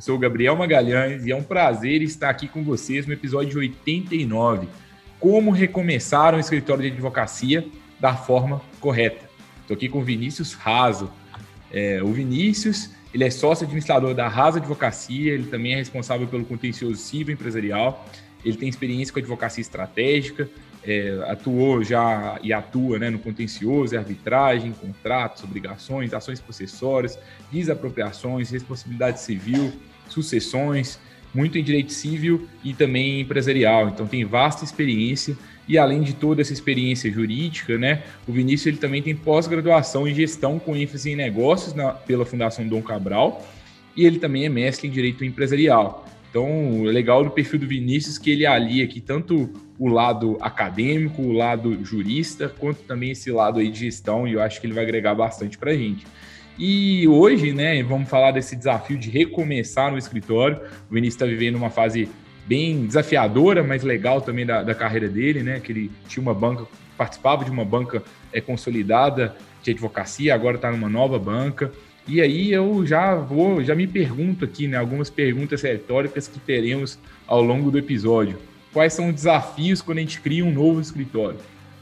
Eu 0.00 0.02
sou 0.02 0.16
o 0.16 0.18
Gabriel 0.18 0.56
Magalhães 0.56 1.26
e 1.26 1.30
é 1.30 1.36
um 1.36 1.42
prazer 1.42 2.00
estar 2.00 2.30
aqui 2.30 2.48
com 2.48 2.64
vocês 2.64 3.06
no 3.06 3.12
episódio 3.12 3.60
89. 3.60 4.66
Como 5.18 5.50
recomeçar 5.50 6.34
um 6.34 6.38
escritório 6.38 6.82
de 6.82 6.88
advocacia 6.90 7.68
da 8.00 8.16
forma 8.16 8.62
correta. 8.80 9.28
Estou 9.60 9.74
aqui 9.74 9.90
com 9.90 9.98
o 9.98 10.02
Vinícius 10.02 10.54
Raso. 10.54 11.12
É, 11.70 12.02
o 12.02 12.10
Vinícius, 12.14 12.92
ele 13.12 13.24
é 13.24 13.30
sócio 13.30 13.64
administrador 13.64 14.14
da 14.14 14.26
Raso 14.26 14.56
Advocacia, 14.56 15.34
ele 15.34 15.48
também 15.48 15.74
é 15.74 15.76
responsável 15.76 16.26
pelo 16.26 16.46
contencioso 16.46 16.96
civil 16.96 17.34
empresarial, 17.34 18.08
ele 18.42 18.56
tem 18.56 18.70
experiência 18.70 19.12
com 19.12 19.20
advocacia 19.20 19.60
estratégica, 19.60 20.48
é, 20.82 21.22
atuou 21.28 21.84
já 21.84 22.38
e 22.42 22.54
atua 22.54 22.98
né, 22.98 23.10
no 23.10 23.18
contencioso, 23.18 23.94
arbitragem, 23.98 24.72
contratos, 24.72 25.44
obrigações, 25.44 26.14
ações 26.14 26.40
possessórias, 26.40 27.18
desapropriações, 27.52 28.50
responsabilidade 28.50 29.20
civil, 29.20 29.70
sucessões, 30.12 30.98
muito 31.34 31.58
em 31.58 31.62
direito 31.62 31.92
civil 31.92 32.48
e 32.64 32.72
também 32.72 33.20
empresarial. 33.20 33.88
Então 33.88 34.06
tem 34.06 34.24
vasta 34.24 34.64
experiência 34.64 35.36
e 35.68 35.78
além 35.78 36.02
de 36.02 36.14
toda 36.14 36.42
essa 36.42 36.52
experiência 36.52 37.10
jurídica, 37.10 37.78
né, 37.78 38.02
o 38.26 38.32
Vinícius 38.32 38.66
ele 38.66 38.76
também 38.78 39.02
tem 39.02 39.14
pós-graduação 39.14 40.08
em 40.08 40.14
gestão 40.14 40.58
com 40.58 40.74
ênfase 40.74 41.10
em 41.10 41.16
negócios 41.16 41.74
na, 41.74 41.92
pela 41.92 42.26
Fundação 42.26 42.66
Dom 42.66 42.82
Cabral 42.82 43.46
e 43.96 44.04
ele 44.04 44.18
também 44.18 44.44
é 44.44 44.48
mestre 44.48 44.88
em 44.88 44.90
direito 44.90 45.24
empresarial. 45.24 46.06
Então, 46.30 46.46
é 46.88 46.92
legal 46.92 47.24
do 47.24 47.30
perfil 47.30 47.58
do 47.58 47.66
Vinícius 47.66 48.16
que 48.16 48.30
ele 48.30 48.46
alia 48.46 48.84
aqui 48.84 49.00
tanto 49.00 49.50
o 49.76 49.88
lado 49.88 50.38
acadêmico, 50.40 51.22
o 51.22 51.32
lado 51.32 51.84
jurista, 51.84 52.48
quanto 52.48 52.82
também 52.82 53.10
esse 53.10 53.32
lado 53.32 53.58
aí 53.58 53.68
de 53.68 53.80
gestão, 53.80 54.28
e 54.28 54.34
eu 54.34 54.42
acho 54.42 54.60
que 54.60 54.66
ele 54.66 54.74
vai 54.74 54.84
agregar 54.84 55.14
bastante 55.14 55.58
para 55.58 55.72
a 55.72 55.76
gente. 55.76 56.06
E 56.62 57.08
hoje, 57.08 57.54
né, 57.54 57.82
vamos 57.82 58.06
falar 58.10 58.32
desse 58.32 58.54
desafio 58.54 58.98
de 58.98 59.08
recomeçar 59.08 59.90
no 59.90 59.96
escritório. 59.96 60.60
O 60.90 60.92
Vinícius 60.92 61.14
está 61.14 61.24
vivendo 61.24 61.56
uma 61.56 61.70
fase 61.70 62.06
bem 62.46 62.84
desafiadora, 62.84 63.64
mas 63.64 63.82
legal 63.82 64.20
também 64.20 64.44
da, 64.44 64.62
da, 64.62 64.74
carreira 64.74 65.08
dele, 65.08 65.42
né? 65.42 65.58
Que 65.58 65.72
ele 65.72 65.90
tinha 66.06 66.20
uma 66.20 66.34
banca, 66.34 66.66
participava 66.98 67.46
de 67.46 67.50
uma 67.50 67.64
banca 67.64 68.02
é, 68.30 68.42
consolidada 68.42 69.34
de 69.62 69.70
advocacia, 69.70 70.34
agora 70.34 70.56
está 70.56 70.70
numa 70.70 70.90
nova 70.90 71.18
banca. 71.18 71.72
E 72.06 72.20
aí 72.20 72.52
eu 72.52 72.84
já 72.84 73.14
vou, 73.14 73.64
já 73.64 73.74
me 73.74 73.86
pergunto 73.86 74.44
aqui, 74.44 74.68
né? 74.68 74.76
Algumas 74.76 75.08
perguntas 75.08 75.62
retóricas 75.62 76.28
que 76.28 76.38
teremos 76.38 76.98
ao 77.26 77.40
longo 77.40 77.70
do 77.70 77.78
episódio. 77.78 78.36
Quais 78.70 78.92
são 78.92 79.08
os 79.08 79.14
desafios 79.14 79.80
quando 79.80 79.96
a 79.96 80.02
gente 80.02 80.20
cria 80.20 80.44
um 80.44 80.52
novo 80.52 80.78
escritório? 80.78 81.38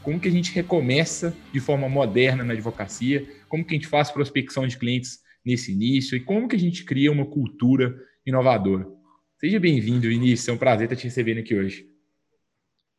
Como 0.09 0.19
que 0.19 0.29
a 0.29 0.33
gente 0.33 0.55
recomeça 0.55 1.37
de 1.53 1.61
forma 1.61 1.87
moderna 1.87 2.43
na 2.43 2.55
advocacia? 2.55 3.29
Como 3.47 3.63
que 3.63 3.75
a 3.75 3.77
gente 3.77 3.89
faz 3.89 4.11
prospecção 4.11 4.67
de 4.67 4.79
clientes 4.79 5.19
nesse 5.45 5.71
início? 5.71 6.17
E 6.17 6.21
como 6.21 6.49
que 6.49 6.57
a 6.57 6.59
gente 6.59 6.83
cria 6.83 7.13
uma 7.13 7.27
cultura 7.27 7.95
inovadora? 8.25 8.87
Seja 9.39 9.61
bem-vindo, 9.61 10.09
Vinícius. 10.09 10.49
É 10.49 10.53
um 10.53 10.57
prazer 10.57 10.85
estar 10.85 10.97
te 10.97 11.05
recebendo 11.05 11.41
aqui 11.41 11.55
hoje. 11.55 11.87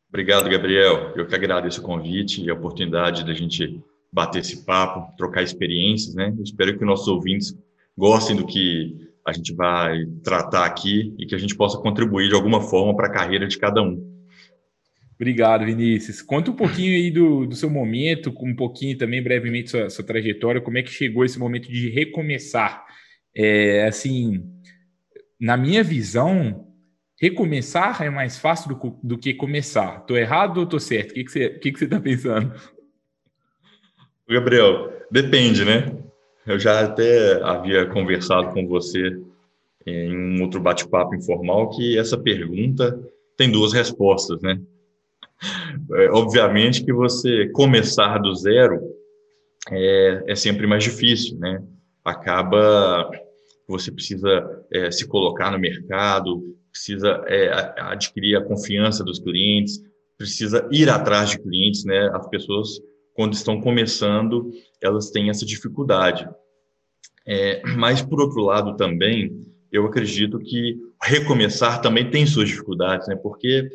Obrigado, 0.08 0.48
Gabriel. 0.48 1.12
Eu 1.16 1.26
que 1.26 1.34
agradeço 1.34 1.80
o 1.80 1.84
convite 1.84 2.44
e 2.44 2.48
a 2.48 2.54
oportunidade 2.54 3.26
da 3.26 3.34
gente 3.34 3.82
bater 4.12 4.38
esse 4.38 4.64
papo, 4.64 5.12
trocar 5.16 5.42
experiências, 5.42 6.14
né? 6.14 6.32
Eu 6.38 6.44
espero 6.44 6.78
que 6.78 6.84
nossos 6.84 7.08
ouvintes 7.08 7.58
gostem 7.98 8.36
do 8.36 8.46
que 8.46 9.10
a 9.26 9.32
gente 9.32 9.52
vai 9.52 10.06
tratar 10.22 10.64
aqui 10.64 11.12
e 11.18 11.26
que 11.26 11.34
a 11.34 11.38
gente 11.38 11.56
possa 11.56 11.76
contribuir 11.76 12.28
de 12.28 12.36
alguma 12.36 12.60
forma 12.60 12.94
para 12.94 13.08
a 13.08 13.12
carreira 13.12 13.48
de 13.48 13.58
cada 13.58 13.82
um. 13.82 14.19
Obrigado, 15.20 15.66
Vinícius. 15.66 16.22
Conta 16.22 16.50
um 16.50 16.56
pouquinho 16.56 16.94
aí 16.94 17.10
do, 17.10 17.44
do 17.44 17.54
seu 17.54 17.68
momento, 17.68 18.32
um 18.40 18.56
pouquinho 18.56 18.96
também, 18.96 19.22
brevemente, 19.22 19.68
sua, 19.68 19.90
sua 19.90 20.02
trajetória, 20.02 20.62
como 20.62 20.78
é 20.78 20.82
que 20.82 20.88
chegou 20.88 21.26
esse 21.26 21.38
momento 21.38 21.70
de 21.70 21.90
recomeçar. 21.90 22.86
É, 23.36 23.86
assim, 23.86 24.42
na 25.38 25.58
minha 25.58 25.84
visão, 25.84 26.66
recomeçar 27.20 28.02
é 28.02 28.08
mais 28.08 28.38
fácil 28.38 28.74
do, 28.74 28.98
do 29.02 29.18
que 29.18 29.34
começar. 29.34 29.98
Estou 29.98 30.16
errado 30.16 30.56
ou 30.56 30.64
estou 30.64 30.80
certo? 30.80 31.10
O 31.10 31.14
que, 31.14 31.24
que 31.24 31.30
você 31.30 31.50
que 31.50 31.70
que 31.70 31.84
está 31.84 32.00
pensando? 32.00 32.54
Gabriel, 34.26 34.90
depende, 35.10 35.66
né? 35.66 35.98
Eu 36.46 36.58
já 36.58 36.80
até 36.80 37.34
havia 37.42 37.84
conversado 37.84 38.54
com 38.54 38.66
você 38.66 39.20
em 39.86 40.16
um 40.16 40.40
outro 40.40 40.60
bate-papo 40.60 41.14
informal 41.14 41.68
que 41.68 41.98
essa 41.98 42.16
pergunta 42.16 42.98
tem 43.36 43.50
duas 43.50 43.74
respostas, 43.74 44.40
né? 44.40 44.58
É, 45.92 46.10
obviamente 46.10 46.84
que 46.84 46.92
você 46.92 47.48
começar 47.48 48.18
do 48.18 48.34
zero 48.34 48.78
é, 49.70 50.24
é 50.28 50.34
sempre 50.34 50.66
mais 50.66 50.84
difícil, 50.84 51.38
né? 51.38 51.62
Acaba 52.04 53.10
você 53.66 53.92
precisa 53.92 54.64
é, 54.72 54.90
se 54.90 55.06
colocar 55.06 55.50
no 55.52 55.58
mercado, 55.58 56.56
precisa 56.72 57.22
é, 57.26 57.50
adquirir 57.78 58.36
a 58.36 58.44
confiança 58.44 59.04
dos 59.04 59.20
clientes, 59.20 59.80
precisa 60.18 60.68
ir 60.72 60.90
atrás 60.90 61.30
de 61.30 61.38
clientes, 61.38 61.84
né? 61.84 62.10
As 62.12 62.28
pessoas 62.28 62.80
quando 63.14 63.32
estão 63.34 63.60
começando 63.60 64.50
elas 64.82 65.10
têm 65.10 65.30
essa 65.30 65.46
dificuldade. 65.46 66.28
É, 67.26 67.62
mas 67.76 68.02
por 68.02 68.20
outro 68.20 68.42
lado 68.42 68.76
também 68.76 69.30
eu 69.70 69.86
acredito 69.86 70.38
que 70.38 70.76
recomeçar 71.02 71.80
também 71.80 72.10
tem 72.10 72.26
suas 72.26 72.48
dificuldades, 72.48 73.06
né? 73.08 73.16
Porque 73.16 73.68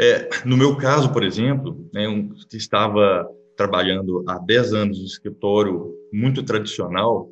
é, 0.00 0.30
no 0.46 0.56
meu 0.56 0.76
caso, 0.76 1.12
por 1.12 1.22
exemplo, 1.22 1.86
né, 1.92 2.06
eu 2.06 2.30
estava 2.54 3.28
trabalhando 3.54 4.24
há 4.26 4.38
10 4.38 4.72
anos 4.72 4.98
no 4.98 5.04
escritório 5.04 5.92
muito 6.10 6.42
tradicional, 6.42 7.28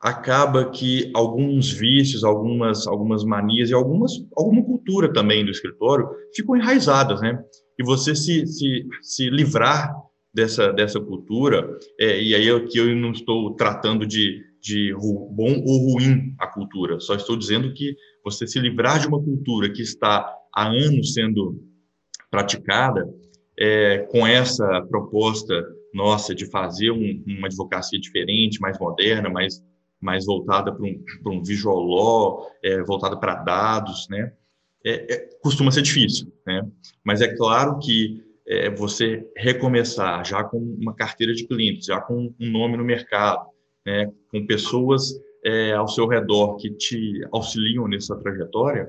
acaba 0.00 0.70
que 0.70 1.10
alguns 1.14 1.70
vícios, 1.70 2.24
algumas, 2.24 2.86
algumas 2.86 3.24
manias 3.24 3.68
e 3.68 3.74
algumas, 3.74 4.12
alguma 4.34 4.64
cultura 4.64 5.12
também 5.12 5.44
do 5.44 5.50
escritório 5.50 6.08
ficam 6.34 6.56
enraizadas, 6.56 7.20
né? 7.20 7.38
E 7.78 7.84
você 7.84 8.14
se, 8.14 8.46
se, 8.46 8.86
se 9.02 9.28
livrar 9.28 9.94
dessa, 10.32 10.72
dessa 10.72 10.98
cultura, 10.98 11.68
é, 12.00 12.22
e 12.22 12.34
aí 12.34 12.48
aqui 12.50 12.78
eu 12.78 12.96
não 12.96 13.12
estou 13.12 13.54
tratando 13.54 14.06
de, 14.06 14.42
de 14.62 14.94
bom 14.94 15.62
ou 15.66 15.92
ruim 15.92 16.34
a 16.38 16.46
cultura, 16.46 17.00
só 17.00 17.14
estou 17.14 17.36
dizendo 17.36 17.74
que 17.74 17.94
você 18.24 18.46
se 18.46 18.58
livrar 18.58 18.98
de 18.98 19.08
uma 19.08 19.22
cultura 19.22 19.70
que 19.70 19.82
está 19.82 20.26
há 20.56 20.68
anos 20.68 21.12
sendo 21.12 21.62
praticada, 22.30 23.06
é, 23.58 23.98
com 24.10 24.26
essa 24.26 24.82
proposta 24.88 25.54
nossa 25.92 26.34
de 26.34 26.46
fazer 26.50 26.90
um, 26.90 27.22
uma 27.26 27.46
advocacia 27.46 28.00
diferente, 28.00 28.60
mais 28.60 28.78
moderna, 28.78 29.28
mais, 29.28 29.62
mais 30.00 30.24
voltada 30.24 30.72
para 30.72 30.84
um, 30.84 31.02
um 31.26 31.42
visual 31.42 31.78
law, 31.78 32.50
é, 32.62 32.82
voltada 32.82 33.18
para 33.18 33.36
dados, 33.36 34.06
né? 34.08 34.32
É, 34.84 35.14
é, 35.14 35.28
costuma 35.42 35.70
ser 35.70 35.82
difícil, 35.82 36.32
né? 36.46 36.66
Mas 37.04 37.20
é 37.20 37.34
claro 37.34 37.78
que 37.78 38.22
é, 38.46 38.70
você 38.70 39.26
recomeçar 39.36 40.24
já 40.24 40.44
com 40.44 40.58
uma 40.58 40.94
carteira 40.94 41.34
de 41.34 41.46
clientes, 41.46 41.86
já 41.86 42.00
com 42.00 42.34
um 42.38 42.50
nome 42.50 42.76
no 42.76 42.84
mercado, 42.84 43.46
né? 43.84 44.10
Com 44.30 44.46
pessoas 44.46 45.12
é, 45.44 45.72
ao 45.72 45.88
seu 45.88 46.06
redor 46.06 46.56
que 46.56 46.70
te 46.70 47.20
auxiliam 47.32 47.88
nessa 47.88 48.16
trajetória, 48.16 48.88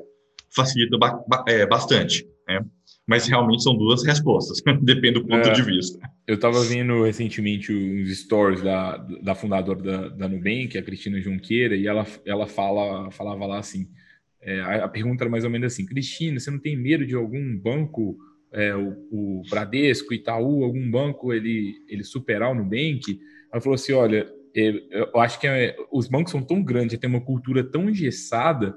facilita 0.56 0.98
ba 0.98 1.46
é, 1.48 1.66
bastante. 1.66 2.28
Né? 2.48 2.64
Mas 3.06 3.26
realmente 3.26 3.64
são 3.64 3.76
duas 3.76 4.04
respostas, 4.04 4.62
depende 4.82 5.20
do 5.20 5.26
ponto 5.26 5.48
é, 5.48 5.52
de 5.52 5.62
vista. 5.62 6.00
Eu 6.26 6.36
estava 6.36 6.62
vendo 6.64 7.04
recentemente 7.04 7.74
uns 7.74 8.18
stories 8.20 8.62
da, 8.62 8.98
da 8.98 9.34
fundadora 9.34 9.82
da, 9.82 10.08
da 10.10 10.28
Nubank, 10.28 10.78
a 10.78 10.84
Cristina 10.84 11.22
Junqueira, 11.22 11.76
e 11.76 11.88
ela, 11.88 12.06
ela 12.26 12.48
fala, 12.48 13.10
falava 13.12 13.46
lá 13.46 13.60
assim: 13.60 13.88
é, 14.42 14.60
a, 14.62 14.88
pergunta 14.88 15.24
era 15.24 15.32
mais 15.32 15.44
ou 15.44 15.50
menos 15.50 15.74
assim: 15.74 15.86
Cristina, 15.86 16.40
você 16.40 16.52
não 16.52 16.60
tem 16.60 16.76
medo 16.76 17.06
de 17.06 17.16
algum 17.16 17.58
banco, 17.58 18.18
é, 18.52 18.76
o, 18.76 18.98
o 19.12 19.42
Bradesco, 19.50 20.14
Itaú, 20.14 20.64
algum 20.64 20.90
banco, 20.90 21.34
ele, 21.34 21.76
ele 21.88 22.04
superar 22.04 22.52
o 22.52 22.56
Nubank? 22.56 23.20
Ela 23.52 23.62
falou 23.62 23.76
assim: 23.76 23.94
olha, 23.94 24.30
é, 24.56 24.74
eu 25.14 25.20
acho 25.22 25.40
que 25.40 25.48
é, 25.48 25.76
os 25.92 26.08
bancos 26.08 26.32
são 26.32 26.42
tão 26.42 26.62
grandes, 26.64 26.98
tem 26.98 27.10
uma 27.10 27.22
cultura 27.22 27.64
tão 27.64 27.90
engessada 27.90 28.76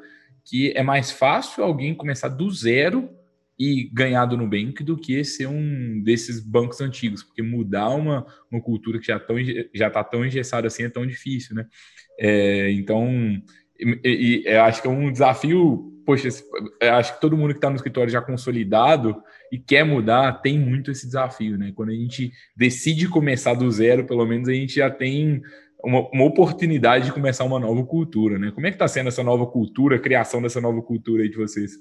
que 0.51 0.73
é 0.75 0.83
mais 0.83 1.13
fácil 1.13 1.63
alguém 1.63 1.95
começar 1.95 2.29
do 2.29 2.51
zero 2.51 3.09
e 3.57 3.89
ganhar 3.93 4.25
do 4.25 4.37
Nubank 4.37 4.83
do 4.83 4.97
que 4.97 5.23
ser 5.23 5.47
um 5.47 6.03
desses 6.03 6.41
bancos 6.41 6.81
antigos, 6.81 7.23
porque 7.23 7.41
mudar 7.41 7.91
uma, 7.91 8.27
uma 8.51 8.61
cultura 8.61 8.99
que 8.99 9.07
já 9.07 9.21
tão, 9.21 9.37
já 9.73 9.87
está 9.87 10.03
tão 10.03 10.27
engessada 10.27 10.67
assim 10.67 10.83
é 10.83 10.89
tão 10.89 11.07
difícil, 11.07 11.55
né? 11.55 11.67
É, 12.19 12.73
então, 12.73 13.09
E, 13.79 14.43
e, 14.45 14.49
acho 14.49 14.83
que 14.83 14.89
é 14.89 14.91
um 14.91 15.13
desafio, 15.13 16.03
poxa, 16.05 16.29
acho 16.99 17.15
que 17.15 17.21
todo 17.21 17.37
mundo 17.37 17.53
que 17.53 17.59
está 17.59 17.71
no 17.71 17.77
escritório 17.77 18.11
já 18.11 18.21
consolidado 18.21 19.23
e 19.53 19.59
quer 19.59 19.85
mudar 19.85 20.41
tem 20.43 20.59
muito 20.59 20.91
esse 20.91 21.07
desafio, 21.07 21.57
né? 21.57 21.71
Quando 21.75 21.91
a 21.91 21.95
gente 21.95 22.33
decide 22.57 23.09
começar 23.09 23.55
do 23.55 23.71
zero, 23.71 24.05
pelo 24.05 24.27
menos 24.27 24.49
a 24.49 24.53
gente 24.53 24.75
já 24.75 24.91
tem 24.91 25.43
uma, 25.85 26.09
uma 26.11 26.25
oportunidade 26.25 27.07
de 27.07 27.13
começar 27.13 27.45
uma 27.45 27.59
nova 27.59 27.85
cultura, 27.85 28.39
né? 28.39 28.51
Como 28.51 28.67
é 28.67 28.71
que 28.71 28.77
está 28.77 28.89
sendo 28.89 29.09
essa 29.09 29.23
nova 29.23 29.47
cultura, 29.47 29.97
a 29.97 30.01
criação 30.01 30.43
dessa 30.43 30.61
nova 30.61 30.81
cultura 30.83 31.23
aí 31.23 31.29
de 31.29 31.37
vocês? 31.37 31.73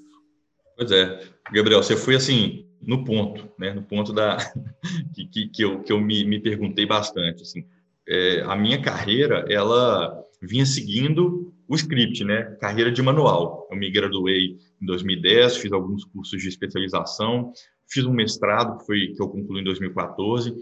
Pois 0.76 0.90
é, 0.90 1.20
Gabriel, 1.52 1.82
você 1.82 1.96
foi 1.96 2.14
assim 2.14 2.66
no 2.80 3.04
ponto, 3.04 3.50
né? 3.58 3.72
No 3.72 3.82
ponto 3.82 4.12
da 4.12 4.36
que, 5.14 5.26
que, 5.26 5.48
que 5.48 5.64
eu, 5.64 5.82
que 5.82 5.92
eu 5.92 6.00
me, 6.00 6.24
me 6.24 6.40
perguntei 6.40 6.86
bastante, 6.86 7.42
assim. 7.42 7.64
É, 8.08 8.42
a 8.42 8.56
minha 8.56 8.80
carreira, 8.80 9.44
ela 9.48 10.24
vinha 10.42 10.64
seguindo 10.64 11.52
o 11.68 11.74
script, 11.74 12.24
né? 12.24 12.56
Carreira 12.60 12.90
de 12.90 13.02
manual. 13.02 13.68
Eu 13.70 13.76
me 13.76 13.90
graduei 13.90 14.58
em 14.80 14.86
2010, 14.86 15.58
fiz 15.58 15.72
alguns 15.72 16.04
cursos 16.04 16.40
de 16.40 16.48
especialização, 16.48 17.52
fiz 17.86 18.04
um 18.04 18.12
mestrado 18.12 18.78
que 18.78 18.86
foi 18.86 19.08
que 19.08 19.22
eu 19.22 19.28
concluí 19.28 19.60
em 19.60 19.64
2014 19.64 20.54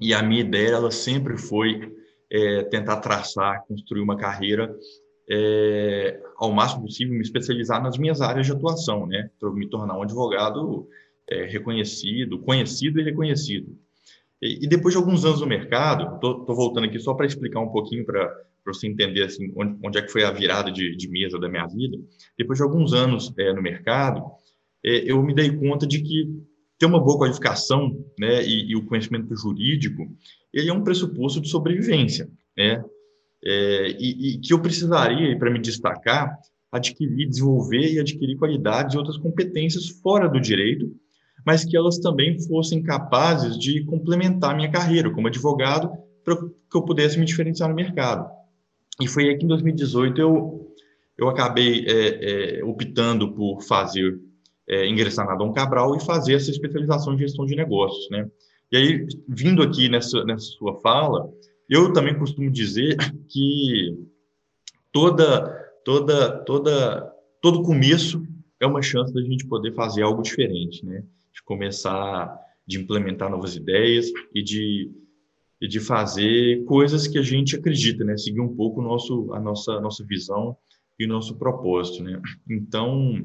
e 0.00 0.14
a 0.14 0.22
minha 0.22 0.42
ideia 0.42 0.74
ela 0.74 0.90
sempre 0.90 1.36
foi 1.36 1.92
é, 2.30 2.62
tentar 2.64 2.96
traçar, 2.98 3.64
construir 3.66 4.00
uma 4.00 4.16
carreira 4.16 4.74
é, 5.30 6.20
ao 6.36 6.52
máximo 6.52 6.82
possível, 6.82 7.14
me 7.14 7.20
especializar 7.20 7.82
nas 7.82 7.98
minhas 7.98 8.20
áreas 8.20 8.46
de 8.46 8.52
atuação, 8.52 9.06
né? 9.06 9.30
Para 9.38 9.50
me 9.50 9.68
tornar 9.68 9.96
um 9.98 10.02
advogado 10.02 10.88
é, 11.28 11.44
reconhecido, 11.44 12.38
conhecido 12.38 13.00
e 13.00 13.04
reconhecido. 13.04 13.76
E, 14.40 14.64
e, 14.64 14.68
depois 14.68 14.94
de 14.94 14.98
alguns 14.98 15.24
anos 15.24 15.40
no 15.40 15.46
mercado, 15.46 16.14
estou 16.14 16.54
voltando 16.54 16.84
aqui 16.84 16.98
só 16.98 17.12
para 17.12 17.26
explicar 17.26 17.60
um 17.60 17.68
pouquinho 17.68 18.04
para 18.06 18.32
você 18.64 18.86
entender 18.86 19.24
assim 19.24 19.52
onde, 19.56 19.78
onde, 19.84 19.98
é 19.98 20.02
que 20.02 20.12
foi 20.12 20.24
a 20.24 20.30
virada 20.30 20.70
de, 20.70 20.96
de, 20.96 21.10
mesa 21.10 21.38
da 21.38 21.48
minha 21.48 21.66
vida. 21.66 21.98
Depois 22.36 22.58
de 22.58 22.62
alguns 22.62 22.92
anos 22.92 23.32
é, 23.38 23.52
no 23.52 23.60
mercado, 23.60 24.22
é, 24.84 25.10
eu 25.10 25.22
me 25.22 25.34
dei 25.34 25.50
conta 25.50 25.86
de 25.86 26.00
que 26.00 26.28
ter 26.78 26.86
uma 26.86 27.00
boa 27.00 27.18
qualificação, 27.18 28.04
né, 28.18 28.44
e, 28.44 28.70
e 28.70 28.76
o 28.76 28.84
conhecimento 28.84 29.34
jurídico, 29.36 30.06
ele 30.52 30.70
é 30.70 30.72
um 30.72 30.84
pressuposto 30.84 31.40
de 31.40 31.48
sobrevivência, 31.48 32.30
né? 32.56 32.82
É, 33.44 33.96
e, 33.98 34.34
e, 34.34 34.38
que 34.40 34.52
eu 34.52 34.60
precisaria, 34.60 35.36
para 35.38 35.50
me 35.50 35.60
destacar, 35.60 36.36
adquirir, 36.72 37.28
desenvolver 37.28 37.92
e 37.92 38.00
adquirir 38.00 38.36
qualidades 38.36 38.94
e 38.94 38.98
outras 38.98 39.16
competências 39.16 39.88
fora 40.02 40.28
do 40.28 40.40
direito, 40.40 40.92
mas 41.46 41.64
que 41.64 41.76
elas 41.76 41.98
também 41.98 42.38
fossem 42.46 42.82
capazes 42.82 43.56
de 43.58 43.84
complementar 43.84 44.56
minha 44.56 44.70
carreira 44.70 45.10
como 45.10 45.28
advogado 45.28 45.90
para 46.24 46.36
que 46.36 46.76
eu 46.76 46.82
pudesse 46.82 47.18
me 47.18 47.24
diferenciar 47.24 47.68
no 47.68 47.74
mercado. 47.74 48.28
E 49.00 49.06
foi 49.06 49.28
aí 49.28 49.38
que 49.38 49.44
em 49.44 49.48
2018 49.48 50.20
eu, 50.20 50.74
eu 51.16 51.28
acabei 51.28 51.86
é, 51.86 52.58
é, 52.58 52.64
optando 52.64 53.32
por 53.32 53.62
fazer, 53.62 54.20
é, 54.68 54.86
ingressar 54.86 55.26
na 55.26 55.34
Dom 55.34 55.52
Cabral 55.52 55.96
e 55.96 56.04
fazer 56.04 56.34
essa 56.34 56.50
especialização 56.50 57.14
em 57.14 57.18
gestão 57.18 57.46
de 57.46 57.56
negócios, 57.56 58.08
né? 58.10 58.28
E 58.70 58.76
aí, 58.76 59.06
vindo 59.26 59.62
aqui 59.62 59.88
nessa, 59.88 60.22
nessa 60.24 60.44
sua 60.44 60.78
fala, 60.80 61.32
eu 61.68 61.92
também 61.92 62.18
costumo 62.18 62.50
dizer 62.50 62.96
que 63.28 63.98
toda, 64.92 65.48
toda, 65.84 66.44
toda, 66.44 67.12
todo 67.40 67.62
começo 67.62 68.22
é 68.60 68.66
uma 68.66 68.82
chance 68.82 69.12
da 69.12 69.22
gente 69.22 69.46
poder 69.46 69.72
fazer 69.74 70.02
algo 70.02 70.22
diferente, 70.22 70.84
né? 70.84 71.02
De 71.32 71.42
começar, 71.44 72.38
de 72.66 72.78
implementar 72.78 73.30
novas 73.30 73.56
ideias 73.56 74.10
e 74.34 74.42
de, 74.42 74.90
e 75.60 75.66
de 75.66 75.80
fazer 75.80 76.62
coisas 76.64 77.06
que 77.06 77.18
a 77.18 77.22
gente 77.22 77.56
acredita, 77.56 78.04
né? 78.04 78.18
Seguir 78.18 78.40
um 78.40 78.54
pouco 78.54 78.82
nosso, 78.82 79.32
a 79.32 79.40
nossa, 79.40 79.80
nossa 79.80 80.04
visão 80.04 80.54
e 80.98 81.06
o 81.06 81.08
nosso 81.08 81.36
propósito, 81.36 82.02
né? 82.02 82.20
Então, 82.50 83.24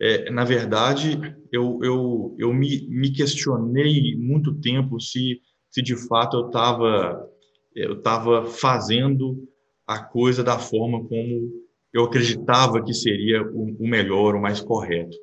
é, 0.00 0.30
na 0.30 0.44
verdade, 0.44 1.18
eu, 1.50 1.78
eu, 1.82 2.36
eu 2.38 2.52
me, 2.52 2.86
me 2.88 3.10
questionei 3.10 4.14
muito 4.16 4.54
tempo 4.60 5.00
se, 5.00 5.40
se 5.70 5.82
de 5.82 5.96
fato 6.08 6.36
eu 6.36 6.46
estava 6.46 7.28
eu 7.74 8.00
tava 8.00 8.46
fazendo 8.46 9.46
a 9.86 10.02
coisa 10.02 10.42
da 10.42 10.58
forma 10.58 11.06
como 11.06 11.52
eu 11.92 12.04
acreditava 12.04 12.82
que 12.82 12.92
seria 12.94 13.42
o, 13.42 13.76
o 13.78 13.86
melhor, 13.86 14.34
o 14.34 14.40
mais 14.40 14.60
correto. 14.60 15.16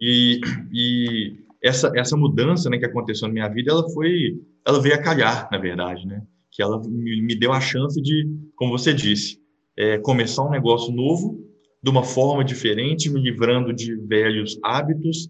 E, 0.00 0.40
e 0.72 1.36
essa, 1.62 1.92
essa 1.96 2.16
mudança 2.16 2.70
né, 2.70 2.78
que 2.78 2.86
aconteceu 2.86 3.26
na 3.26 3.34
minha 3.34 3.48
vida, 3.48 3.72
ela 3.72 3.88
foi, 3.90 4.40
ela 4.66 4.80
veio 4.80 4.94
a 4.94 5.02
calhar, 5.02 5.48
na 5.50 5.58
verdade, 5.58 6.06
né? 6.06 6.22
Que 6.50 6.62
ela 6.62 6.80
me, 6.80 7.22
me 7.22 7.34
deu 7.34 7.52
a 7.52 7.60
chance 7.60 8.00
de, 8.00 8.28
como 8.54 8.76
você 8.76 8.94
disse, 8.94 9.38
é, 9.76 9.98
começar 9.98 10.44
um 10.44 10.50
negócio 10.50 10.92
novo 10.92 11.44
de 11.82 11.90
uma 11.90 12.02
forma 12.02 12.44
diferente, 12.44 13.10
me 13.10 13.20
livrando 13.20 13.72
de 13.72 13.94
velhos 13.94 14.58
hábitos, 14.62 15.28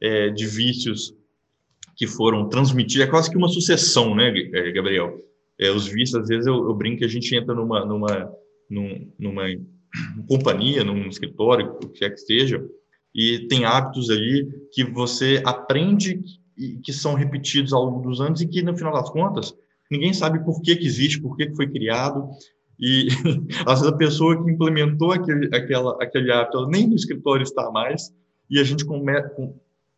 é, 0.00 0.30
de 0.30 0.46
vícios 0.46 1.14
que 1.96 2.06
foram 2.06 2.48
transmitidos. 2.48 3.06
É 3.06 3.10
quase 3.10 3.30
que 3.30 3.36
uma 3.36 3.48
sucessão, 3.48 4.14
né, 4.14 4.32
é, 4.54 4.72
Gabriel? 4.72 5.18
É, 5.58 5.70
os 5.70 5.86
vícios, 5.86 6.14
às 6.22 6.28
vezes 6.28 6.46
eu, 6.46 6.54
eu, 6.54 6.74
brinco 6.74 6.98
que 6.98 7.04
a 7.04 7.08
gente 7.08 7.34
entra 7.34 7.54
numa, 7.54 7.84
numa, 7.84 8.32
numa, 9.18 9.44
companhia, 10.28 10.84
num 10.84 11.08
escritório, 11.08 11.76
o 11.82 11.88
que 11.88 12.04
é 12.04 12.10
que 12.10 12.18
seja, 12.18 12.64
e 13.14 13.48
tem 13.48 13.64
hábitos 13.64 14.10
ali 14.10 14.48
que 14.72 14.84
você 14.84 15.42
aprende 15.44 16.20
e 16.56 16.78
que 16.78 16.92
são 16.92 17.14
repetidos 17.14 17.72
ao 17.72 17.84
longo 17.84 18.08
dos 18.08 18.20
anos 18.20 18.40
e 18.40 18.46
que, 18.46 18.62
no 18.62 18.76
final 18.76 18.92
das 18.92 19.10
contas, 19.10 19.54
ninguém 19.90 20.12
sabe 20.12 20.44
por 20.44 20.60
que, 20.62 20.76
que 20.76 20.86
existe, 20.86 21.20
por 21.20 21.36
que, 21.36 21.46
que 21.46 21.56
foi 21.56 21.68
criado, 21.68 22.28
e 22.78 23.08
a 23.66 23.92
pessoa 23.92 24.42
que 24.42 24.50
implementou 24.50 25.12
aquele, 25.12 25.54
aquela, 25.54 26.02
aquele 26.02 26.30
hábito 26.30 26.66
nem 26.66 26.86
no 26.86 26.94
escritório 26.94 27.42
está 27.42 27.70
mais, 27.70 28.14
e 28.48 28.58
a 28.58 28.64
gente 28.64 28.84
come, 28.84 29.12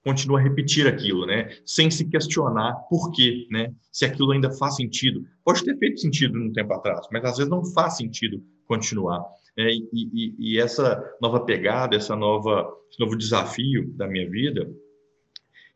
continua 0.04 0.40
a 0.40 0.42
repetir 0.42 0.86
aquilo, 0.86 1.26
né? 1.26 1.50
Sem 1.64 1.90
se 1.90 2.06
questionar 2.06 2.74
por 2.88 3.12
quê, 3.12 3.46
né? 3.50 3.72
Se 3.92 4.04
aquilo 4.04 4.32
ainda 4.32 4.50
faz 4.50 4.76
sentido. 4.76 5.24
Pode 5.44 5.64
ter 5.64 5.76
feito 5.78 6.00
sentido 6.00 6.38
no 6.38 6.52
tempo 6.52 6.72
atrás, 6.72 7.06
mas 7.12 7.24
às 7.24 7.36
vezes 7.36 7.50
não 7.50 7.64
faz 7.64 7.96
sentido 7.96 8.42
continuar. 8.66 9.22
Né? 9.56 9.70
E, 9.72 9.88
e, 9.92 10.34
e, 10.38 10.58
essa 10.58 11.02
nova 11.20 11.40
pegada, 11.40 11.96
essa 11.96 12.16
nova, 12.16 12.66
esse 12.90 13.00
novo 13.00 13.16
desafio 13.16 13.92
da 13.94 14.06
minha 14.06 14.28
vida, 14.28 14.70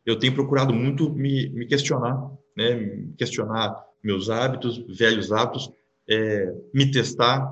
eu 0.05 0.17
tenho 0.17 0.33
procurado 0.33 0.73
muito 0.73 1.11
me, 1.11 1.49
me 1.49 1.65
questionar, 1.65 2.31
né? 2.57 3.07
Questionar 3.17 3.75
meus 4.03 4.29
hábitos, 4.29 4.77
velhos 4.97 5.31
hábitos, 5.31 5.71
é, 6.09 6.53
me 6.73 6.89
testar, 6.91 7.45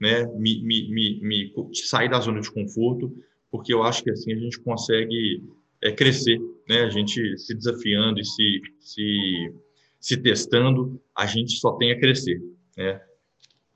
né, 0.00 0.24
me, 0.36 0.62
me, 0.62 0.90
me, 0.90 1.20
me, 1.22 1.52
sair 1.74 2.08
da 2.08 2.20
zona 2.20 2.40
de 2.40 2.50
conforto, 2.50 3.12
porque 3.50 3.72
eu 3.72 3.82
acho 3.82 4.02
que 4.02 4.10
assim 4.10 4.32
a 4.32 4.36
gente 4.36 4.60
consegue 4.60 5.42
é, 5.82 5.92
crescer, 5.92 6.38
né? 6.68 6.82
A 6.82 6.90
gente 6.90 7.38
se 7.38 7.54
desafiando 7.54 8.20
e 8.20 8.24
se, 8.24 8.60
se, 8.80 9.52
se 10.00 10.16
testando, 10.16 11.00
a 11.16 11.26
gente 11.26 11.58
só 11.58 11.72
tem 11.72 11.92
a 11.92 11.98
crescer, 11.98 12.40
né? 12.76 13.00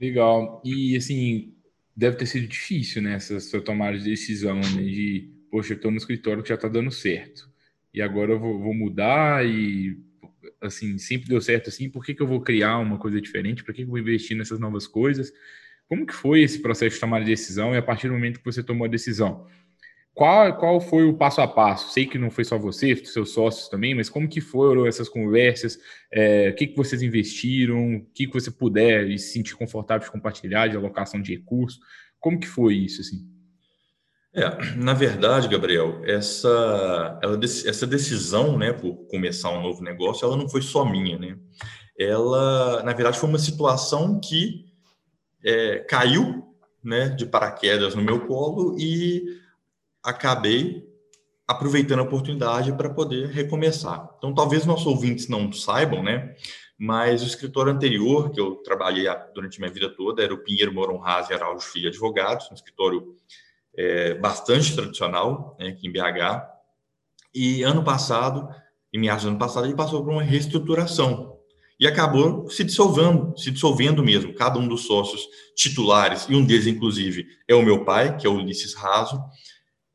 Legal. 0.00 0.60
E 0.64 0.96
assim, 0.96 1.54
deve 1.94 2.16
ter 2.16 2.26
sido 2.26 2.46
difícil, 2.46 3.02
né, 3.02 3.14
essa 3.14 3.38
sua 3.40 3.60
tomada 3.60 3.98
de 3.98 4.04
decisão, 4.04 4.56
né, 4.56 4.82
de, 4.82 5.28
poxa, 5.50 5.74
eu 5.74 5.76
estou 5.76 5.90
no 5.90 5.98
escritório 5.98 6.42
que 6.42 6.48
já 6.48 6.54
está 6.54 6.68
dando 6.68 6.90
certo, 6.90 7.50
e 7.92 8.00
agora 8.00 8.32
eu 8.32 8.40
vou, 8.40 8.58
vou 8.58 8.72
mudar 8.72 9.46
e 9.46 9.98
assim, 10.60 10.98
sempre 10.98 11.28
deu 11.28 11.40
certo 11.40 11.68
assim, 11.68 11.88
por 11.90 12.04
que, 12.04 12.14
que 12.14 12.22
eu 12.22 12.26
vou 12.26 12.40
criar 12.40 12.78
uma 12.78 12.98
coisa 12.98 13.20
diferente? 13.20 13.64
Por 13.64 13.74
que, 13.74 13.82
que 13.82 13.86
eu 13.86 13.90
vou 13.90 13.98
investir 13.98 14.36
nessas 14.36 14.58
novas 14.58 14.86
coisas? 14.86 15.32
Como 15.88 16.06
que 16.06 16.14
foi 16.14 16.42
esse 16.42 16.60
processo 16.60 16.94
de 16.94 17.00
tomar 17.00 17.22
a 17.22 17.24
decisão 17.24 17.74
e 17.74 17.78
a 17.78 17.82
partir 17.82 18.08
do 18.08 18.14
momento 18.14 18.38
que 18.38 18.44
você 18.44 18.62
tomou 18.62 18.86
a 18.86 18.88
decisão? 18.88 19.46
Qual, 20.14 20.56
qual 20.58 20.80
foi 20.80 21.04
o 21.04 21.14
passo 21.14 21.40
a 21.40 21.48
passo? 21.48 21.92
Sei 21.92 22.04
que 22.04 22.18
não 22.18 22.30
foi 22.30 22.44
só 22.44 22.58
você, 22.58 22.94
seus 22.96 23.30
sócios 23.32 23.68
também, 23.68 23.94
mas 23.94 24.10
como 24.10 24.28
que 24.28 24.40
foram 24.40 24.86
essas 24.86 25.08
conversas? 25.08 25.78
É, 26.12 26.50
o 26.50 26.54
que, 26.54 26.66
que 26.66 26.76
vocês 26.76 27.02
investiram? 27.02 27.96
O 27.96 28.06
que, 28.12 28.26
que 28.26 28.32
você 28.32 28.50
puder 28.50 29.08
e 29.08 29.18
se 29.18 29.32
sentir 29.32 29.56
confortável 29.56 30.04
de 30.04 30.12
compartilhar, 30.12 30.68
de 30.68 30.76
alocação 30.76 31.22
de 31.22 31.34
recursos? 31.34 31.80
Como 32.18 32.38
que 32.38 32.46
foi 32.46 32.74
isso, 32.74 33.00
assim? 33.00 33.26
É, 34.32 34.76
na 34.76 34.94
verdade, 34.94 35.48
Gabriel, 35.48 36.02
essa, 36.04 37.18
ela, 37.20 37.38
essa 37.42 37.86
decisão, 37.86 38.56
né, 38.56 38.72
por 38.72 38.94
começar 39.08 39.50
um 39.50 39.62
novo 39.62 39.82
negócio, 39.82 40.24
ela 40.24 40.36
não 40.36 40.48
foi 40.48 40.62
só 40.62 40.84
minha, 40.84 41.18
né? 41.18 41.36
Ela, 41.98 42.82
na 42.84 42.92
verdade, 42.92 43.18
foi 43.18 43.28
uma 43.28 43.38
situação 43.38 44.20
que 44.20 44.66
é, 45.44 45.80
caiu, 45.80 46.46
né, 46.82 47.08
de 47.08 47.26
paraquedas 47.26 47.94
no 47.94 48.02
meu 48.02 48.26
colo 48.26 48.76
e 48.78 49.40
acabei 50.02 50.88
aproveitando 51.46 51.98
a 51.98 52.04
oportunidade 52.04 52.72
para 52.72 52.88
poder 52.88 53.28
recomeçar. 53.28 54.08
Então, 54.16 54.32
talvez 54.32 54.64
nossos 54.64 54.86
ouvintes 54.86 55.28
não 55.28 55.52
saibam, 55.52 56.02
né? 56.02 56.36
Mas 56.78 57.22
o 57.22 57.26
escritório 57.26 57.72
anterior 57.72 58.30
que 58.30 58.40
eu 58.40 58.54
trabalhei 58.62 59.06
durante 59.34 59.58
minha 59.58 59.72
vida 59.72 59.90
toda 59.90 60.22
era 60.22 60.32
o 60.32 60.38
Pinheiro 60.38 60.72
Moron 60.72 61.04
Haas 61.04 61.28
e 61.28 61.34
Araújo 61.34 61.66
Filho 61.66 61.88
Advogados, 61.88 62.48
um 62.50 62.54
escritório 62.54 63.16
é, 63.76 64.14
bastante 64.14 64.74
tradicional 64.74 65.56
né, 65.58 65.68
aqui 65.68 65.86
em 65.86 65.92
BH. 65.92 66.42
E 67.34 67.62
ano 67.62 67.82
passado, 67.84 68.48
em 68.92 68.98
meados 68.98 69.24
do 69.24 69.30
ano 69.30 69.38
passado, 69.38 69.66
ele 69.66 69.76
passou 69.76 70.04
por 70.04 70.12
uma 70.12 70.22
reestruturação. 70.22 71.38
e 71.78 71.86
acabou 71.86 72.50
se 72.50 72.62
dissolvendo, 72.62 73.32
se 73.38 73.50
dissolvendo 73.50 74.04
mesmo. 74.04 74.34
Cada 74.34 74.58
um 74.58 74.68
dos 74.68 74.86
sócios 74.86 75.26
titulares, 75.56 76.26
e 76.28 76.34
um 76.34 76.44
deles, 76.44 76.66
inclusive, 76.66 77.26
é 77.48 77.54
o 77.54 77.62
meu 77.62 77.84
pai, 77.86 78.16
que 78.18 78.26
é 78.26 78.30
o 78.30 78.34
Ulisses 78.34 78.74
Raso, 78.74 79.18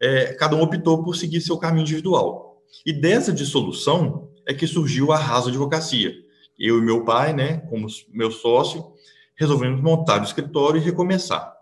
é, 0.02 0.34
cada 0.34 0.56
um 0.56 0.62
optou 0.62 1.04
por 1.04 1.16
seguir 1.16 1.42
seu 1.42 1.58
caminho 1.58 1.84
individual. 1.84 2.64
E 2.86 2.92
dessa 2.92 3.32
dissolução 3.32 4.32
é 4.48 4.54
que 4.54 4.66
surgiu 4.66 5.12
a 5.12 5.18
Raso 5.18 5.50
Advocacia. 5.50 6.14
Eu 6.58 6.80
e 6.80 6.82
meu 6.82 7.04
pai, 7.04 7.34
né, 7.34 7.58
como 7.70 7.88
meu 8.12 8.32
sócio, 8.32 8.94
resolvemos 9.36 9.82
montar 9.82 10.22
o 10.22 10.24
escritório 10.24 10.82
e 10.82 10.84
recomeçar. 10.84 11.55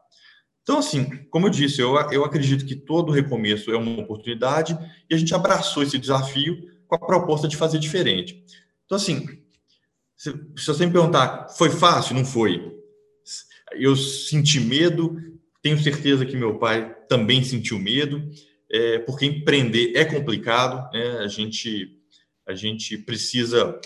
Então, 0.64 0.80
assim, 0.80 1.26
como 1.30 1.48
eu 1.48 1.52
disse, 1.52 1.82
eu, 1.82 1.96
eu 2.10 2.24
acredito 2.24 2.66
que 2.66 2.76
todo 2.76 3.12
recomeço 3.12 3.70
é 3.70 3.78
uma 3.78 4.02
oportunidade 4.02 4.78
e 5.10 5.14
a 5.14 5.18
gente 5.18 5.36
abraçou 5.36 5.84
esse 5.84 6.00
desafio 6.00 6.72
com 6.88 6.96
a 6.96 7.00
proposta 7.00 7.48
de 7.48 7.58
fazer 7.58 7.80
diferente. 7.80 8.44
Então, 8.86 8.96
assim, 8.96 9.28
se, 10.16 10.32
se 10.56 10.68
você 10.68 10.86
me 10.86 10.94
perguntar, 10.94 11.50
foi 11.50 11.70
fácil? 11.70 12.16
Não 12.16 12.24
foi. 12.24 12.74
Eu 13.74 13.96
senti 13.96 14.60
medo, 14.60 15.18
tenho 15.62 15.82
certeza 15.82 16.26
que 16.26 16.38
meu 16.38 16.58
pai 16.58 16.96
também 17.10 17.44
sentiu 17.44 17.78
medo, 17.78 18.30
é, 18.72 19.00
porque 19.00 19.26
empreender 19.26 19.94
é 19.96 20.06
complicado, 20.06 20.90
né? 20.94 21.20
A 21.20 21.28
gente, 21.28 22.00
a 22.48 22.56
gente 22.56 22.98
precisa 22.98 23.80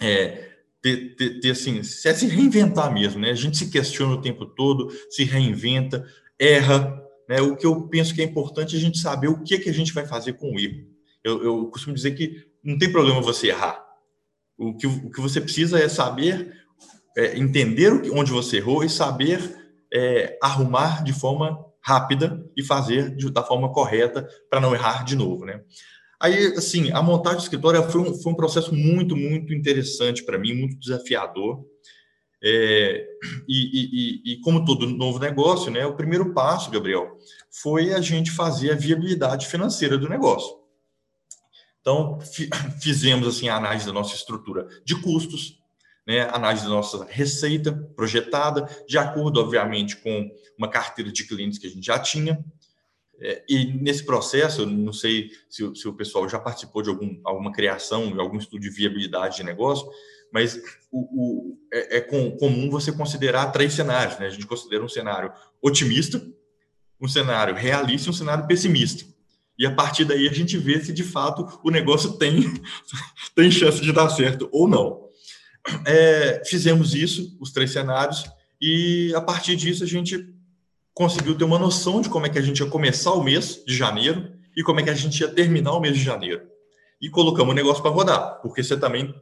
é, 0.00 0.47
ter, 0.82 1.16
ter, 1.16 1.40
ter, 1.40 1.50
assim, 1.50 1.80
é 1.80 1.82
se 1.82 2.26
reinventar 2.26 2.92
mesmo, 2.92 3.20
né? 3.20 3.30
A 3.30 3.34
gente 3.34 3.56
se 3.56 3.70
questiona 3.70 4.14
o 4.14 4.20
tempo 4.20 4.46
todo, 4.46 4.88
se 5.10 5.24
reinventa, 5.24 6.06
erra, 6.38 7.02
né? 7.28 7.40
O 7.40 7.56
que 7.56 7.66
eu 7.66 7.88
penso 7.88 8.14
que 8.14 8.22
é 8.22 8.24
importante 8.24 8.74
é 8.74 8.78
a 8.78 8.80
gente 8.82 8.98
saber 8.98 9.28
o 9.28 9.42
que, 9.42 9.58
que 9.58 9.68
a 9.68 9.74
gente 9.74 9.92
vai 9.92 10.06
fazer 10.06 10.34
com 10.34 10.54
o 10.54 10.58
erro. 10.58 10.86
Eu, 11.22 11.44
eu 11.44 11.66
costumo 11.66 11.94
dizer 11.94 12.12
que 12.12 12.46
não 12.62 12.78
tem 12.78 12.90
problema 12.90 13.20
você 13.20 13.48
errar. 13.48 13.84
O 14.56 14.74
que, 14.74 14.86
o 14.86 15.10
que 15.10 15.20
você 15.20 15.40
precisa 15.40 15.78
é 15.78 15.88
saber, 15.88 16.52
é, 17.16 17.38
entender 17.38 17.92
onde 18.12 18.30
você 18.30 18.56
errou 18.56 18.82
e 18.82 18.88
saber 18.88 19.40
é, 19.92 20.38
arrumar 20.42 21.02
de 21.04 21.12
forma 21.12 21.64
rápida 21.80 22.44
e 22.56 22.62
fazer 22.62 23.14
de, 23.14 23.30
da 23.30 23.42
forma 23.42 23.72
correta 23.72 24.28
para 24.50 24.60
não 24.60 24.74
errar 24.74 25.04
de 25.04 25.16
novo, 25.16 25.44
né? 25.44 25.62
Aí, 26.20 26.54
assim, 26.56 26.90
a 26.90 27.00
montagem 27.00 27.38
do 27.38 27.42
escritório 27.42 27.82
foi 27.90 28.00
um, 28.00 28.14
foi 28.14 28.32
um 28.32 28.36
processo 28.36 28.74
muito, 28.74 29.16
muito 29.16 29.54
interessante 29.54 30.24
para 30.24 30.38
mim, 30.38 30.52
muito 30.52 30.78
desafiador. 30.78 31.64
É, 32.42 33.06
e, 33.48 34.22
e, 34.26 34.32
e, 34.32 34.40
como 34.40 34.64
todo 34.64 34.86
novo 34.86 35.18
negócio, 35.18 35.70
né, 35.70 35.84
o 35.86 35.96
primeiro 35.96 36.32
passo, 36.32 36.70
Gabriel, 36.70 37.18
foi 37.50 37.92
a 37.92 38.00
gente 38.00 38.30
fazer 38.30 38.72
a 38.72 38.76
viabilidade 38.76 39.46
financeira 39.46 39.96
do 39.96 40.08
negócio. 40.08 40.56
Então, 41.80 42.18
fizemos 42.80 43.26
assim 43.26 43.48
a 43.48 43.56
análise 43.56 43.86
da 43.86 43.92
nossa 43.92 44.14
estrutura 44.14 44.66
de 44.84 45.00
custos, 45.00 45.58
né, 46.06 46.22
análise 46.32 46.64
da 46.64 46.70
nossa 46.70 47.04
receita 47.08 47.72
projetada, 47.94 48.68
de 48.88 48.98
acordo, 48.98 49.40
obviamente, 49.40 49.96
com 49.96 50.30
uma 50.56 50.68
carteira 50.68 51.12
de 51.12 51.24
clientes 51.24 51.58
que 51.58 51.66
a 51.66 51.70
gente 51.70 51.86
já 51.86 51.98
tinha, 51.98 52.44
é, 53.20 53.44
e 53.48 53.72
nesse 53.80 54.04
processo, 54.04 54.62
eu 54.62 54.66
não 54.66 54.92
sei 54.92 55.30
se, 55.48 55.74
se, 55.74 55.88
o 55.88 55.92
pessoal 55.92 56.28
já 56.28 56.38
participou 56.38 56.82
de 56.82 56.88
algum, 56.88 57.20
alguma 57.24 57.52
criação, 57.52 58.12
de 58.12 58.20
algum 58.20 58.38
estudo 58.38 58.60
de 58.60 58.70
viabilidade 58.70 59.36
de 59.36 59.42
negócio, 59.42 59.88
mas 60.32 60.60
o, 60.90 61.00
o 61.00 61.58
é, 61.72 61.98
é 61.98 62.00
com, 62.00 62.30
comum 62.36 62.70
você 62.70 62.92
considerar 62.92 63.50
três 63.50 63.72
cenários. 63.72 64.18
Né? 64.18 64.26
A 64.26 64.30
gente 64.30 64.46
considera 64.46 64.84
um 64.84 64.88
cenário 64.88 65.32
otimista, 65.60 66.24
um 67.00 67.08
cenário 67.08 67.54
realista 67.54 68.08
e 68.08 68.10
um 68.10 68.14
cenário 68.14 68.46
pessimista. 68.46 69.04
E 69.58 69.66
a 69.66 69.74
partir 69.74 70.04
daí 70.04 70.28
a 70.28 70.32
gente 70.32 70.56
vê 70.56 70.78
se 70.80 70.92
de 70.92 71.02
fato 71.02 71.60
o 71.64 71.70
negócio 71.70 72.12
tem, 72.12 72.42
tem 73.34 73.50
chance 73.50 73.80
de 73.80 73.92
dar 73.92 74.08
certo 74.10 74.48
ou 74.52 74.68
não. 74.68 75.08
É, 75.84 76.42
fizemos 76.46 76.94
isso, 76.94 77.36
os 77.40 77.50
três 77.50 77.72
cenários, 77.72 78.24
e 78.60 79.12
a 79.14 79.20
partir 79.20 79.56
disso 79.56 79.82
a 79.82 79.86
gente 79.86 80.37
conseguiu 80.98 81.38
ter 81.38 81.44
uma 81.44 81.60
noção 81.60 82.00
de 82.00 82.08
como 82.08 82.26
é 82.26 82.28
que 82.28 82.40
a 82.40 82.42
gente 82.42 82.58
ia 82.58 82.68
começar 82.68 83.12
o 83.12 83.22
mês 83.22 83.62
de 83.64 83.72
janeiro 83.72 84.32
e 84.56 84.64
como 84.64 84.80
é 84.80 84.82
que 84.82 84.90
a 84.90 84.94
gente 84.94 85.20
ia 85.20 85.28
terminar 85.28 85.70
o 85.70 85.78
mês 85.78 85.96
de 85.96 86.02
janeiro. 86.02 86.42
E 87.00 87.08
colocamos 87.08 87.52
o 87.52 87.54
negócio 87.54 87.80
para 87.80 87.92
rodar, 87.92 88.40
porque 88.42 88.64
você 88.64 88.76
também 88.76 89.14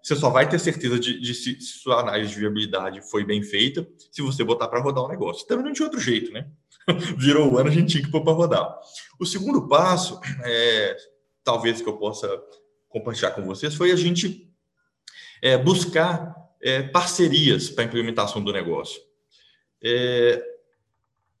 você 0.00 0.14
só 0.14 0.30
vai 0.30 0.48
ter 0.48 0.60
certeza 0.60 0.96
de, 0.96 1.18
de 1.18 1.34
se, 1.34 1.60
se, 1.60 1.78
sua 1.80 1.98
análise 1.98 2.32
de 2.32 2.38
viabilidade 2.38 3.00
foi 3.10 3.24
bem 3.24 3.42
feita 3.42 3.84
se 4.12 4.22
você 4.22 4.44
botar 4.44 4.68
para 4.68 4.80
rodar 4.80 5.02
o 5.02 5.08
negócio. 5.08 5.44
Também 5.44 5.64
não 5.64 5.72
tinha 5.72 5.86
outro 5.86 5.98
jeito, 5.98 6.30
né? 6.30 6.46
Virou 7.18 7.52
o 7.52 7.58
ano, 7.58 7.68
a 7.68 7.72
gente 7.72 7.90
tinha 7.90 8.04
que 8.04 8.10
pôr 8.12 8.22
para 8.22 8.32
rodar. 8.32 8.78
O 9.18 9.26
segundo 9.26 9.66
passo, 9.66 10.20
é, 10.44 10.96
talvez 11.42 11.82
que 11.82 11.88
eu 11.88 11.96
possa 11.96 12.28
compartilhar 12.88 13.32
com 13.32 13.42
vocês, 13.42 13.74
foi 13.74 13.90
a 13.90 13.96
gente 13.96 14.48
é, 15.42 15.58
buscar 15.58 16.32
é, 16.62 16.82
parcerias 16.82 17.70
para 17.70 17.82
a 17.82 17.86
implementação 17.88 18.40
do 18.40 18.52
negócio. 18.52 19.00
É, 19.82 20.53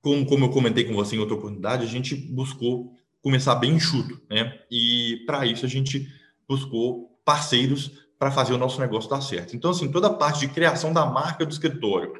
como, 0.04 0.26
como 0.26 0.44
eu 0.44 0.50
comentei 0.50 0.84
com 0.84 0.94
você 0.94 1.16
em 1.16 1.18
outra 1.18 1.34
oportunidade, 1.34 1.82
a 1.82 1.88
gente 1.88 2.14
buscou 2.14 2.94
começar 3.22 3.54
bem 3.54 3.72
enxuto, 3.72 4.20
né? 4.28 4.60
E 4.70 5.24
para 5.26 5.46
isso 5.46 5.64
a 5.64 5.68
gente 5.68 6.06
buscou 6.46 7.18
parceiros 7.24 7.90
para 8.18 8.30
fazer 8.30 8.52
o 8.52 8.58
nosso 8.58 8.78
negócio 8.78 9.08
dar 9.08 9.22
certo. 9.22 9.56
Então, 9.56 9.70
assim, 9.70 9.90
toda 9.90 10.08
a 10.08 10.12
parte 10.12 10.40
de 10.40 10.48
criação 10.48 10.92
da 10.92 11.06
marca 11.06 11.46
do 11.46 11.50
escritório, 11.50 12.12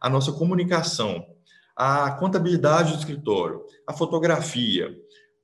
a 0.00 0.08
nossa 0.08 0.30
comunicação, 0.30 1.26
a 1.76 2.12
contabilidade 2.12 2.92
do 2.92 2.98
escritório, 2.98 3.64
a 3.84 3.92
fotografia, 3.92 4.96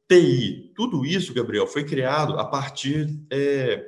TI, 0.09 0.73
tudo 0.76 1.04
isso, 1.04 1.35
Gabriel, 1.35 1.66
foi 1.66 1.83
criado 1.83 2.38
a 2.38 2.45
partir 2.45 3.21
é, 3.33 3.85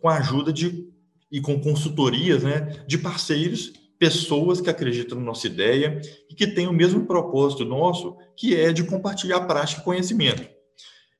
com 0.00 0.08
a 0.08 0.16
ajuda 0.16 0.52
de 0.52 0.90
e 1.30 1.40
com 1.40 1.60
consultorias, 1.60 2.42
né, 2.42 2.84
de 2.86 2.98
parceiros 2.98 3.72
pessoas 4.02 4.60
que 4.60 4.68
acreditam 4.68 5.16
na 5.16 5.24
nossa 5.24 5.46
ideia 5.46 6.00
e 6.28 6.34
que 6.34 6.44
têm 6.44 6.66
o 6.66 6.72
mesmo 6.72 7.06
propósito 7.06 7.64
nosso, 7.64 8.16
que 8.36 8.56
é 8.56 8.72
de 8.72 8.82
compartilhar 8.82 9.42
prática 9.42 9.80
e 9.80 9.84
conhecimento. 9.84 10.44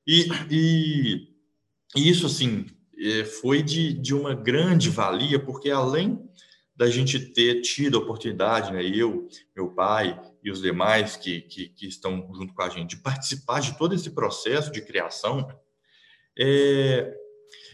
E, 0.05 0.27
e, 0.51 1.29
isso, 1.95 2.25
assim, 2.25 2.65
é, 2.99 3.23
foi 3.23 3.63
de, 3.63 3.93
de 3.93 4.13
uma 4.13 4.35
grande 4.35 4.89
valia, 4.89 5.39
porque 5.39 5.69
além 5.69 6.19
da 6.75 6.89
gente 6.89 7.17
ter 7.17 7.61
tido 7.61 7.97
a 7.97 8.01
oportunidade, 8.01 8.73
né, 8.73 8.83
eu, 8.83 9.29
meu 9.55 9.69
pai 9.69 10.19
e 10.43 10.51
os 10.51 10.61
demais 10.61 11.15
que, 11.15 11.39
que, 11.39 11.69
que, 11.69 11.87
estão 11.87 12.29
junto 12.33 12.53
com 12.53 12.63
a 12.63 12.67
gente, 12.67 12.97
de 12.97 13.01
participar 13.01 13.61
de 13.61 13.77
todo 13.77 13.95
esse 13.95 14.09
processo 14.09 14.69
de 14.73 14.81
criação, 14.81 15.47
é, 16.37 17.15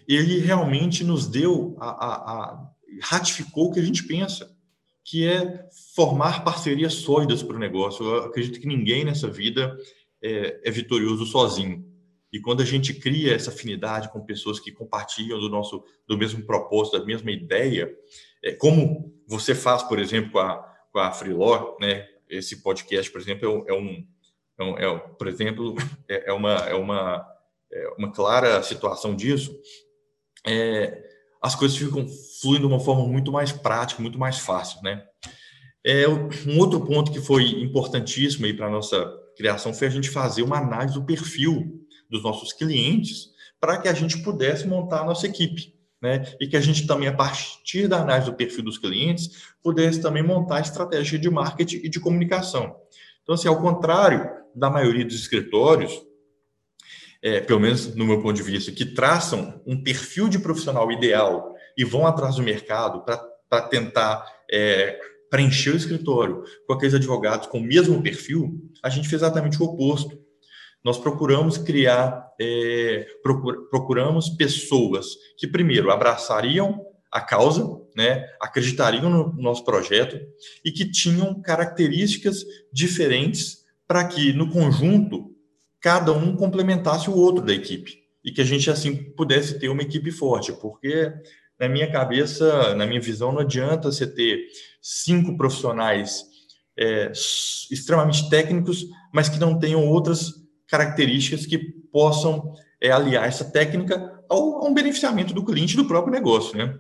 ele 0.08 0.38
realmente 0.38 1.04
nos 1.04 1.26
deu, 1.26 1.76
a, 1.80 1.90
a, 1.90 2.14
a, 2.14 2.70
ratificou 3.02 3.70
o 3.70 3.72
que 3.72 3.80
a 3.80 3.84
gente 3.84 4.04
pensa 4.04 4.59
que 5.10 5.28
é 5.28 5.68
formar 5.96 6.44
parcerias 6.44 6.94
sólidas 6.94 7.42
para 7.42 7.56
o 7.56 7.60
negócio. 7.60 8.06
Eu 8.06 8.26
acredito 8.26 8.60
que 8.60 8.68
ninguém 8.68 9.04
nessa 9.04 9.28
vida 9.28 9.76
é, 10.22 10.62
é, 10.64 10.70
vitorioso 10.70 11.26
sozinho. 11.26 11.84
E 12.32 12.40
quando 12.40 12.62
a 12.62 12.66
gente 12.66 12.94
cria 12.94 13.34
essa 13.34 13.50
afinidade 13.50 14.12
com 14.12 14.24
pessoas 14.24 14.60
que 14.60 14.72
compartilham 14.72 15.40
do 15.40 15.50
nosso 15.50 15.84
do 16.08 16.16
mesmo 16.16 16.46
propósito, 16.46 17.00
da 17.00 17.06
mesma 17.06 17.32
ideia, 17.32 17.92
é, 18.44 18.52
como 18.52 19.12
você 19.26 19.56
faz, 19.56 19.82
por 19.82 19.98
exemplo, 19.98 20.32
com 20.32 20.40
a, 20.40 20.58
com 20.92 21.00
a 21.00 21.12
Freeló, 21.12 21.76
né? 21.82 22.08
Esse 22.30 22.62
podcast, 22.62 23.12
por 23.12 23.20
exemplo, 23.20 23.66
é, 23.68 23.74
um, 23.74 24.08
é, 24.60 24.64
um, 24.64 24.78
é, 24.78 25.00
por 25.18 25.28
exemplo, 25.28 25.76
é, 26.08 26.30
é, 26.30 26.34
uma, 26.34 26.54
é, 26.68 26.76
uma, 26.76 27.28
é 27.74 27.88
uma 27.98 28.12
clara 28.12 28.62
situação 28.62 29.16
disso. 29.16 29.60
É, 30.46 31.09
as 31.42 31.56
coisas 31.56 31.78
ficam 31.78 32.06
fluindo 32.42 32.68
de 32.68 32.74
uma 32.74 32.80
forma 32.80 33.08
muito 33.08 33.32
mais 33.32 33.52
prática, 33.52 34.02
muito 34.02 34.20
mais 34.20 34.40
fácil, 34.40 34.82
né? 34.82 35.04
É, 35.86 36.08
um 36.08 36.60
outro 36.60 36.82
ponto 36.86 37.12
que 37.12 37.22
foi 37.22 37.48
importantíssimo 37.62 38.46
aí 38.46 38.54
para 38.54 38.68
a 38.68 38.70
nossa 38.70 39.12
criação 39.38 39.74
foi 39.74 39.88
a 39.88 39.90
gente 39.92 40.10
fazer 40.10 40.44
uma 40.44 40.58
análise 40.58 40.94
do 40.94 41.06
perfil 41.06 41.86
dos 42.10 42.22
nossos 42.22 42.52
clientes 42.52 43.30
para 43.60 43.78
que 43.78 43.88
a 43.88 43.94
gente 43.94 44.18
pudesse 44.22 44.68
montar 44.68 45.02
a 45.02 45.06
nossa 45.06 45.26
equipe, 45.26 45.74
né? 46.02 46.24
E 46.40 46.48
que 46.48 46.58
a 46.58 46.62
gente 46.62 46.86
também, 46.86 47.08
a 47.08 47.14
partir 47.14 47.88
da 47.88 48.02
análise 48.02 48.30
do 48.30 48.36
perfil 48.36 48.64
dos 48.64 48.78
clientes, 48.78 49.54
pudesse 49.64 50.02
também 50.02 50.24
montar 50.24 50.58
a 50.58 50.62
estratégia 50.62 51.18
de 51.18 51.30
marketing 51.30 51.78
e 51.78 51.90
de 51.90 52.00
comunicação. 52.00 52.76
Então, 53.24 53.36
assim, 53.36 53.48
ao 53.48 53.62
contrário 53.62 54.30
da 54.56 54.70
maioria 54.70 55.06
dos 55.06 55.16
escritórios, 55.16 56.02
é, 57.22 57.40
pelo 57.42 57.60
menos 57.60 57.94
no 57.96 58.06
meu 58.06 58.22
ponto 58.22 58.36
de 58.36 58.44
vista, 58.44 58.72
que 58.72 58.86
traçam 58.86 59.62
um 59.66 59.82
perfil 59.82 60.30
de 60.30 60.40
profissional 60.40 60.92
ideal 60.92 61.54
e 61.78 61.84
vão 61.84 62.06
atrás 62.08 62.36
do 62.36 62.44
mercado 62.44 63.04
para 63.04 63.62
tentar 63.64 64.26
é, 64.52 65.00
preencher 65.30 65.72
o 65.72 65.78
escritório 65.78 66.44
com 66.66 66.74
aqueles 66.74 66.94
advogados 66.94 67.48
com 67.48 67.60
o 67.60 67.64
mesmo 67.64 68.02
perfil, 68.02 68.60
a 68.84 68.90
gente 68.90 69.08
fez 69.08 69.22
exatamente 69.22 69.62
o 69.62 69.66
oposto. 69.66 70.18
Nós 70.84 70.98
procuramos 70.98 71.58
criar, 71.58 72.26
é, 72.40 73.06
procuramos 73.70 74.30
pessoas 74.30 75.08
que, 75.38 75.46
primeiro, 75.46 75.92
abraçariam 75.92 76.86
a 77.12 77.20
causa, 77.20 77.66
né, 77.96 78.26
acreditariam 78.40 79.10
no 79.10 79.34
nosso 79.34 79.66
projeto 79.66 80.18
e 80.64 80.72
que 80.72 80.90
tinham 80.90 81.42
características 81.42 82.46
diferentes 82.72 83.66
para 83.88 84.06
que, 84.06 84.32
no 84.32 84.50
conjunto, 84.50 85.36
cada 85.82 86.12
um 86.12 86.36
complementasse 86.36 87.10
o 87.10 87.16
outro 87.16 87.44
da 87.44 87.54
equipe 87.54 88.00
e 88.24 88.32
que 88.32 88.42
a 88.42 88.46
gente 88.46 88.70
assim 88.70 88.96
pudesse 89.14 89.60
ter 89.60 89.70
uma 89.70 89.82
equipe 89.82 90.12
forte, 90.12 90.52
porque 90.54 91.12
na 91.60 91.68
minha 91.68 91.92
cabeça, 91.92 92.74
na 92.76 92.86
minha 92.86 93.02
visão, 93.02 93.32
não 93.32 93.40
adianta 93.40 93.92
você 93.92 94.08
ter 94.08 94.48
cinco 94.82 95.36
profissionais 95.36 96.24
é, 96.78 97.12
extremamente 97.70 98.30
técnicos, 98.30 98.86
mas 99.14 99.28
que 99.28 99.40
não 99.40 99.60
tenham 99.60 99.86
outras 99.86 100.34
características 100.68 101.46
que 101.46 101.58
possam 101.92 102.54
é, 102.82 102.92
aliar 102.92 103.28
essa 103.28 103.44
técnica 103.44 104.24
ao, 104.30 104.66
ao 104.66 104.74
beneficiamento 104.74 105.34
do 105.34 105.44
cliente 105.44 105.76
do 105.76 105.86
próprio 105.86 106.14
negócio, 106.14 106.58
né? 106.58 106.78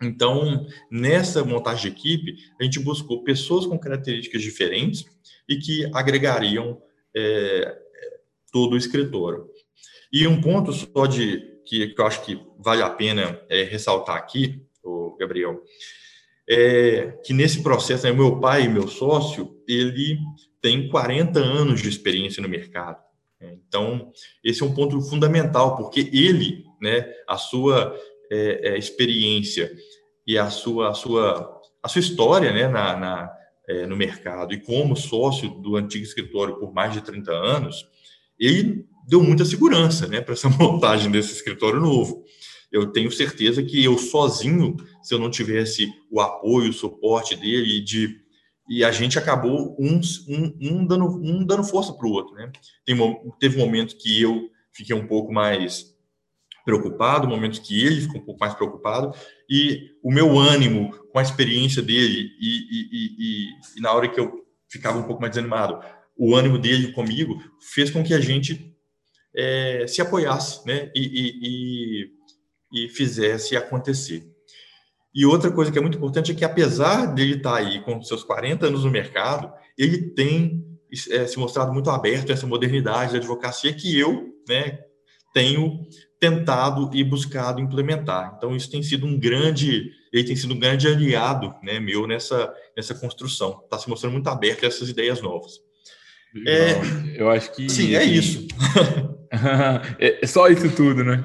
Então, 0.00 0.64
nessa 0.90 1.44
montagem 1.44 1.90
de 1.90 1.98
equipe, 1.98 2.36
a 2.58 2.64
gente 2.64 2.78
buscou 2.78 3.24
pessoas 3.24 3.66
com 3.66 3.78
características 3.78 4.40
diferentes 4.40 5.04
e 5.48 5.56
que 5.56 5.90
agregariam 5.92 6.80
é, 7.14 7.76
todo 8.52 8.74
o 8.74 8.76
escritório. 8.76 9.46
E 10.12 10.26
um 10.26 10.40
ponto 10.40 10.72
só 10.72 11.06
de 11.06 11.42
que, 11.66 11.88
que 11.88 12.00
eu 12.00 12.06
acho 12.06 12.24
que 12.24 12.40
vale 12.58 12.82
a 12.82 12.90
pena 12.90 13.40
é, 13.48 13.62
ressaltar 13.62 14.16
aqui, 14.16 14.62
o 14.82 15.16
Gabriel, 15.18 15.62
é 16.48 17.18
que 17.24 17.34
nesse 17.34 17.62
processo, 17.62 18.06
né, 18.06 18.12
meu 18.12 18.40
pai, 18.40 18.68
meu 18.68 18.88
sócio, 18.88 19.54
ele 19.68 20.18
tem 20.62 20.88
40 20.88 21.38
anos 21.38 21.82
de 21.82 21.88
experiência 21.88 22.42
no 22.42 22.48
mercado. 22.48 22.98
Então, 23.40 24.10
esse 24.42 24.62
é 24.62 24.66
um 24.66 24.74
ponto 24.74 25.00
fundamental, 25.02 25.76
porque 25.76 26.10
ele, 26.12 26.64
né, 26.80 27.12
a 27.28 27.36
sua 27.36 27.94
é, 28.30 28.70
é, 28.70 28.78
experiência 28.78 29.70
e 30.26 30.36
a 30.38 30.50
sua, 30.50 30.90
a 30.90 30.94
sua, 30.94 31.60
a 31.82 31.88
sua 31.88 32.00
história 32.00 32.52
né, 32.52 32.66
na, 32.66 32.96
na 32.96 33.38
é, 33.68 33.86
no 33.86 33.96
mercado 33.96 34.54
e 34.54 34.60
como 34.60 34.96
sócio 34.96 35.50
do 35.50 35.76
antigo 35.76 36.02
escritório 36.02 36.58
por 36.58 36.72
mais 36.72 36.92
de 36.94 37.02
30 37.02 37.30
anos, 37.30 37.86
ele 38.38 38.86
deu 39.06 39.22
muita 39.22 39.44
segurança 39.44 40.06
né, 40.06 40.20
para 40.20 40.34
essa 40.34 40.48
montagem 40.50 41.10
desse 41.10 41.32
escritório 41.32 41.80
novo. 41.80 42.24
Eu 42.70 42.88
tenho 42.88 43.10
certeza 43.10 43.62
que 43.62 43.82
eu 43.82 43.96
sozinho, 43.96 44.76
se 45.02 45.14
eu 45.14 45.18
não 45.18 45.30
tivesse 45.30 45.90
o 46.10 46.20
apoio, 46.20 46.70
o 46.70 46.74
suporte 46.74 47.34
dele, 47.34 47.80
de, 47.80 48.20
e 48.68 48.84
a 48.84 48.92
gente 48.92 49.18
acabou 49.18 49.74
um, 49.80 50.00
um, 50.28 50.58
um 50.60 50.86
dando, 50.86 51.06
um 51.06 51.44
dando 51.44 51.64
força 51.64 51.94
para 51.94 52.06
o 52.06 52.10
outro. 52.10 52.34
Né? 52.34 52.52
Tem, 52.84 52.96
teve 53.40 53.56
um 53.56 53.64
momento 53.64 53.96
que 53.96 54.20
eu 54.20 54.50
fiquei 54.70 54.94
um 54.94 55.06
pouco 55.06 55.32
mais 55.32 55.96
preocupado, 56.68 57.26
momentos 57.26 57.58
que 57.60 57.82
ele 57.82 58.02
ficou 58.02 58.20
um 58.20 58.24
pouco 58.24 58.40
mais 58.40 58.52
preocupado, 58.52 59.16
e 59.48 59.92
o 60.02 60.12
meu 60.12 60.38
ânimo 60.38 60.90
com 61.10 61.18
a 61.18 61.22
experiência 61.22 61.80
dele, 61.80 62.30
e, 62.38 62.58
e, 62.70 62.88
e, 62.92 63.78
e, 63.78 63.80
na 63.80 63.90
hora 63.90 64.06
que 64.06 64.20
eu 64.20 64.46
ficava 64.68 64.98
um 64.98 65.04
pouco 65.04 65.18
mais 65.18 65.30
desanimado, 65.30 65.82
o 66.18 66.34
ânimo 66.34 66.58
dele 66.58 66.92
comigo 66.92 67.40
fez 67.72 67.90
com 67.90 68.02
que 68.02 68.12
a 68.12 68.20
gente 68.20 68.74
é, 69.34 69.86
se 69.86 70.02
apoiasse 70.02 70.66
né? 70.66 70.90
e, 70.94 72.10
e 72.72 72.88
fizesse 72.88 73.56
acontecer. 73.56 74.26
E 75.14 75.24
outra 75.24 75.50
coisa 75.50 75.72
que 75.72 75.78
é 75.78 75.80
muito 75.80 75.96
importante 75.96 76.30
é 76.30 76.34
que, 76.34 76.44
apesar 76.44 77.06
dele 77.06 77.36
estar 77.36 77.56
aí 77.56 77.80
com 77.80 78.02
seus 78.02 78.22
40 78.22 78.66
anos 78.66 78.84
no 78.84 78.90
mercado, 78.90 79.52
ele 79.76 80.10
tem 80.10 80.64
é, 81.10 81.26
se 81.26 81.38
mostrado 81.38 81.72
muito 81.72 81.90
aberto 81.90 82.30
a 82.30 82.34
essa 82.34 82.46
modernidade 82.46 83.12
da 83.12 83.18
advocacia 83.18 83.72
que 83.72 83.98
eu 83.98 84.34
né, 84.48 84.78
tenho 85.32 85.80
tentado 86.20 86.90
e 86.94 87.02
buscado 87.02 87.60
implementar. 87.60 88.34
Então, 88.36 88.54
isso 88.54 88.70
tem 88.70 88.82
sido 88.82 89.06
um 89.06 89.18
grande, 89.18 89.90
ele 90.12 90.24
tem 90.24 90.36
sido 90.36 90.54
um 90.54 90.58
grande 90.58 90.86
aliado 90.86 91.54
né, 91.62 91.80
meu 91.80 92.06
nessa, 92.06 92.52
nessa 92.76 92.94
construção. 92.94 93.60
Está 93.64 93.78
se 93.78 93.88
mostrando 93.88 94.12
muito 94.12 94.28
aberto 94.28 94.64
a 94.64 94.66
essas 94.68 94.88
ideias 94.88 95.22
novas. 95.22 95.67
É, 96.46 97.20
eu 97.20 97.30
acho 97.30 97.52
que. 97.52 97.68
Sim, 97.68 97.94
é 97.94 98.04
isso. 98.04 98.46
é 99.98 100.26
só 100.26 100.48
isso 100.48 100.70
tudo, 100.74 101.04
né? 101.04 101.22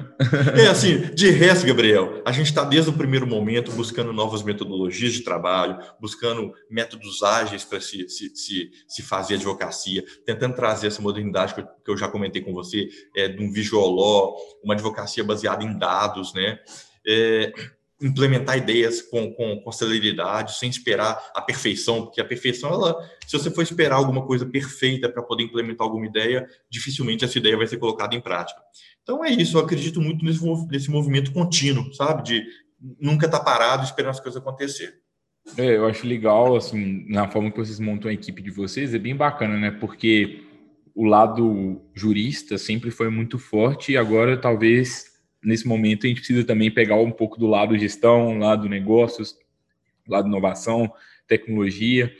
é 0.58 0.66
assim, 0.66 1.14
de 1.14 1.30
resto, 1.30 1.66
Gabriel, 1.66 2.22
a 2.24 2.32
gente 2.32 2.46
está 2.46 2.64
desde 2.64 2.90
o 2.90 2.94
primeiro 2.94 3.26
momento 3.26 3.72
buscando 3.72 4.12
novas 4.12 4.42
metodologias 4.42 5.12
de 5.12 5.22
trabalho, 5.22 5.78
buscando 6.00 6.52
métodos 6.70 7.22
ágeis 7.22 7.64
para 7.64 7.80
se, 7.80 8.08
se, 8.08 8.34
se, 8.34 8.70
se, 8.86 9.02
fazer 9.02 9.34
advocacia, 9.34 10.04
tentando 10.24 10.54
trazer 10.54 10.88
essa 10.88 11.02
modernidade 11.02 11.54
que 11.54 11.60
eu, 11.60 11.66
que 11.66 11.90
eu 11.90 11.96
já 11.96 12.08
comentei 12.08 12.42
com 12.42 12.52
você, 12.52 12.88
é, 13.16 13.28
de 13.28 13.42
um 13.42 13.50
visual 13.50 13.90
law, 13.90 14.36
uma 14.62 14.74
advocacia 14.74 15.24
baseada 15.24 15.64
em 15.64 15.78
dados, 15.78 16.34
né? 16.34 16.58
É, 17.06 17.52
implementar 18.00 18.58
ideias 18.58 19.00
com, 19.02 19.32
com, 19.32 19.60
com 19.60 19.72
celeridade, 19.72 20.58
sem 20.58 20.68
esperar 20.68 21.30
a 21.34 21.40
perfeição, 21.40 22.04
porque 22.04 22.20
a 22.20 22.24
perfeição, 22.24 22.70
ela, 22.70 22.96
se 23.26 23.38
você 23.38 23.50
for 23.50 23.62
esperar 23.62 23.96
alguma 23.96 24.26
coisa 24.26 24.44
perfeita 24.44 25.08
para 25.08 25.22
poder 25.22 25.44
implementar 25.44 25.86
alguma 25.86 26.06
ideia, 26.06 26.46
dificilmente 26.68 27.24
essa 27.24 27.38
ideia 27.38 27.56
vai 27.56 27.66
ser 27.66 27.78
colocada 27.78 28.14
em 28.14 28.20
prática. 28.20 28.60
Então 29.02 29.24
é 29.24 29.30
isso, 29.30 29.56
eu 29.56 29.62
acredito 29.62 30.00
muito 30.00 30.24
nesse, 30.24 30.44
nesse 30.68 30.90
movimento 30.90 31.32
contínuo, 31.32 31.92
sabe? 31.94 32.22
De 32.24 32.44
nunca 33.00 33.26
estar 33.26 33.38
tá 33.38 33.44
parado 33.44 33.84
esperando 33.84 34.10
as 34.10 34.20
coisas 34.20 34.40
acontecer. 34.40 34.94
É, 35.56 35.76
eu 35.76 35.86
acho 35.86 36.06
legal, 36.06 36.56
assim, 36.56 37.06
na 37.08 37.28
forma 37.28 37.50
que 37.50 37.58
vocês 37.58 37.78
montam 37.78 38.10
a 38.10 38.14
equipe 38.14 38.42
de 38.42 38.50
vocês, 38.50 38.94
é 38.94 38.98
bem 38.98 39.14
bacana, 39.14 39.58
né? 39.58 39.70
Porque 39.70 40.42
o 40.94 41.04
lado 41.04 41.82
jurista 41.94 42.56
sempre 42.56 42.90
foi 42.90 43.10
muito 43.10 43.38
forte 43.38 43.92
e 43.92 43.96
agora 43.96 44.36
talvez 44.36 45.13
nesse 45.44 45.66
momento 45.66 46.06
a 46.06 46.08
gente 46.08 46.18
precisa 46.18 46.44
também 46.44 46.70
pegar 46.70 46.96
um 46.96 47.10
pouco 47.10 47.38
do 47.38 47.46
lado 47.46 47.78
gestão, 47.78 48.38
lado 48.38 48.68
negócios, 48.68 49.36
lado 50.08 50.28
inovação, 50.28 50.92
tecnologia, 51.26 52.12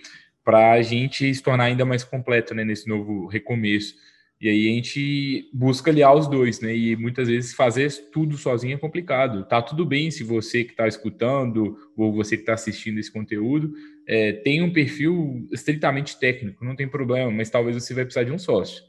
para 0.45 0.73
a 0.73 0.83
gente 0.83 1.35
se 1.35 1.43
tornar 1.43 1.65
ainda 1.65 1.85
mais 1.85 2.05
completo 2.05 2.55
né, 2.55 2.65
nesse 2.65 2.89
novo 2.89 3.27
recomeço. 3.27 3.95
E 4.41 4.49
aí 4.49 4.69
a 4.69 4.73
gente 4.75 5.49
busca 5.55 5.91
aliar 5.91 6.15
os 6.15 6.29
dois, 6.29 6.61
né? 6.61 6.77
E 6.77 6.97
muitas 6.97 7.29
vezes 7.29 7.55
fazer 7.55 7.91
tudo 8.13 8.37
sozinho 8.37 8.75
é 8.75 8.79
complicado. 8.79 9.45
Tá 9.47 9.63
tudo 9.63 9.87
bem 9.87 10.11
se 10.11 10.23
você 10.23 10.65
que 10.65 10.73
está 10.73 10.87
escutando 10.87 11.79
ou 11.97 12.13
você 12.13 12.37
que 12.37 12.43
está 12.43 12.53
assistindo 12.53 12.99
esse 12.99 13.11
conteúdo 13.11 13.73
é, 14.07 14.33
tem 14.33 14.61
um 14.61 14.73
perfil 14.73 15.49
estritamente 15.51 16.19
técnico, 16.19 16.65
não 16.65 16.77
tem 16.77 16.87
problema, 16.87 17.31
mas 17.31 17.49
talvez 17.49 17.75
você 17.77 17.95
vai 17.95 18.05
precisar 18.05 18.25
de 18.25 18.33
um 18.33 18.39
sócio 18.39 18.85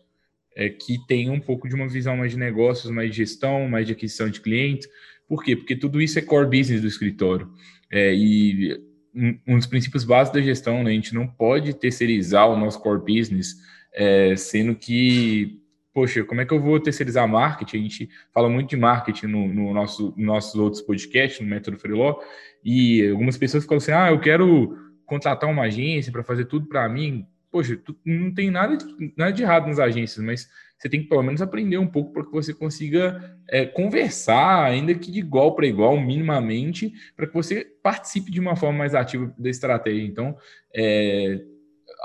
é, 0.56 0.70
que 0.70 0.98
tenha 1.06 1.32
um 1.32 1.40
pouco 1.40 1.68
de 1.68 1.76
uma 1.76 1.88
visão 1.88 2.16
mais 2.16 2.32
de 2.32 2.38
negócios, 2.38 2.92
mais 2.92 3.12
de 3.12 3.18
gestão, 3.18 3.68
mais 3.68 3.86
de 3.86 3.94
aquisição 3.94 4.30
de 4.30 4.40
clientes. 4.40 4.88
Por 5.28 5.44
quê? 5.44 5.56
Porque 5.56 5.76
tudo 5.76 6.02
isso 6.02 6.18
é 6.18 6.22
core 6.22 6.46
business 6.46 6.82
do 6.82 6.88
escritório. 6.88 7.50
É, 7.92 8.14
e 8.16 8.80
um, 9.14 9.58
dos 9.58 9.66
princípios 9.66 10.04
básicos 10.04 10.40
da 10.40 10.46
gestão, 10.46 10.84
né, 10.84 10.92
a 10.92 10.94
gente 10.94 11.14
não 11.14 11.28
pode 11.28 11.74
terceirizar 11.74 12.50
o 12.50 12.58
nosso 12.58 12.82
core 12.82 13.00
business, 13.00 13.56
é, 13.94 14.36
sendo 14.36 14.76
que, 14.76 15.62
poxa, 15.94 16.24
como 16.24 16.42
é 16.42 16.46
que 16.46 16.54
eu 16.54 16.62
vou 16.62 16.80
terceirizar 16.80 17.28
marketing? 17.28 17.78
A 17.78 17.82
gente 17.82 18.10
fala 18.34 18.50
muito 18.50 18.70
de 18.70 18.78
marketing 18.78 19.28
no, 19.28 19.48
no 19.48 19.74
nosso, 19.74 20.14
nos 20.18 20.26
nossos 20.26 20.56
outros 20.56 20.82
podcasts, 20.82 21.40
no 21.40 21.48
Método 21.48 21.78
Freeló, 21.78 22.20
e 22.64 23.08
algumas 23.10 23.38
pessoas 23.38 23.64
ficam 23.64 23.78
assim, 23.78 23.92
ah, 23.92 24.10
eu 24.10 24.20
quero 24.20 24.78
contratar 25.06 25.50
uma 25.50 25.64
agência 25.64 26.12
para 26.12 26.24
fazer 26.24 26.46
tudo 26.46 26.68
para 26.68 26.88
mim 26.90 27.26
poxa, 27.56 27.80
não 28.04 28.34
tem 28.34 28.52
nada 28.52 28.76
de, 28.76 29.14
nada 29.16 29.32
de 29.32 29.42
errado 29.42 29.68
nas 29.68 29.80
agências, 29.80 30.22
mas 30.22 30.50
você 30.78 30.90
tem 30.90 31.02
que 31.02 31.08
pelo 31.08 31.24
menos 31.24 31.42
aprender 31.42 31.78
um 31.78 31.88
pouco 31.88 32.12
para 32.12 32.26
que 32.26 32.32
você 32.34 32.54
consiga 32.54 33.40
é, 33.48 33.66
conversar, 33.66 34.66
ainda 34.66 34.94
que 34.94 35.10
de 35.10 35.20
igual 35.20 35.56
para 35.56 35.66
igual, 35.66 35.98
minimamente, 35.98 36.94
para 37.16 37.26
que 37.26 37.34
você 37.34 37.66
participe 37.82 38.30
de 38.30 38.42
uma 38.42 38.58
forma 38.58 38.80
mais 38.80 38.94
ativa 38.94 39.34
da 39.38 39.50
estratégia. 39.50 40.06
Então, 40.06 40.36
é, 40.76 41.46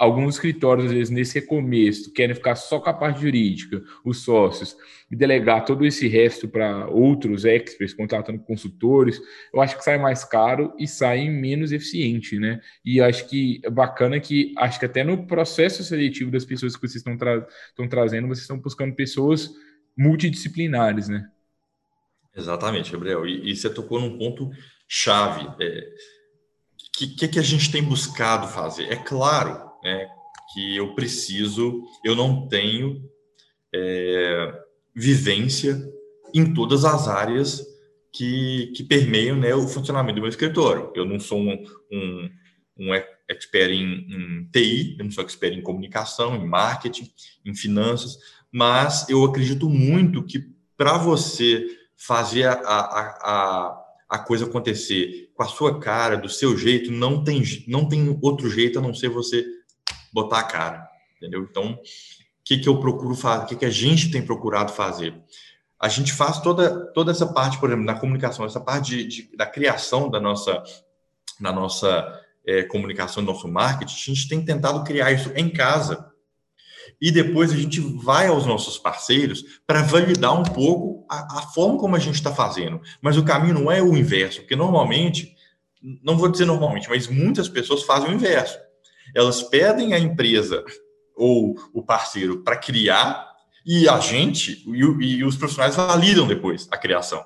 alguns 0.00 0.36
escritórios, 0.36 0.86
às 0.86 0.92
vezes, 0.92 1.10
nesse 1.10 1.38
recomeço, 1.38 2.10
querem 2.14 2.34
ficar 2.34 2.56
só 2.56 2.80
com 2.80 2.88
a 2.88 2.94
parte 2.94 3.20
jurídica, 3.20 3.82
os 4.02 4.24
sócios, 4.24 4.74
e 5.10 5.14
delegar 5.14 5.66
todo 5.66 5.84
esse 5.84 6.08
resto 6.08 6.48
para 6.48 6.88
outros 6.88 7.44
experts, 7.44 7.92
contratando 7.92 8.38
consultores, 8.38 9.20
eu 9.52 9.60
acho 9.60 9.76
que 9.76 9.84
sai 9.84 9.98
mais 9.98 10.24
caro 10.24 10.72
e 10.78 10.88
sai 10.88 11.28
menos 11.28 11.70
eficiente, 11.70 12.38
né? 12.38 12.62
E 12.82 12.98
acho 12.98 13.28
que 13.28 13.60
é 13.62 13.68
bacana 13.68 14.18
que, 14.18 14.54
acho 14.56 14.80
que 14.80 14.86
até 14.86 15.04
no 15.04 15.26
processo 15.26 15.84
seletivo 15.84 16.30
das 16.30 16.46
pessoas 16.46 16.74
que 16.74 16.80
vocês 16.80 16.96
estão, 16.96 17.18
tra 17.18 17.46
trazendo, 17.90 18.26
vocês 18.26 18.44
estão 18.44 18.58
buscando 18.58 18.94
pessoas 18.94 19.50
multidisciplinares, 19.94 21.10
né? 21.10 21.28
Exatamente, 22.34 22.90
Gabriel. 22.90 23.26
E, 23.26 23.50
e 23.50 23.54
você 23.54 23.68
tocou 23.68 24.00
num 24.00 24.16
ponto 24.16 24.48
chave. 24.88 25.46
É, 25.60 25.88
que, 26.96 27.08
que, 27.08 27.28
que 27.28 27.38
a 27.38 27.42
gente 27.42 27.70
tem 27.70 27.82
buscado 27.82 28.48
fazer? 28.48 28.84
É 28.84 28.96
claro 28.96 29.69
né, 29.82 30.08
que 30.52 30.76
eu 30.76 30.94
preciso, 30.94 31.82
eu 32.04 32.14
não 32.14 32.48
tenho 32.48 33.02
é, 33.74 34.52
vivência 34.94 35.80
em 36.34 36.52
todas 36.52 36.84
as 36.84 37.08
áreas 37.08 37.64
que, 38.12 38.72
que 38.74 38.82
permeiam 38.82 39.36
né, 39.36 39.54
o 39.54 39.68
funcionamento 39.68 40.16
do 40.16 40.22
meu 40.22 40.30
escritório. 40.30 40.90
Eu 40.94 41.04
não 41.04 41.20
sou 41.20 41.38
um, 41.38 41.64
um, 41.92 42.30
um 42.78 42.94
expert 43.28 43.70
em, 43.70 44.06
em, 44.10 44.48
TI, 44.50 44.96
eu 44.98 45.04
não 45.04 45.10
sou 45.10 45.24
expert 45.24 45.56
em 45.56 45.62
comunicação, 45.62 46.34
em 46.36 46.46
marketing, 46.46 47.10
em 47.44 47.54
finanças, 47.54 48.18
mas 48.52 49.08
eu 49.08 49.24
acredito 49.24 49.68
muito 49.68 50.24
que 50.24 50.44
para 50.76 50.98
você 50.98 51.66
fazer 51.96 52.44
a, 52.44 52.54
a, 52.54 52.80
a, 53.22 53.84
a 54.08 54.18
coisa 54.18 54.46
acontecer 54.46 55.30
com 55.34 55.42
a 55.42 55.48
sua 55.48 55.78
cara, 55.78 56.16
do 56.16 56.28
seu 56.28 56.56
jeito, 56.56 56.90
não 56.90 57.22
tem, 57.22 57.42
não 57.68 57.88
tem 57.88 58.18
outro 58.22 58.50
jeito 58.50 58.78
a 58.78 58.82
não 58.82 58.94
ser 58.94 59.08
você 59.08 59.44
botar 60.12 60.40
a 60.40 60.44
cara, 60.44 60.88
entendeu? 61.16 61.46
Então, 61.48 61.72
o 61.72 61.78
que, 62.44 62.58
que 62.58 62.68
eu 62.68 62.80
procuro 62.80 63.14
fazer, 63.14 63.44
o 63.44 63.46
que, 63.46 63.56
que 63.56 63.64
a 63.64 63.70
gente 63.70 64.10
tem 64.10 64.22
procurado 64.22 64.72
fazer? 64.72 65.14
a 65.80 65.88
gente 65.88 66.12
faz 66.12 66.38
toda, 66.40 66.92
toda 66.92 67.10
essa 67.10 67.26
parte, 67.26 67.58
por 67.58 67.70
exemplo, 67.70 67.86
na 67.86 67.98
comunicação, 67.98 68.44
essa 68.44 68.60
parte 68.60 68.90
de, 68.90 69.04
de 69.04 69.36
da 69.36 69.46
criação 69.46 70.10
da 70.10 70.20
nossa, 70.20 70.62
da 71.40 71.50
nossa 71.50 72.20
é, 72.46 72.62
comunicação, 72.64 73.24
do 73.24 73.32
nosso 73.32 73.48
marketing, 73.48 73.94
a 73.94 74.14
gente 74.14 74.28
tem 74.28 74.44
tentado 74.44 74.84
criar 74.84 75.10
isso 75.10 75.32
em 75.34 75.48
casa. 75.48 76.06
E 77.00 77.10
depois 77.10 77.50
a 77.50 77.56
gente 77.56 77.80
vai 77.80 78.26
aos 78.26 78.44
nossos 78.44 78.76
parceiros 78.76 79.62
para 79.66 79.80
validar 79.80 80.38
um 80.38 80.42
pouco 80.42 81.06
a, 81.08 81.38
a 81.38 81.42
forma 81.42 81.78
como 81.78 81.96
a 81.96 81.98
gente 81.98 82.16
está 82.16 82.30
fazendo. 82.30 82.82
Mas 83.00 83.16
o 83.16 83.24
caminho 83.24 83.54
não 83.54 83.72
é 83.72 83.82
o 83.82 83.96
inverso, 83.96 84.40
porque 84.40 84.56
normalmente, 84.56 85.34
não 86.02 86.18
vou 86.18 86.28
dizer 86.28 86.44
normalmente, 86.44 86.90
mas 86.90 87.08
muitas 87.08 87.48
pessoas 87.48 87.84
fazem 87.84 88.10
o 88.10 88.14
inverso. 88.14 88.58
Elas 89.14 89.42
pedem 89.42 89.94
a 89.94 89.98
empresa 89.98 90.64
ou 91.16 91.54
o 91.72 91.82
parceiro 91.82 92.42
para 92.42 92.56
criar 92.56 93.28
e 93.66 93.88
a 93.88 94.00
gente 94.00 94.64
e, 94.66 95.18
e 95.18 95.24
os 95.24 95.36
profissionais 95.36 95.76
validam 95.76 96.26
depois 96.26 96.66
a 96.70 96.78
criação. 96.78 97.24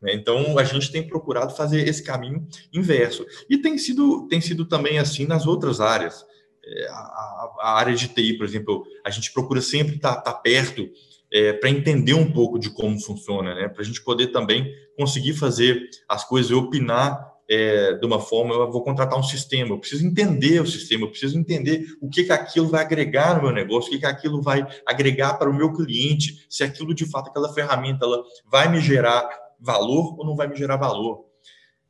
Né? 0.00 0.14
Então, 0.14 0.58
a 0.58 0.64
gente 0.64 0.90
tem 0.90 1.06
procurado 1.06 1.54
fazer 1.54 1.86
esse 1.86 2.02
caminho 2.02 2.46
inverso. 2.72 3.24
E 3.48 3.58
tem 3.58 3.76
sido, 3.78 4.26
tem 4.28 4.40
sido 4.40 4.64
também 4.64 4.98
assim 4.98 5.26
nas 5.26 5.46
outras 5.46 5.80
áreas. 5.80 6.24
É, 6.64 6.88
a, 6.88 7.50
a 7.60 7.74
área 7.78 7.94
de 7.94 8.08
TI, 8.08 8.36
por 8.36 8.44
exemplo, 8.44 8.84
a 9.04 9.10
gente 9.10 9.32
procura 9.32 9.60
sempre 9.60 9.96
estar 9.96 10.16
tá, 10.16 10.32
tá 10.32 10.34
perto 10.34 10.88
é, 11.32 11.52
para 11.52 11.70
entender 11.70 12.14
um 12.14 12.32
pouco 12.32 12.58
de 12.58 12.70
como 12.70 13.00
funciona, 13.00 13.54
né? 13.54 13.68
para 13.68 13.82
a 13.82 13.84
gente 13.84 14.02
poder 14.02 14.28
também 14.28 14.74
conseguir 14.96 15.34
fazer 15.34 15.88
as 16.08 16.24
coisas 16.24 16.50
e 16.50 16.54
opinar 16.54 17.29
é, 17.50 17.94
de 17.94 18.06
uma 18.06 18.20
forma, 18.20 18.54
eu 18.54 18.70
vou 18.70 18.84
contratar 18.84 19.18
um 19.18 19.24
sistema, 19.24 19.70
eu 19.70 19.78
preciso 19.78 20.06
entender 20.06 20.62
o 20.62 20.66
sistema, 20.66 21.04
eu 21.04 21.10
preciso 21.10 21.36
entender 21.36 21.84
o 22.00 22.08
que, 22.08 22.22
que 22.22 22.32
aquilo 22.32 22.68
vai 22.68 22.80
agregar 22.82 23.34
no 23.34 23.42
meu 23.42 23.50
negócio, 23.50 23.88
o 23.88 23.90
que, 23.90 23.98
que 23.98 24.06
aquilo 24.06 24.40
vai 24.40 24.64
agregar 24.86 25.34
para 25.34 25.50
o 25.50 25.54
meu 25.54 25.72
cliente, 25.72 26.46
se 26.48 26.62
aquilo 26.62 26.94
de 26.94 27.04
fato, 27.04 27.28
aquela 27.28 27.52
ferramenta, 27.52 28.06
ela 28.06 28.22
vai 28.46 28.70
me 28.70 28.80
gerar 28.80 29.28
valor 29.58 30.16
ou 30.16 30.24
não 30.24 30.36
vai 30.36 30.46
me 30.46 30.56
gerar 30.56 30.76
valor. 30.76 31.24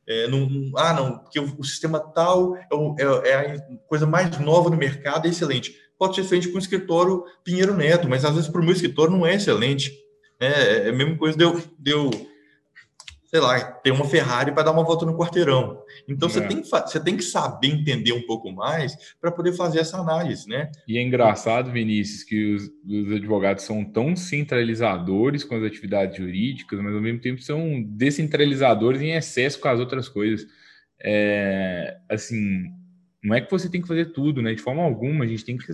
É, 0.07 0.27
não, 0.27 0.49
ah, 0.77 0.93
não, 0.93 1.19
porque 1.19 1.39
o, 1.39 1.63
sistema 1.63 1.99
tal 1.99 2.55
é, 2.57 2.67
é, 2.97 3.29
é, 3.29 3.35
a 3.35 3.77
coisa 3.87 4.07
mais 4.07 4.39
nova 4.39 4.67
no 4.67 4.75
mercado, 4.75 5.27
é 5.27 5.29
excelente. 5.29 5.75
Pode 5.95 6.15
ser 6.15 6.23
feito 6.23 6.49
com 6.49 6.55
o 6.55 6.59
escritório 6.59 7.23
Pinheiro 7.43 7.75
Neto, 7.75 8.09
mas 8.09 8.25
às 8.25 8.33
vezes 8.33 8.49
para 8.49 8.59
o 8.59 8.63
meu 8.63 8.73
escritório 8.73 9.11
não 9.11 9.27
é 9.27 9.35
excelente. 9.35 9.95
É, 10.39 10.87
é 10.87 10.89
a 10.89 10.93
mesma 10.93 11.15
coisa 11.15 11.37
de 11.37 11.45
de 11.77 11.91
eu 11.91 12.09
sei 13.31 13.39
lá, 13.39 13.61
ter 13.61 13.91
uma 13.91 14.03
Ferrari 14.03 14.51
para 14.51 14.63
dar 14.63 14.71
uma 14.71 14.83
volta 14.83 15.05
no 15.05 15.17
quarteirão. 15.17 15.81
Então 16.05 16.27
é. 16.27 16.31
você, 16.31 16.41
tem 16.41 16.61
que, 16.61 16.67
você 16.67 16.99
tem 16.99 17.15
que 17.15 17.23
saber 17.23 17.67
entender 17.67 18.11
um 18.11 18.25
pouco 18.25 18.51
mais 18.51 19.15
para 19.21 19.31
poder 19.31 19.53
fazer 19.53 19.79
essa 19.79 19.97
análise, 19.97 20.49
né? 20.49 20.69
E 20.85 20.97
é 20.97 21.01
engraçado, 21.01 21.71
Vinícius, 21.71 22.23
que 22.23 22.53
os, 22.53 22.69
os, 22.85 23.13
advogados 23.13 23.63
são 23.63 23.85
tão 23.85 24.17
centralizadores 24.17 25.45
com 25.45 25.55
as 25.55 25.63
atividades 25.63 26.17
jurídicas, 26.17 26.77
mas 26.81 26.93
ao 26.93 26.99
mesmo 26.99 27.21
tempo 27.21 27.41
são 27.41 27.81
descentralizadores 27.81 29.01
em 29.01 29.13
excesso 29.13 29.61
com 29.61 29.69
as 29.69 29.79
outras 29.79 30.09
coisas. 30.09 30.45
É, 31.01 31.97
assim, 32.09 32.65
não 33.23 33.33
é 33.33 33.39
que 33.39 33.49
você 33.49 33.69
tem 33.69 33.81
que 33.81 33.87
fazer 33.87 34.11
tudo, 34.11 34.41
né? 34.41 34.53
De 34.53 34.61
forma 34.61 34.83
alguma, 34.83 35.23
a 35.23 35.27
gente 35.27 35.45
tem 35.45 35.57
que. 35.57 35.65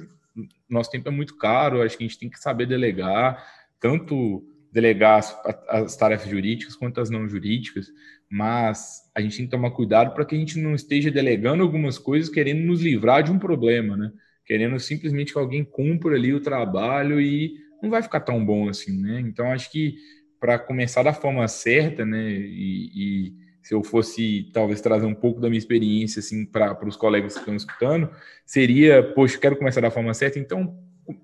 Nosso 0.69 0.91
tempo 0.91 1.07
é 1.07 1.11
muito 1.11 1.35
caro, 1.35 1.81
acho 1.81 1.97
que 1.97 2.03
a 2.03 2.07
gente 2.07 2.19
tem 2.19 2.29
que 2.29 2.39
saber 2.39 2.67
delegar, 2.67 3.43
tanto 3.79 4.43
delegar 4.71 5.19
as, 5.19 5.39
as, 5.69 5.95
tarefas 5.95 6.29
jurídicas 6.29 6.75
quanto 6.75 6.99
as 6.99 7.09
não 7.09 7.27
jurídicas, 7.27 7.87
mas 8.29 9.01
a 9.15 9.21
gente 9.21 9.37
tem 9.37 9.45
que 9.45 9.51
tomar 9.51 9.71
cuidado 9.71 10.13
para 10.13 10.25
que 10.25 10.35
a 10.35 10.37
gente 10.37 10.59
não 10.59 10.75
esteja 10.75 11.09
delegando 11.09 11.63
algumas 11.63 11.97
coisas 11.97 12.29
querendo 12.29 12.65
nos 12.65 12.81
livrar 12.81 13.23
de 13.23 13.31
um 13.31 13.39
problema, 13.39 13.95
né? 13.95 14.11
Querendo 14.45 14.79
simplesmente 14.79 15.33
que 15.33 15.39
alguém 15.39 15.63
cumpra 15.63 16.15
ali 16.15 16.33
o 16.33 16.41
trabalho 16.41 17.19
e 17.21 17.55
não 17.81 17.89
vai 17.89 18.01
ficar 18.01 18.21
tão 18.21 18.43
bom 18.45 18.69
assim, 18.69 19.01
né? 19.01 19.21
Então 19.21 19.51
acho 19.51 19.71
que 19.71 19.95
para 20.39 20.59
começar 20.59 21.03
da 21.03 21.13
forma 21.13 21.47
certa, 21.47 22.05
né? 22.05 22.29
E, 22.31 22.91
e, 22.95 23.47
se 23.63 23.73
eu 23.73 23.83
fosse 23.83 24.49
talvez 24.53 24.79
trazer 24.79 25.05
um 25.05 25.13
pouco 25.13 25.41
da 25.41 25.49
minha 25.49 25.57
experiência 25.57 26.21
assim 26.21 26.45
para 26.45 26.87
os 26.87 26.95
colegas 26.95 27.33
que 27.33 27.39
estão 27.39 27.55
escutando, 27.55 28.09
seria, 28.45 29.03
poxa, 29.03 29.37
quero 29.37 29.57
começar 29.57 29.81
da 29.81 29.91
forma 29.91 30.13
certa, 30.13 30.39
então 30.39 30.73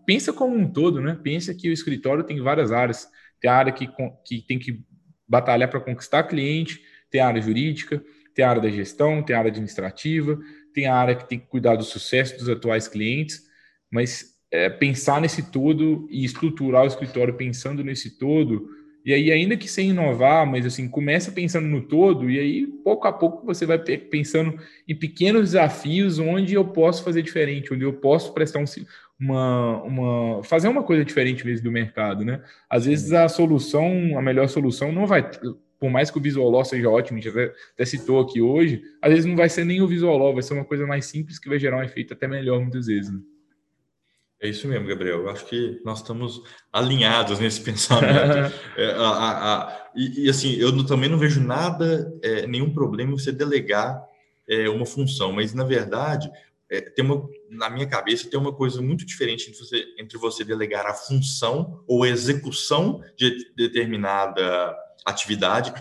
pensa 0.06 0.34
como 0.34 0.53
um 0.53 0.69
todo, 0.69 0.99
né? 0.99 1.17
Pensa 1.23 1.53
que 1.53 1.69
o 1.69 1.73
escritório 1.73 2.23
tem 2.23 2.41
várias 2.41 2.71
áreas 2.71 3.08
tem 3.43 3.51
a 3.51 3.56
área 3.56 3.73
que, 3.73 3.89
que 4.23 4.41
tem 4.41 4.58
que 4.58 4.82
batalhar 5.27 5.69
para 5.69 5.82
conquistar 5.82 6.23
cliente, 6.23 6.82
tem 7.12 7.19
a 7.19 7.27
área 7.27 7.41
jurídica, 7.41 8.01
tem 8.34 8.45
a 8.45 8.49
área 8.49 8.62
da 8.62 8.69
gestão, 8.69 9.21
tem 9.21 9.36
a 9.36 9.39
área 9.39 9.51
administrativa, 9.51 10.39
tem 10.73 10.88
a 10.88 10.95
área 10.95 11.13
que 11.13 11.27
tem 11.27 11.38
que 11.38 11.47
cuidar 11.47 11.75
do 11.75 11.84
sucesso 11.84 12.38
dos 12.38 12.47
atuais 12.47 12.88
clientes, 12.88 13.43
mas 13.91 14.34
é, 14.49 14.69
pensar 14.69 15.19
nesse 15.19 15.51
todo 15.51 16.08
e 16.10 16.23
estruturar 16.23 16.84
o 16.84 16.88
escritório 16.88 17.34
pensando 17.34 17.84
nesse 17.84 18.17
todo, 18.17 18.69
e 19.06 19.13
aí 19.13 19.29
ainda 19.29 19.58
que 19.58 19.67
sem 19.67 19.89
inovar, 19.89 20.47
mas 20.49 20.65
assim, 20.65 20.88
começa 20.88 21.29
pensando 21.29 21.67
no 21.67 21.82
todo, 21.82 22.32
e 22.32 22.39
aí 22.39 22.65
pouco 22.65 23.06
a 23.10 23.12
pouco 23.12 23.45
você 23.45 23.65
vai 23.65 23.77
pensando 23.77 24.58
em 24.88 24.95
pequenos 24.95 25.51
desafios 25.51 26.17
onde 26.17 26.53
eu 26.53 26.63
posso 26.63 27.03
fazer 27.03 27.21
diferente, 27.21 27.73
onde 27.73 27.84
eu 27.84 27.91
posso 27.91 28.34
prestar 28.34 28.60
um, 28.60 28.65
uma, 29.23 29.81
uma 29.83 30.43
fazer 30.43 30.67
uma 30.67 30.83
coisa 30.83 31.05
diferente 31.05 31.45
mesmo 31.45 31.63
do 31.63 31.71
mercado, 31.71 32.25
né? 32.25 32.43
Às 32.69 32.86
vezes 32.86 33.13
a 33.13 33.29
solução, 33.29 34.17
a 34.17 34.21
melhor 34.21 34.49
solução 34.49 34.91
não 34.91 35.07
vai, 35.07 35.29
por 35.79 35.89
mais 35.89 36.12
que 36.12 36.17
o 36.17 36.21
Visual 36.21 36.49
Law 36.49 36.65
seja 36.65 36.89
ótimo, 36.89 37.17
a 37.17 37.21
gente 37.21 37.29
até, 37.29 37.53
até 37.73 37.86
citou 37.86 38.19
aqui 38.19 38.41
hoje, 38.41 38.81
às 39.01 39.12
vezes 39.12 39.25
não 39.25 39.36
vai 39.36 39.47
ser 39.47 39.63
nem 39.63 39.81
o 39.81 39.88
Visual 39.88 40.17
Law, 40.17 40.33
vai 40.33 40.43
ser 40.43 40.53
uma 40.53 40.65
coisa 40.65 40.86
mais 40.86 41.05
simples 41.05 41.39
que 41.39 41.47
vai 41.47 41.57
gerar 41.57 41.77
um 41.77 41.83
efeito 41.83 42.13
até 42.13 42.27
melhor 42.27 42.59
muitas 42.59 42.88
vezes. 42.88 43.12
Né? 43.12 43.19
É 44.41 44.49
isso 44.49 44.67
mesmo, 44.67 44.86
Gabriel. 44.86 45.19
Eu 45.19 45.29
acho 45.29 45.45
que 45.45 45.79
nós 45.86 45.99
estamos 45.99 46.43
alinhados 46.71 47.39
nesse 47.39 47.62
pensamento. 47.63 48.53
é, 48.75 48.91
a, 48.91 49.07
a, 49.07 49.53
a, 49.53 49.91
e, 49.95 50.25
e, 50.25 50.29
assim, 50.29 50.55
eu 50.55 50.86
também 50.86 51.09
não 51.09 51.17
vejo 51.17 51.41
nada, 51.41 52.13
é, 52.21 52.45
nenhum 52.45 52.73
problema 52.73 53.13
em 53.13 53.17
você 53.17 53.31
delegar 53.31 54.03
é, 54.47 54.67
uma 54.67 54.86
função, 54.86 55.31
mas 55.31 55.53
na 55.53 55.63
verdade 55.63 56.29
é, 56.69 56.82
tem 56.82 57.06
uma, 57.06 57.30
na 57.49 57.69
minha 57.69 57.88
cabeça, 57.88 58.30
tem 58.30 58.39
uma 58.39 58.54
coisa 58.54 58.82
muito 58.82 59.06
diferente 59.06 59.49
entre 59.49 59.60
você, 59.60 59.86
entre 59.97 60.17
você 60.17 60.43
delegar 60.43 60.86
a 60.86 60.93
função 60.93 61.84
ou 61.88 62.06
execução 62.06 63.02
de 63.15 63.54
determinada 63.56 64.76
atividade 65.06 65.73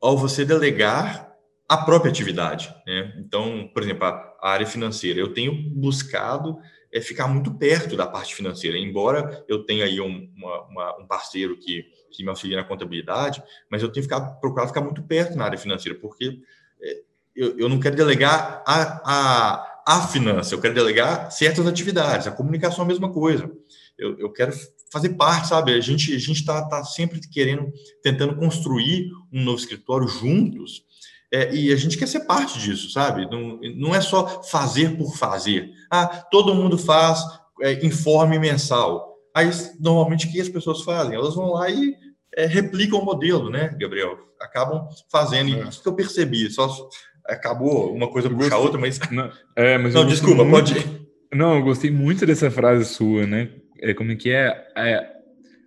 ao 0.00 0.18
você 0.18 0.44
delegar 0.44 1.32
a 1.68 1.76
própria 1.76 2.10
atividade. 2.10 2.74
Né? 2.86 3.14
Então, 3.18 3.70
por 3.72 3.82
exemplo, 3.82 4.04
a, 4.04 4.36
a 4.42 4.50
área 4.50 4.66
financeira, 4.66 5.20
eu 5.20 5.32
tenho 5.32 5.54
buscado 5.70 6.58
é, 6.92 7.00
ficar 7.00 7.26
muito 7.26 7.54
perto 7.54 7.96
da 7.96 8.06
parte 8.06 8.34
financeira, 8.34 8.76
embora 8.76 9.44
eu 9.48 9.64
tenha 9.64 9.84
aí 9.84 10.00
um, 10.00 10.30
uma, 10.36 10.62
uma, 10.66 11.00
um 11.00 11.06
parceiro 11.06 11.56
que, 11.56 11.86
que 12.10 12.22
me 12.22 12.28
auxilia 12.28 12.58
na 12.58 12.64
contabilidade, 12.64 13.42
mas 13.70 13.82
eu 13.82 13.90
tenho 13.90 14.02
ficado, 14.02 14.38
procurado 14.40 14.68
ficar 14.68 14.82
muito 14.82 15.02
perto 15.02 15.36
na 15.36 15.44
área 15.44 15.56
financeira, 15.56 15.98
porque 15.98 16.40
é, 16.82 17.02
eu, 17.34 17.58
eu 17.58 17.68
não 17.68 17.80
quero 17.80 17.96
delegar 17.96 18.62
a, 18.66 19.02
a, 19.04 19.82
a 19.86 20.08
finança, 20.08 20.54
eu 20.54 20.60
quero 20.60 20.74
delegar 20.74 21.30
certas 21.30 21.66
atividades. 21.66 22.26
A 22.26 22.32
comunicação 22.32 22.82
é 22.82 22.84
a 22.84 22.88
mesma 22.88 23.12
coisa. 23.12 23.50
Eu, 23.98 24.18
eu 24.18 24.32
quero 24.32 24.52
fazer 24.90 25.10
parte, 25.10 25.48
sabe? 25.48 25.72
A 25.72 25.80
gente 25.80 26.14
a 26.14 26.18
gente 26.18 26.40
está 26.40 26.62
tá 26.68 26.84
sempre 26.84 27.20
querendo, 27.20 27.72
tentando 28.02 28.36
construir 28.36 29.10
um 29.32 29.42
novo 29.42 29.58
escritório 29.58 30.06
juntos. 30.06 30.84
É, 31.32 31.54
e 31.54 31.72
a 31.72 31.76
gente 31.76 31.96
quer 31.96 32.06
ser 32.06 32.20
parte 32.20 32.58
disso, 32.58 32.90
sabe? 32.90 33.26
Não, 33.30 33.58
não 33.74 33.94
é 33.94 34.02
só 34.02 34.42
fazer 34.42 34.98
por 34.98 35.16
fazer. 35.16 35.70
Ah, 35.90 36.06
todo 36.30 36.54
mundo 36.54 36.76
faz 36.76 37.24
é, 37.62 37.84
informe 37.86 38.38
mensal. 38.38 39.16
Aí, 39.34 39.50
normalmente, 39.80 40.26
o 40.26 40.30
que 40.30 40.40
as 40.40 40.48
pessoas 40.50 40.82
fazem? 40.82 41.14
Elas 41.14 41.34
vão 41.34 41.52
lá 41.52 41.70
e 41.70 41.96
é, 42.36 42.44
replicam 42.44 42.98
o 42.98 43.04
modelo, 43.04 43.48
né, 43.48 43.74
Gabriel? 43.80 44.18
Acabam 44.38 44.88
fazendo. 45.10 45.56
É. 45.56 45.68
Isso 45.68 45.82
que 45.82 45.88
eu 45.88 45.94
percebi. 45.94 46.50
Só 46.50 46.68
acabou 47.26 47.94
uma 47.94 48.08
coisa 48.08 48.28
puxar 48.28 48.58
outra, 48.58 48.80
mas. 48.80 48.98
Não, 49.10 49.30
é, 49.56 49.78
mas 49.78 49.94
não 49.94 50.06
desculpa, 50.06 50.44
muito... 50.44 50.72
pode. 50.72 51.02
Não, 51.32 51.56
eu 51.56 51.62
gostei 51.62 51.90
muito 51.90 52.26
dessa 52.26 52.50
frase 52.50 52.84
sua, 52.84 53.26
né? 53.26 53.50
É, 53.78 53.94
como 53.94 54.12
é 54.12 54.16
que 54.16 54.30
é? 54.30 54.66
é 54.76 55.12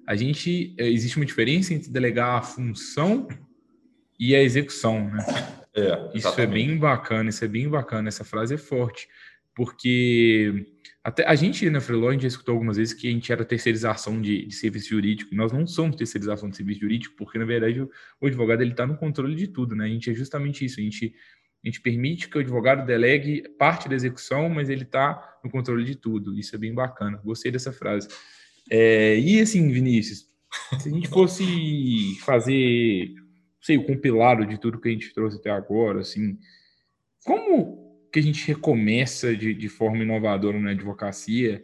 a 0.08 0.16
gente. 0.16 0.76
É, 0.78 0.88
existe 0.90 1.18
uma 1.18 1.26
diferença 1.26 1.74
entre 1.74 1.90
delegar 1.90 2.38
a 2.38 2.42
função 2.42 3.28
e 4.20 4.36
a 4.36 4.42
execução, 4.42 5.10
né? 5.10 5.26
É, 5.76 6.18
isso 6.18 6.40
é 6.40 6.48
bem 6.48 6.78
bacana, 6.78 7.30
isso 7.30 7.44
é 7.44 7.48
bem 7.48 7.68
bacana, 7.68 8.08
essa 8.08 8.24
frase 8.24 8.54
é 8.54 8.58
forte, 8.58 9.10
porque 9.54 10.66
até 11.04 11.28
a 11.28 11.36
gente 11.36 11.70
na 11.70 11.82
Freeló, 11.82 12.10
a 12.10 12.14
gente 12.14 12.22
já 12.22 12.30
escutou 12.30 12.54
algumas 12.54 12.78
vezes 12.78 12.94
que 12.94 13.10
a 13.10 13.12
gente 13.12 13.30
era 13.30 13.44
terceirização 13.44 14.22
de, 14.22 14.46
de 14.46 14.56
serviço 14.56 14.90
jurídico, 14.90 15.36
nós 15.36 15.52
não 15.52 15.68
somos 15.68 15.98
terceirização 15.98 16.50
de 16.50 16.56
serviço 16.56 16.80
jurídico, 16.80 17.16
porque 17.18 17.38
na 17.38 17.44
verdade 17.44 17.82
o, 17.82 17.92
o 18.22 18.26
advogado 18.26 18.62
ele 18.62 18.72
está 18.72 18.88
no 18.88 18.96
controle 18.96 19.36
de 19.36 19.48
tudo, 19.48 19.76
né? 19.76 19.86
A 19.86 19.90
gente 19.90 20.10
é 20.10 20.14
justamente 20.14 20.64
isso, 20.64 20.80
a 20.80 20.84
gente 20.84 21.14
a 21.66 21.68
gente 21.68 21.82
permite 21.82 22.30
que 22.30 22.38
o 22.38 22.42
advogado 22.42 22.86
delegue 22.86 23.42
parte 23.58 23.90
da 23.90 23.96
execução, 23.96 24.48
mas 24.48 24.70
ele 24.70 24.84
está 24.84 25.40
no 25.44 25.50
controle 25.50 25.84
de 25.84 25.96
tudo. 25.96 26.38
Isso 26.38 26.56
é 26.56 26.60
bem 26.60 26.72
bacana. 26.72 27.20
Gostei 27.26 27.52
dessa 27.52 27.74
frase. 27.74 28.08
É, 28.70 29.18
e 29.18 29.42
assim, 29.42 29.72
Vinícius, 29.72 30.28
se 30.80 30.88
a 30.88 30.92
gente 30.92 31.08
fosse 31.10 32.20
fazer, 32.20 33.10
sei, 33.60 33.78
o 33.78 33.84
compilado 33.84 34.46
de 34.46 34.60
tudo 34.60 34.80
que 34.80 34.90
a 34.90 34.92
gente 34.92 35.12
trouxe 35.12 35.38
até 35.38 35.50
agora, 35.50 36.02
assim, 36.02 36.38
como 37.26 37.84
que 38.14 38.20
a 38.20 38.24
gente 38.24 38.48
recomeça 38.48 39.36
de, 39.36 39.52
de 39.56 39.68
forma 39.68 40.04
inovadora 40.04 40.60
na 40.60 40.70
advocacia 40.70 41.62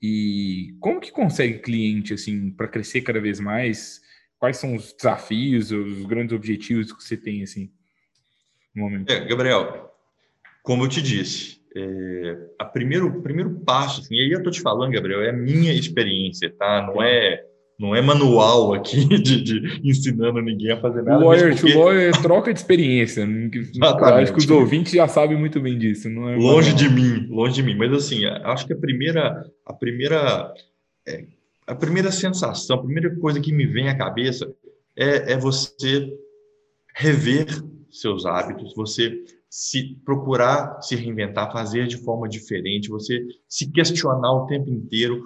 E 0.00 0.74
como 0.80 1.00
que 1.00 1.12
consegue 1.12 1.58
cliente 1.58 2.14
assim 2.14 2.50
para 2.50 2.66
crescer 2.66 3.02
cada 3.02 3.20
vez 3.20 3.38
mais? 3.38 4.00
Quais 4.38 4.56
são 4.56 4.74
os 4.74 4.94
desafios, 4.94 5.70
os 5.70 6.06
grandes 6.06 6.34
objetivos 6.34 6.90
que 6.92 7.04
você 7.04 7.16
tem 7.16 7.42
assim 7.42 7.70
no 8.74 8.84
momento? 8.84 9.10
É, 9.10 9.24
Gabriel, 9.24 9.92
como 10.62 10.84
eu 10.84 10.88
te 10.88 11.02
disse, 11.02 11.60
é, 11.76 12.36
a 12.58 12.64
primeiro, 12.64 13.08
o 13.08 13.22
primeiro 13.22 13.50
passo, 13.60 14.00
assim, 14.00 14.14
e 14.14 14.22
aí 14.22 14.30
eu 14.30 14.38
estou 14.38 14.52
te 14.52 14.60
falando, 14.60 14.92
Gabriel, 14.92 15.22
é 15.22 15.30
a 15.30 15.32
minha 15.32 15.72
experiência, 15.72 16.50
tá? 16.50 16.86
Não 16.86 17.02
é 17.02 17.44
não 17.78 17.94
é 17.94 18.00
manual 18.00 18.72
aqui 18.72 19.04
de, 19.18 19.42
de 19.42 19.80
ensinando 19.82 20.40
ninguém 20.40 20.72
a 20.72 20.80
fazer 20.80 21.02
nada. 21.02 21.24
Lawyer 21.24 21.54
porque... 21.54 21.72
to 21.72 21.78
lawyer 21.78 22.08
é 22.08 22.12
troca 22.12 22.52
de 22.52 22.60
experiência. 22.60 23.26
acho 24.14 24.32
que 24.32 24.38
os 24.38 24.50
ouvintes 24.50 24.92
já 24.92 25.08
sabem 25.08 25.36
muito 25.36 25.60
bem 25.60 25.76
disso. 25.76 26.08
Não 26.08 26.28
é 26.28 26.36
longe 26.36 26.72
manual. 26.72 26.76
de 26.76 26.88
mim, 26.88 27.26
longe 27.28 27.54
de 27.54 27.62
mim. 27.62 27.76
Mas 27.76 27.92
assim, 27.92 28.24
acho 28.26 28.66
que 28.66 28.72
a 28.72 28.76
primeira, 28.76 29.44
a 29.66 29.72
primeira, 29.72 30.54
é, 31.06 31.24
a 31.66 31.74
primeira 31.74 32.12
sensação, 32.12 32.76
a 32.76 32.82
primeira 32.82 33.14
coisa 33.16 33.40
que 33.40 33.52
me 33.52 33.66
vem 33.66 33.88
à 33.88 33.98
cabeça 33.98 34.48
é, 34.96 35.32
é 35.32 35.36
você 35.36 36.08
rever 36.94 37.46
seus 38.00 38.26
hábitos, 38.26 38.74
você 38.74 39.24
se 39.48 39.96
procurar 40.04 40.82
se 40.82 40.96
reinventar, 40.96 41.52
fazer 41.52 41.86
de 41.86 41.96
forma 41.96 42.28
diferente, 42.28 42.88
você 42.88 43.24
se 43.48 43.70
questionar 43.70 44.32
o 44.32 44.46
tempo 44.46 44.68
inteiro 44.68 45.24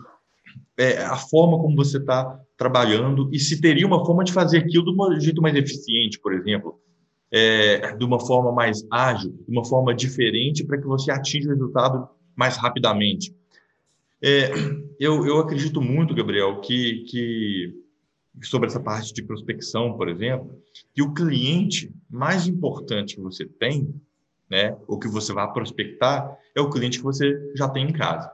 é, 0.76 0.98
a 0.98 1.16
forma 1.16 1.58
como 1.58 1.74
você 1.74 1.98
está 1.98 2.38
trabalhando 2.56 3.30
e 3.32 3.38
se 3.38 3.60
teria 3.60 3.86
uma 3.86 4.04
forma 4.04 4.22
de 4.22 4.32
fazer 4.32 4.58
aquilo 4.58 4.84
de 4.84 4.90
um 4.90 5.20
jeito 5.20 5.40
mais 5.40 5.56
eficiente, 5.56 6.20
por 6.20 6.32
exemplo, 6.34 6.78
é, 7.30 7.96
de 7.96 8.04
uma 8.04 8.20
forma 8.20 8.52
mais 8.52 8.86
ágil, 8.90 9.32
de 9.32 9.50
uma 9.50 9.64
forma 9.64 9.94
diferente 9.94 10.64
para 10.64 10.78
que 10.78 10.86
você 10.86 11.10
atinja 11.10 11.48
o 11.48 11.52
resultado 11.52 12.08
mais 12.36 12.56
rapidamente. 12.56 13.34
É, 14.22 14.50
eu, 14.98 15.26
eu 15.26 15.38
acredito 15.38 15.80
muito, 15.80 16.14
Gabriel, 16.14 16.60
que, 16.60 17.04
que 17.04 17.74
sobre 18.42 18.68
essa 18.68 18.80
parte 18.80 19.12
de 19.12 19.22
prospecção, 19.22 19.96
por 19.96 20.08
exemplo, 20.08 20.60
que 20.94 21.02
o 21.02 21.12
cliente 21.12 21.92
mais 22.08 22.46
importante 22.46 23.16
que 23.16 23.20
você 23.20 23.44
tem, 23.46 23.94
né, 24.50 24.76
ou 24.86 24.98
que 24.98 25.08
você 25.08 25.32
vai 25.32 25.50
prospectar, 25.52 26.36
é 26.54 26.60
o 26.60 26.70
cliente 26.70 26.98
que 26.98 27.04
você 27.04 27.52
já 27.54 27.68
tem 27.68 27.88
em 27.88 27.92
casa. 27.92 28.30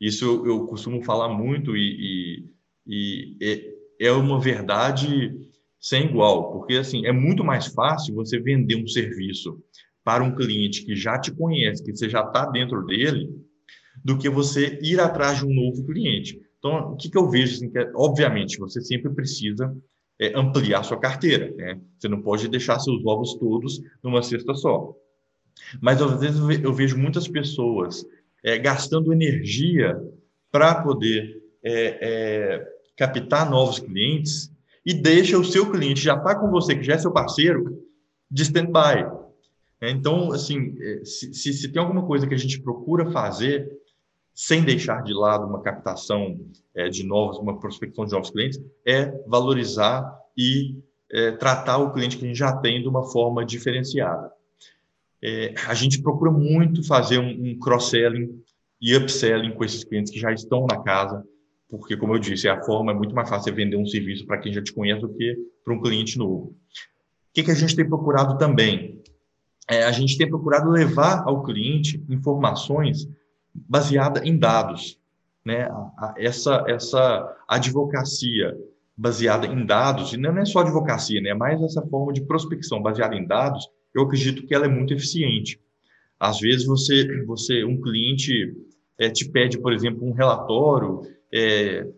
Isso 0.00 0.46
eu, 0.46 0.66
costumo 0.66 1.02
falar 1.02 1.28
muito 1.28 1.76
e, 1.76 2.46
e, 2.86 3.36
e 3.40 3.74
é, 4.00 4.06
é 4.08 4.12
uma 4.12 4.40
verdade 4.40 5.36
sem 5.78 6.06
igual, 6.06 6.52
porque 6.52 6.74
assim 6.74 7.06
é 7.06 7.12
muito 7.12 7.42
mais 7.42 7.66
fácil 7.68 8.14
você 8.14 8.38
vender 8.38 8.76
um 8.76 8.86
serviço 8.86 9.62
para 10.04 10.24
um 10.24 10.34
cliente 10.34 10.84
que 10.84 10.94
já 10.94 11.18
te 11.18 11.32
conhece, 11.32 11.84
que 11.84 11.94
você 11.94 12.08
já 12.08 12.22
está 12.22 12.46
dentro 12.46 12.84
dele, 12.84 13.30
do 14.04 14.16
que 14.16 14.28
você 14.28 14.78
ir 14.82 15.00
atrás 15.00 15.38
de 15.38 15.46
um 15.46 15.54
novo 15.54 15.84
cliente. 15.84 16.40
Então, 16.58 16.92
o 16.92 16.96
que, 16.96 17.10
que 17.10 17.16
eu 17.16 17.28
vejo? 17.28 17.54
Assim, 17.54 17.70
que 17.70 17.78
é, 17.78 17.90
obviamente, 17.94 18.58
você 18.58 18.80
sempre 18.80 19.10
precisa 19.14 19.74
é, 20.20 20.38
ampliar 20.38 20.84
sua 20.84 21.00
carteira. 21.00 21.50
Né? 21.56 21.80
Você 21.98 22.08
não 22.08 22.20
pode 22.20 22.46
deixar 22.48 22.78
seus 22.78 23.04
ovos 23.06 23.34
todos 23.34 23.80
numa 24.02 24.22
cesta 24.22 24.54
só. 24.54 24.94
Mas, 25.80 26.00
às 26.00 26.20
vezes, 26.20 26.40
eu 26.62 26.72
vejo 26.72 26.98
muitas 26.98 27.26
pessoas 27.26 28.04
é, 28.44 28.58
gastando 28.58 29.12
energia 29.12 29.98
para 30.52 30.82
poder 30.82 31.42
é, 31.62 31.98
é, 32.00 32.68
captar 32.96 33.48
novos 33.48 33.78
clientes 33.78 34.52
e 34.84 34.94
deixa 34.94 35.38
o 35.38 35.44
seu 35.44 35.70
cliente 35.70 36.00
já 36.00 36.14
está 36.14 36.34
com 36.34 36.50
você, 36.50 36.74
que 36.74 36.82
já 36.82 36.94
é 36.94 36.98
seu 36.98 37.12
parceiro, 37.12 37.82
de 38.30 38.42
stand-by. 38.42 39.06
É, 39.80 39.90
então, 39.90 40.32
assim, 40.32 40.76
é, 40.80 41.04
se, 41.04 41.32
se, 41.32 41.52
se, 41.52 41.68
tem 41.68 41.80
alguma 41.80 42.06
coisa 42.06 42.26
que 42.26 42.34
a 42.34 42.38
gente 42.38 42.60
procura 42.60 43.10
fazer 43.10 43.70
sem 44.42 44.64
deixar 44.64 45.02
de 45.02 45.12
lado 45.12 45.46
uma 45.46 45.60
captação 45.62 46.38
é, 46.74 46.88
de 46.88 47.04
novos, 47.04 47.38
uma 47.38 47.58
prospecção 47.58 48.04
de 48.04 48.12
novos 48.12 48.30
clientes, 48.30 48.60
é 48.86 49.06
valorizar 49.26 50.10
e 50.36 50.78
é, 51.10 51.32
tratar 51.32 51.78
o 51.78 51.92
cliente 51.92 52.16
que 52.16 52.24
a 52.24 52.28
gente 52.28 52.38
já 52.38 52.56
tem 52.56 52.80
de 52.80 52.88
uma 52.88 53.04
forma 53.10 53.44
diferenciada 53.44 54.30
é, 55.22 55.54
a 55.66 55.74
gente 55.74 56.00
procura 56.00 56.30
muito 56.30 56.82
fazer 56.86 57.18
um, 57.18 57.50
um 57.50 57.58
cross-selling 57.58 58.42
e 58.80 58.96
upselling 58.96 59.52
com 59.52 59.64
esses 59.64 59.84
clientes 59.84 60.10
que 60.10 60.18
já 60.18 60.32
estão 60.32 60.66
na 60.66 60.82
casa, 60.82 61.22
porque, 61.68 61.96
como 61.96 62.14
eu 62.14 62.18
disse, 62.18 62.48
a 62.48 62.62
forma 62.62 62.92
é 62.92 62.94
muito 62.94 63.14
mais 63.14 63.28
fácil 63.28 63.54
vender 63.54 63.76
um 63.76 63.86
serviço 63.86 64.26
para 64.26 64.38
quem 64.38 64.52
já 64.52 64.62
te 64.62 64.72
conhece 64.72 65.02
do 65.02 65.12
que 65.12 65.36
para 65.62 65.74
um 65.74 65.80
cliente 65.80 66.18
novo. 66.18 66.46
O 66.46 66.54
que, 67.34 67.44
que 67.44 67.50
a 67.50 67.54
gente 67.54 67.76
tem 67.76 67.86
procurado 67.86 68.38
também? 68.38 69.00
É, 69.68 69.84
a 69.84 69.92
gente 69.92 70.16
tem 70.18 70.28
procurado 70.28 70.70
levar 70.70 71.22
ao 71.24 71.44
cliente 71.44 72.02
informações 72.08 73.06
baseadas 73.54 74.24
em 74.24 74.38
dados. 74.38 74.98
Né? 75.44 75.68
Essa, 76.16 76.64
essa 76.66 77.36
advocacia 77.48 78.56
baseada 78.96 79.46
em 79.46 79.64
dados, 79.64 80.12
e 80.12 80.16
não 80.18 80.36
é 80.36 80.44
só 80.44 80.60
advocacia, 80.60 81.20
né? 81.20 81.30
é 81.30 81.34
mais 81.34 81.62
essa 81.62 81.80
forma 81.82 82.12
de 82.12 82.20
prospecção 82.20 82.82
baseada 82.82 83.16
em 83.16 83.26
dados, 83.26 83.66
eu 83.94 84.02
acredito 84.02 84.46
que 84.46 84.54
ela 84.54 84.66
é 84.66 84.68
muito 84.68 84.92
eficiente. 84.92 85.58
Às 86.18 86.38
vezes 86.38 86.66
você, 86.66 87.24
você 87.24 87.64
um 87.64 87.80
cliente 87.80 88.54
é, 88.98 89.08
te 89.08 89.26
pede, 89.26 89.58
por 89.58 89.72
exemplo, 89.72 90.06
um 90.06 90.12
relatório, 90.12 91.00
é, 91.32 91.88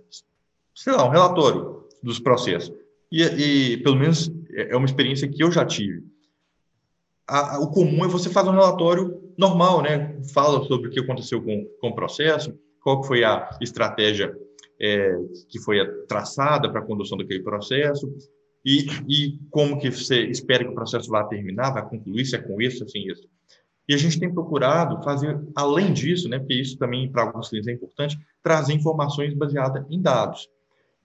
sei 0.75 0.93
lá, 0.93 1.05
um 1.05 1.11
relatório 1.11 1.85
dos 2.01 2.21
processos. 2.21 2.73
E, 3.11 3.23
e, 3.23 3.77
pelo 3.79 3.97
menos 3.97 4.33
é 4.55 4.77
uma 4.77 4.87
experiência 4.87 5.29
que 5.29 5.43
eu 5.43 5.51
já 5.51 5.67
tive. 5.67 6.05
A, 7.27 7.57
a, 7.57 7.61
o 7.61 7.71
comum 7.71 8.05
é 8.05 8.09
você 8.09 8.31
fazer 8.31 8.49
um 8.49 8.55
relatório 8.55 9.22
normal, 9.37 9.83
né? 9.83 10.19
Fala 10.33 10.65
sobre 10.65 10.89
o 10.89 10.91
que 10.91 11.01
aconteceu 11.01 11.43
com, 11.43 11.67
com 11.81 11.89
o 11.89 11.95
processo, 11.95 12.57
qual 12.83 13.03
foi 13.05 13.25
a 13.25 13.49
estratégia 13.61 14.35
é, 14.81 15.17
que 15.49 15.61
foi 15.61 15.79
traçada 16.07 16.71
para 16.71 16.81
a 16.81 16.85
condução 16.85 17.17
daquele 17.17 17.43
processo, 17.43 18.13
e, 18.65 18.87
e 19.09 19.39
como 19.51 19.79
que 19.79 19.91
você 19.91 20.25
espera 20.27 20.65
que 20.65 20.71
o 20.71 20.75
processo 20.75 21.11
vá 21.11 21.25
terminar, 21.25 21.73
vai 21.73 21.89
concluir, 21.89 22.25
se 22.25 22.37
é 22.37 22.39
com 22.39 22.61
isso, 22.61 22.85
assim, 22.85 23.01
isso. 23.11 23.29
E 23.89 23.95
a 23.95 23.99
gente 23.99 24.19
tem 24.19 24.33
procurado 24.33 25.03
fazer, 25.03 25.41
além 25.57 25.93
disso, 25.93 26.29
né, 26.29 26.39
porque 26.39 26.55
isso 26.55 26.79
também 26.79 27.11
para 27.11 27.23
alguns 27.23 27.49
clientes 27.49 27.69
é 27.69 27.73
importante, 27.73 28.19
trazer 28.43 28.73
informações 28.73 29.35
baseadas 29.35 29.85
em 29.91 30.01
dados. 30.01 30.49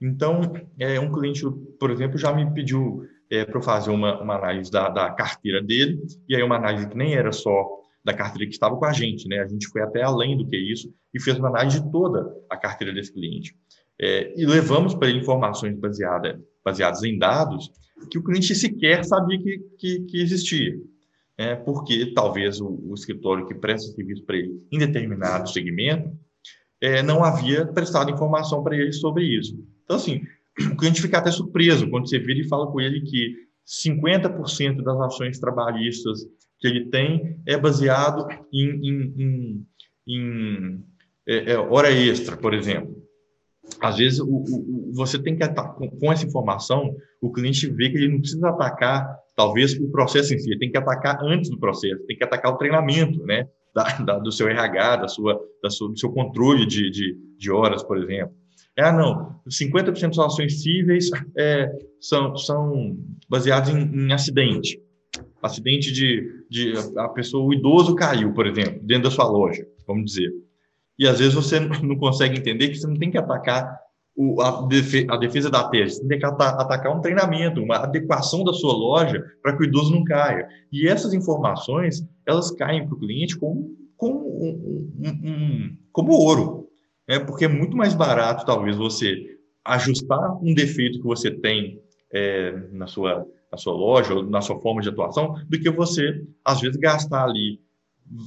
Então, 0.00 0.40
é, 0.78 0.98
um 1.00 1.10
cliente, 1.10 1.42
por 1.78 1.90
exemplo, 1.90 2.16
já 2.16 2.32
me 2.32 2.48
pediu 2.52 3.04
é, 3.30 3.44
para 3.44 3.58
eu 3.58 3.62
fazer 3.62 3.90
uma, 3.90 4.20
uma 4.20 4.36
análise 4.36 4.70
da, 4.70 4.88
da 4.88 5.10
carteira 5.10 5.60
dele, 5.60 6.00
e 6.28 6.36
aí 6.36 6.42
uma 6.42 6.56
análise 6.56 6.88
que 6.88 6.96
nem 6.96 7.14
era 7.14 7.32
só 7.32 7.77
da 8.04 8.14
carteira 8.14 8.46
que 8.46 8.52
estava 8.52 8.76
com 8.76 8.84
a 8.84 8.92
gente, 8.92 9.28
né? 9.28 9.40
A 9.40 9.46
gente 9.46 9.68
foi 9.68 9.82
até 9.82 10.02
além 10.02 10.36
do 10.36 10.46
que 10.46 10.56
isso 10.56 10.92
e 11.12 11.20
fez 11.20 11.38
uma 11.38 11.48
análise 11.48 11.80
de 11.80 11.90
toda 11.90 12.34
a 12.48 12.56
carteira 12.56 12.92
desse 12.92 13.12
cliente. 13.12 13.54
É, 14.00 14.32
e 14.36 14.46
levamos 14.46 14.94
para 14.94 15.08
ele 15.08 15.18
informações 15.18 15.76
baseadas 15.76 16.38
baseadas 16.64 17.02
em 17.02 17.18
dados 17.18 17.70
que 18.10 18.18
o 18.18 18.22
cliente 18.22 18.54
sequer 18.54 19.04
sabia 19.04 19.38
que, 19.38 19.58
que, 19.78 20.00
que 20.00 20.20
existia. 20.20 20.78
É, 21.36 21.54
porque 21.54 22.12
talvez 22.14 22.60
o, 22.60 22.68
o, 22.68 22.94
escritório 22.94 23.46
que 23.46 23.54
presta 23.54 23.92
serviço 23.92 24.24
para 24.24 24.36
ele 24.36 24.60
em 24.72 24.78
determinado 24.78 25.48
segmento 25.48 26.10
é, 26.80 27.02
não 27.02 27.24
havia 27.24 27.64
prestado 27.66 28.10
informação 28.10 28.62
para 28.62 28.76
ele 28.76 28.92
sobre 28.92 29.24
isso. 29.24 29.56
Então, 29.84 29.96
assim, 29.96 30.20
o 30.60 30.76
cliente 30.76 31.00
fica 31.00 31.18
até 31.18 31.30
surpreso 31.30 31.88
quando 31.90 32.08
você 32.08 32.18
vira 32.18 32.40
e 32.40 32.48
fala 32.48 32.66
com 32.66 32.80
ele 32.80 33.02
que 33.02 33.36
50% 33.66 34.82
das 34.82 35.00
ações 35.00 35.38
trabalhistas 35.38 36.26
que 36.58 36.66
ele 36.66 36.86
tem 36.90 37.40
é 37.46 37.56
baseado 37.56 38.26
em, 38.52 38.70
em, 38.70 39.14
em, 39.16 39.66
em 40.06 40.84
é, 41.26 41.52
é, 41.52 41.58
hora 41.58 41.90
extra, 41.90 42.36
por 42.36 42.54
exemplo 42.54 42.98
às 43.80 43.96
vezes 43.98 44.20
o, 44.20 44.26
o, 44.26 44.92
você 44.94 45.18
tem 45.18 45.36
que 45.36 45.42
atacar, 45.42 45.74
com, 45.74 46.12
essa 46.12 46.24
informação, 46.24 46.94
o 47.20 47.30
cliente 47.30 47.68
vê 47.70 47.90
que 47.90 47.96
ele 47.96 48.08
não 48.08 48.20
precisa 48.20 48.48
atacar, 48.48 49.06
talvez, 49.36 49.74
o 49.74 49.90
processo 49.90 50.34
em 50.34 50.38
si, 50.38 50.50
ele 50.50 50.58
tem 50.58 50.70
que 50.70 50.78
atacar 50.78 51.22
antes 51.22 51.50
do 51.50 51.58
processo, 51.58 52.04
tem 52.06 52.16
que 52.16 52.24
atacar 52.24 52.52
o 52.52 52.56
treinamento, 52.56 53.24
né, 53.24 53.46
da, 53.74 53.84
da, 53.98 54.18
do 54.18 54.32
seu 54.32 54.48
RH, 54.48 54.96
da 54.96 55.08
sua, 55.08 55.38
da 55.62 55.70
sua, 55.70 55.88
do 55.90 55.98
seu 55.98 56.10
controle 56.10 56.66
de, 56.66 56.90
de, 56.90 57.16
de 57.36 57.50
horas, 57.50 57.82
por 57.82 57.98
exemplo. 57.98 58.34
É, 58.76 58.84
ah, 58.84 58.92
não, 58.92 59.40
50% 59.48 60.16
das 60.16 60.18
ações 60.18 60.62
cíveis 60.62 61.10
é, 61.36 61.68
são, 62.00 62.36
são 62.36 62.96
baseadas 63.28 63.70
em, 63.70 63.82
em 63.82 64.12
acidente. 64.12 64.80
Acidente 65.42 65.92
de, 65.92 66.44
de 66.50 66.72
a 66.96 67.08
pessoa, 67.08 67.46
o 67.46 67.54
idoso 67.54 67.94
caiu, 67.94 68.32
por 68.32 68.46
exemplo, 68.46 68.80
dentro 68.82 69.04
da 69.04 69.10
sua 69.10 69.28
loja, 69.28 69.66
vamos 69.86 70.06
dizer. 70.06 70.32
E 70.98 71.06
às 71.06 71.18
vezes 71.18 71.34
você 71.34 71.60
não 71.82 71.96
consegue 71.96 72.38
entender 72.38 72.68
que 72.68 72.76
você 72.76 72.86
não 72.86 72.96
tem 72.96 73.10
que 73.10 73.18
atacar 73.18 73.78
o, 74.16 74.42
a, 74.42 74.66
a, 75.10 75.16
defesa 75.16 75.48
da 75.48 75.68
tese, 75.68 75.96
você 75.96 76.08
tem 76.08 76.18
que 76.18 76.26
atacar 76.26 76.96
um 76.96 77.00
treinamento, 77.00 77.62
uma 77.62 77.76
adequação 77.76 78.42
da 78.42 78.52
sua 78.52 78.72
loja 78.72 79.24
para 79.40 79.56
que 79.56 79.62
o 79.62 79.64
idoso 79.64 79.92
não 79.92 80.02
caia. 80.02 80.48
E 80.72 80.88
essas 80.88 81.14
informações, 81.14 82.04
elas 82.26 82.50
caem 82.50 82.84
para 82.84 82.96
o 82.96 82.98
cliente 82.98 83.38
como, 83.38 83.76
como, 83.96 84.18
um, 84.18 84.92
um, 84.98 85.08
um, 85.08 85.76
como 85.92 86.12
ouro. 86.14 86.68
Né? 87.08 87.20
Porque 87.20 87.44
é 87.44 87.48
muito 87.48 87.76
mais 87.76 87.94
barato, 87.94 88.44
talvez, 88.44 88.76
você 88.76 89.38
ajustar 89.64 90.42
um 90.42 90.52
defeito 90.52 90.98
que 90.98 91.06
você 91.06 91.30
tem 91.30 91.80
é, 92.12 92.52
na, 92.72 92.88
sua, 92.88 93.24
na 93.50 93.58
sua 93.58 93.72
loja 93.72 94.14
ou 94.14 94.22
na 94.22 94.40
sua 94.40 94.60
forma 94.60 94.80
de 94.80 94.88
atuação, 94.88 95.34
do 95.48 95.58
que 95.58 95.70
você, 95.70 96.24
às 96.44 96.60
vezes, 96.60 96.76
gastar 96.76 97.24
ali 97.24 97.60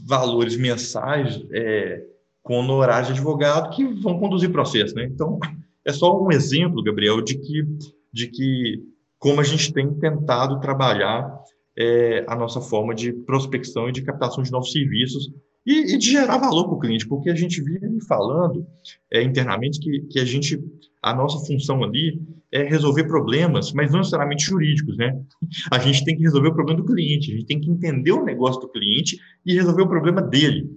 valores 0.07 0.57
mensais 0.57 1.41
é, 1.51 2.03
com 2.43 2.59
honorários 2.59 3.07
de 3.07 3.13
advogado 3.13 3.75
que 3.75 3.83
vão 3.83 4.19
conduzir 4.19 4.51
processo, 4.51 4.95
né? 4.95 5.05
Então, 5.05 5.39
é 5.85 5.91
só 5.91 6.19
um 6.21 6.31
exemplo, 6.31 6.83
Gabriel, 6.83 7.21
de 7.21 7.37
que, 7.37 7.63
de 8.11 8.27
que 8.27 8.83
como 9.17 9.41
a 9.41 9.43
gente 9.43 9.71
tem 9.71 9.93
tentado 9.95 10.59
trabalhar 10.59 11.31
é, 11.77 12.25
a 12.27 12.35
nossa 12.35 12.59
forma 12.59 12.93
de 12.93 13.13
prospecção 13.13 13.87
e 13.87 13.91
de 13.91 14.01
captação 14.01 14.43
de 14.43 14.51
novos 14.51 14.71
serviços 14.71 15.31
e, 15.65 15.93
e 15.93 15.97
de 15.97 16.11
gerar 16.11 16.37
valor 16.37 16.65
para 16.65 16.73
o 16.73 16.79
cliente, 16.79 17.07
porque 17.07 17.29
a 17.29 17.35
gente 17.35 17.61
vive 17.61 17.87
falando 18.07 18.65
é, 19.11 19.21
internamente 19.21 19.79
que, 19.79 20.01
que 20.01 20.19
a 20.19 20.25
gente, 20.25 20.59
a 21.01 21.13
nossa 21.13 21.45
função 21.45 21.83
ali 21.83 22.19
é 22.51 22.63
resolver 22.63 23.05
problemas, 23.05 23.71
mas 23.71 23.91
não 23.91 23.99
necessariamente 23.99 24.43
jurídicos, 24.43 24.97
né? 24.97 25.17
A 25.71 25.79
gente 25.79 26.03
tem 26.03 26.17
que 26.17 26.23
resolver 26.23 26.49
o 26.49 26.53
problema 26.53 26.81
do 26.81 26.85
cliente, 26.85 27.31
a 27.31 27.35
gente 27.35 27.45
tem 27.45 27.59
que 27.59 27.69
entender 27.69 28.11
o 28.11 28.25
negócio 28.25 28.59
do 28.59 28.69
cliente 28.69 29.17
e 29.45 29.53
resolver 29.53 29.83
o 29.83 29.87
problema 29.87 30.21
dele, 30.21 30.69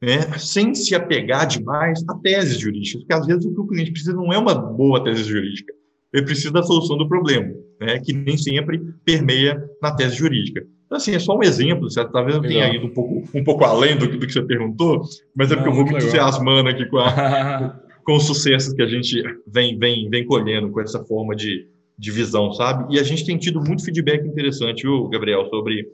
né? 0.00 0.38
Sem 0.38 0.74
se 0.74 0.94
apegar 0.94 1.46
demais 1.46 2.04
a 2.08 2.14
teses 2.14 2.58
jurídicas, 2.58 3.00
porque 3.00 3.14
às 3.14 3.26
vezes 3.26 3.44
o 3.44 3.52
que 3.52 3.60
o 3.60 3.66
cliente 3.66 3.90
precisa 3.90 4.12
não 4.12 4.32
é 4.32 4.38
uma 4.38 4.54
boa 4.54 5.02
tese 5.02 5.24
jurídica, 5.24 5.72
ele 6.12 6.24
precisa 6.24 6.52
da 6.52 6.62
solução 6.62 6.96
do 6.96 7.08
problema, 7.08 7.52
né? 7.80 7.98
Que 7.98 8.12
nem 8.12 8.36
sempre 8.36 8.78
permeia 9.04 9.60
na 9.82 9.90
tese 9.94 10.16
jurídica. 10.16 10.64
Então, 10.88 10.96
assim, 10.96 11.14
é 11.14 11.18
só 11.18 11.36
um 11.36 11.42
exemplo, 11.42 11.90
certo? 11.90 12.10
talvez 12.10 12.34
eu 12.34 12.40
tenha 12.40 12.74
ido 12.74 12.86
um 12.86 12.94
pouco, 12.94 13.22
um 13.34 13.44
pouco 13.44 13.62
além 13.62 13.94
do, 13.94 14.08
do 14.08 14.26
que 14.26 14.32
você 14.32 14.42
perguntou, 14.42 15.02
mas 15.36 15.52
é 15.52 15.54
porque 15.54 15.68
não, 15.68 15.76
eu 15.76 15.84
vou 15.84 15.84
me 15.84 15.98
entusiasmando 15.98 16.70
aqui 16.70 16.86
com 16.86 16.96
a, 16.96 17.78
com 18.02 18.16
os 18.16 18.24
sucessos 18.24 18.72
que 18.72 18.80
a 18.80 18.86
gente 18.86 19.22
vem, 19.46 19.78
vem, 19.78 20.08
vem 20.08 20.24
colhendo 20.24 20.70
com 20.70 20.80
essa 20.80 21.04
forma 21.04 21.36
de, 21.36 21.68
de 21.98 22.10
visão, 22.10 22.54
sabe? 22.54 22.96
E 22.96 22.98
a 22.98 23.02
gente 23.02 23.26
tem 23.26 23.36
tido 23.36 23.60
muito 23.60 23.84
feedback 23.84 24.26
interessante, 24.26 24.84
viu, 24.84 25.06
Gabriel, 25.10 25.44
sobre, 25.50 25.86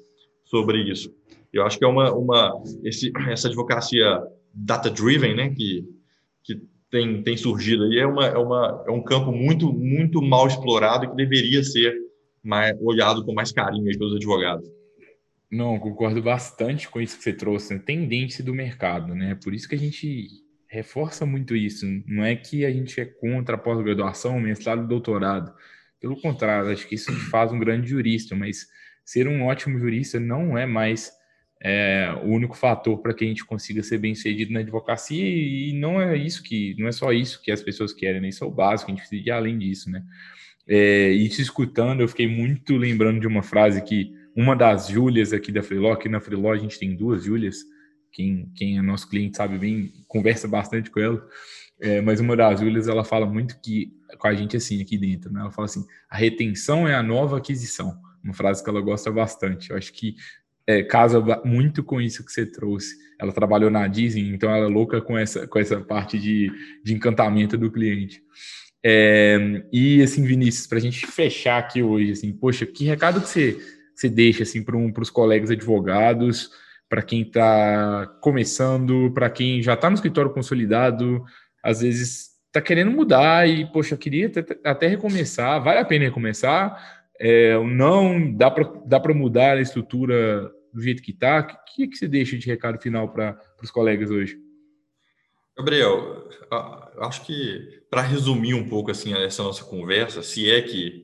sobre 0.45 0.79
isso. 0.89 1.13
Eu 1.53 1.67
acho 1.67 1.77
que 1.77 1.85
é 1.85 1.89
uma, 1.89 2.15
uma 2.15 2.53
esse, 2.85 3.11
essa 3.29 3.49
advocacia 3.49 4.23
data-driven, 4.55 5.35
né, 5.35 5.51
que, 5.51 5.85
que 6.45 6.61
tem, 6.89 7.21
tem 7.25 7.37
surgido 7.37 7.83
aí, 7.83 7.99
é, 7.99 8.07
uma, 8.07 8.27
é, 8.27 8.39
uma, 8.39 8.85
é 8.87 8.93
um 8.93 9.03
campo 9.03 9.33
muito, 9.33 9.73
muito 9.73 10.23
mal 10.23 10.47
explorado 10.47 11.05
e 11.05 11.09
que 11.09 11.17
deveria 11.17 11.65
ser 11.65 11.93
mais, 12.45 12.81
olhado 12.81 13.25
com 13.25 13.35
mais 13.35 13.51
carinho 13.51 13.89
aí 13.89 13.99
pelos 13.99 14.15
advogados. 14.15 14.69
Não, 15.51 15.79
concordo 15.79 16.23
bastante 16.23 16.89
com 16.89 17.01
isso 17.01 17.17
que 17.17 17.23
você 17.23 17.33
trouxe, 17.33 17.75
né? 17.75 17.81
tendência 17.85 18.43
do 18.43 18.55
mercado, 18.55 19.15
né? 19.15 19.35
Por 19.43 19.55
isso 19.55 19.69
que 19.69 19.75
a 19.75 19.79
gente 19.79 20.29
reforça 20.69 21.25
muito 21.25 21.55
isso. 21.55 21.87
Não 22.07 22.25
é 22.25 22.35
que 22.35 22.65
a 22.65 22.71
gente 22.73 23.01
é 23.01 23.05
contra 23.05 23.55
a 23.55 23.59
pós-graduação, 23.59 24.41
mestrado, 24.41 24.89
doutorado. 24.89 25.55
Pelo 26.01 26.21
contrário, 26.21 26.71
acho 26.71 26.89
que 26.89 26.97
isso 26.97 27.13
faz 27.31 27.53
um 27.53 27.59
grande 27.59 27.89
jurista, 27.89 28.35
mas 28.35 28.67
ser 29.05 29.29
um 29.29 29.45
ótimo 29.45 29.79
jurista 29.79 30.19
não 30.19 30.59
é 30.59 30.67
mais 30.67 31.13
é, 31.63 32.13
o 32.23 32.27
único 32.27 32.57
fator 32.57 33.01
para 33.01 33.15
que 33.15 33.25
a 33.25 33.29
gente 33.29 33.45
consiga 33.45 33.83
ser 33.83 33.99
bem 33.99 34.15
sucedido 34.15 34.53
na 34.53 34.61
advocacia 34.61 35.25
e 35.25 35.73
não 35.73 36.01
é 36.01 36.17
isso 36.17 36.43
que 36.43 36.75
não 36.79 36.89
é 36.89 36.93
só 36.93 37.13
isso 37.13 37.41
que 37.43 37.51
as 37.51 37.63
pessoas 37.63 37.93
querem, 37.93 38.21
né? 38.21 38.29
isso 38.29 38.45
é 38.45 38.47
o 38.47 38.51
básico, 38.51 38.91
a 38.91 38.95
gente 38.95 39.01
precisa 39.01 39.29
ir 39.29 39.31
além 39.31 39.59
disso, 39.59 39.91
né? 39.91 40.03
É, 40.67 41.11
e 41.11 41.29
te 41.29 41.41
escutando, 41.41 42.01
eu 42.01 42.09
fiquei 42.09 42.27
muito 42.27 42.77
lembrando 42.77 43.21
de 43.21 43.27
uma 43.27 43.43
frase 43.43 43.83
que 43.83 44.13
uma 44.37 44.57
das 44.57 44.89
Júlias 44.89 45.33
aqui 45.33 45.53
da 45.53 45.63
Freeló, 45.63 45.93
aqui 45.93 46.09
na 46.09 46.21
Freeló 46.21 46.53
a 46.53 46.57
gente 46.57 46.79
tem 46.79 46.95
duas 46.95 47.25
Júlias, 47.25 47.59
quem, 48.13 48.51
quem 48.55 48.79
é 48.79 48.83
nosso 48.83 49.09
cliente 49.09 49.37
sabe 49.37 49.59
bem, 49.59 49.93
conversa 50.07 50.47
bastante 50.47 50.91
com 50.91 51.01
ela. 51.01 51.27
É, 51.81 52.01
mas 52.01 52.21
uma 52.21 52.37
das 52.37 52.61
Júlias, 52.61 52.89
ela 52.89 53.05
fala 53.05 53.27
muito 53.27 53.61
que 53.61 53.93
com 54.19 54.29
a 54.29 54.35
gente 54.35 54.57
assim 54.57 54.81
aqui 54.81 54.97
dentro, 54.97 55.33
né? 55.33 55.41
Ela 55.41 55.51
fala 55.51 55.67
assim: 55.67 55.85
a 56.09 56.17
retenção 56.17 56.87
é 56.87 56.95
a 56.95 57.03
nova 57.03 57.39
aquisição. 57.39 57.99
Uma 58.23 58.33
frase 58.33 58.63
que 58.63 58.71
ela 58.71 58.81
gosta 58.81 59.11
bastante. 59.11 59.71
Eu 59.71 59.77
acho 59.77 59.93
que 59.93 60.15
é, 60.67 60.83
casa 60.83 61.21
muito 61.45 61.83
com 61.83 62.01
isso 62.01 62.25
que 62.25 62.33
você 62.33 62.47
trouxe. 62.47 62.95
Ela 63.21 63.33
trabalhou 63.33 63.71
na 63.71 63.87
Disney, 63.87 64.33
então 64.33 64.51
ela 64.51 64.67
é 64.67 64.69
louca 64.69 65.01
com 65.01 65.19
essa, 65.19 65.47
com 65.47 65.59
essa 65.59 65.81
parte 65.81 66.19
de, 66.19 66.51
de 66.83 66.95
encantamento 66.95 67.59
do 67.59 67.71
cliente. 67.71 68.23
É, 68.83 69.65
e 69.73 70.03
assim, 70.03 70.25
Vinícius, 70.25 70.67
para 70.67 70.79
a 70.79 70.81
gente 70.81 71.07
fechar 71.07 71.59
aqui 71.59 71.83
hoje, 71.83 72.13
assim, 72.13 72.33
poxa, 72.33 72.67
que 72.67 72.85
recado 72.85 73.21
que 73.21 73.29
você, 73.29 73.59
você 73.95 74.09
deixa 74.09 74.43
assim 74.43 74.63
para 74.63 74.77
um, 74.77 74.93
os 74.97 75.11
colegas 75.11 75.51
advogados? 75.51 76.51
para 76.89 77.03
quem 77.03 77.23
está 77.23 78.07
começando, 78.21 79.11
para 79.13 79.29
quem 79.29 79.61
já 79.61 79.75
está 79.75 79.91
no 79.91 79.95
escritório 79.95 80.33
consolidado, 80.33 81.25
às 81.61 81.81
vezes 81.81 82.35
está 82.47 82.61
querendo 82.61 82.93
mudar 82.93 83.49
e, 83.49 83.67
poxa, 83.73 83.97
queria 83.97 84.31
até 84.63 84.87
recomeçar, 84.87 85.61
vale 85.61 85.81
a 85.81 85.85
pena 85.85 86.05
recomeçar, 86.05 87.03
é, 87.19 87.59
não 87.65 88.33
dá 88.33 88.49
para 88.49 88.73
dá 88.87 89.15
mudar 89.15 89.57
a 89.57 89.61
estrutura 89.61 90.49
do 90.73 90.81
jeito 90.81 91.03
que 91.03 91.11
está. 91.11 91.41
O 91.41 91.75
que, 91.75 91.89
que 91.89 91.97
você 91.97 92.07
deixa 92.07 92.37
de 92.37 92.47
recado 92.47 92.81
final 92.81 93.09
para 93.09 93.41
os 93.61 93.73
colegas 93.73 94.11
hoje? 94.11 94.39
Gabriel, 95.57 96.29
acho 96.99 97.25
que 97.25 97.83
para 97.91 98.03
resumir 98.03 98.55
um 98.55 98.69
pouco 98.69 98.91
assim 98.91 99.15
essa 99.15 99.43
nossa 99.43 99.65
conversa, 99.65 100.23
se 100.23 100.49
é 100.49 100.63
que 100.63 101.04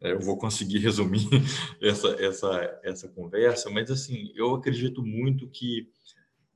eu 0.00 0.20
vou 0.20 0.36
conseguir 0.36 0.78
resumir 0.80 1.28
essa, 1.80 2.08
essa, 2.18 2.80
essa 2.82 3.08
conversa, 3.08 3.70
mas 3.70 3.90
assim, 3.90 4.32
eu 4.34 4.54
acredito 4.54 5.02
muito 5.02 5.48
que 5.48 5.88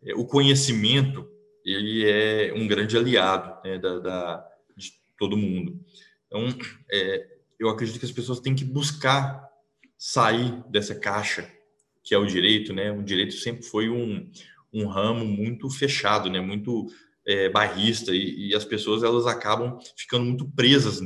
é, 0.03 0.15
o 0.15 0.25
conhecimento 0.25 1.29
ele 1.65 2.05
é 2.09 2.53
um 2.55 2.67
grande 2.67 2.97
aliado 2.97 3.61
né, 3.67 3.79
da, 3.79 3.99
da, 3.99 4.49
de 4.77 4.93
todo 5.19 5.37
mundo. 5.37 5.81
Então, 6.27 6.49
é, 6.93 7.27
eu 7.59 7.69
acredito 7.69 7.99
que 7.99 8.05
as 8.05 8.13
pessoas 8.13 8.41
têm 8.41 8.55
que 8.55 8.65
buscar 8.65 9.49
sair 9.97 10.63
dessa 10.71 10.95
caixa 10.95 11.51
que 12.05 12.15
é 12.15 12.19
o 12.19 12.27
direito, 12.27 12.73
né? 12.75 12.93
O 12.93 13.03
direito 13.03 13.33
sempre 13.33 13.65
foi 13.65 13.89
um, 13.89 14.31
um 14.71 14.87
ramo 14.87 15.25
muito 15.25 15.71
fechado, 15.71 16.29
né? 16.29 16.39
Muito 16.39 16.87
é, 17.27 17.49
barrista 17.49 18.15
e, 18.15 18.51
e, 18.51 18.55
as 18.55 18.67
pessoas 18.67 19.03
elas 19.03 19.27
acabam 19.27 19.79
ficando 19.97 20.27
muito 20.27 20.47
presas 20.51 21.01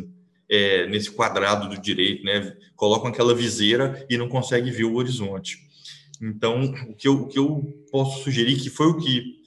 é, 0.51 0.87
nesse 0.87 1.11
quadrado 1.11 1.69
do 1.69 1.81
direito, 1.81 2.25
né? 2.25 2.57
Colocam 2.75 3.09
aquela 3.09 3.35
viseira 3.35 4.07
e 4.09 4.17
não 4.17 4.29
conseguem 4.29 4.73
ver 4.73 4.85
o 4.85 4.95
horizonte. 4.95 5.59
Então, 6.21 6.65
o 6.65 6.95
que, 6.95 7.07
eu, 7.07 7.15
o 7.15 7.29
que 7.29 7.39
eu 7.39 7.85
posso 7.91 8.25
sugerir, 8.25 8.57
que 8.57 8.71
foi 8.71 8.87
o 8.89 8.97
que 8.97 9.39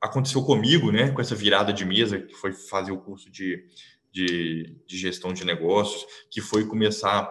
aconteceu 0.00 0.42
comigo, 0.42 0.90
né, 0.90 1.10
com 1.10 1.20
essa 1.20 1.34
virada 1.34 1.72
de 1.72 1.84
mesa, 1.84 2.18
que 2.18 2.34
foi 2.34 2.52
fazer 2.52 2.92
o 2.92 2.98
curso 2.98 3.30
de, 3.30 3.64
de, 4.12 4.76
de 4.86 4.96
gestão 4.96 5.32
de 5.32 5.44
negócios, 5.44 6.06
que 6.30 6.40
foi 6.40 6.64
começar 6.64 7.30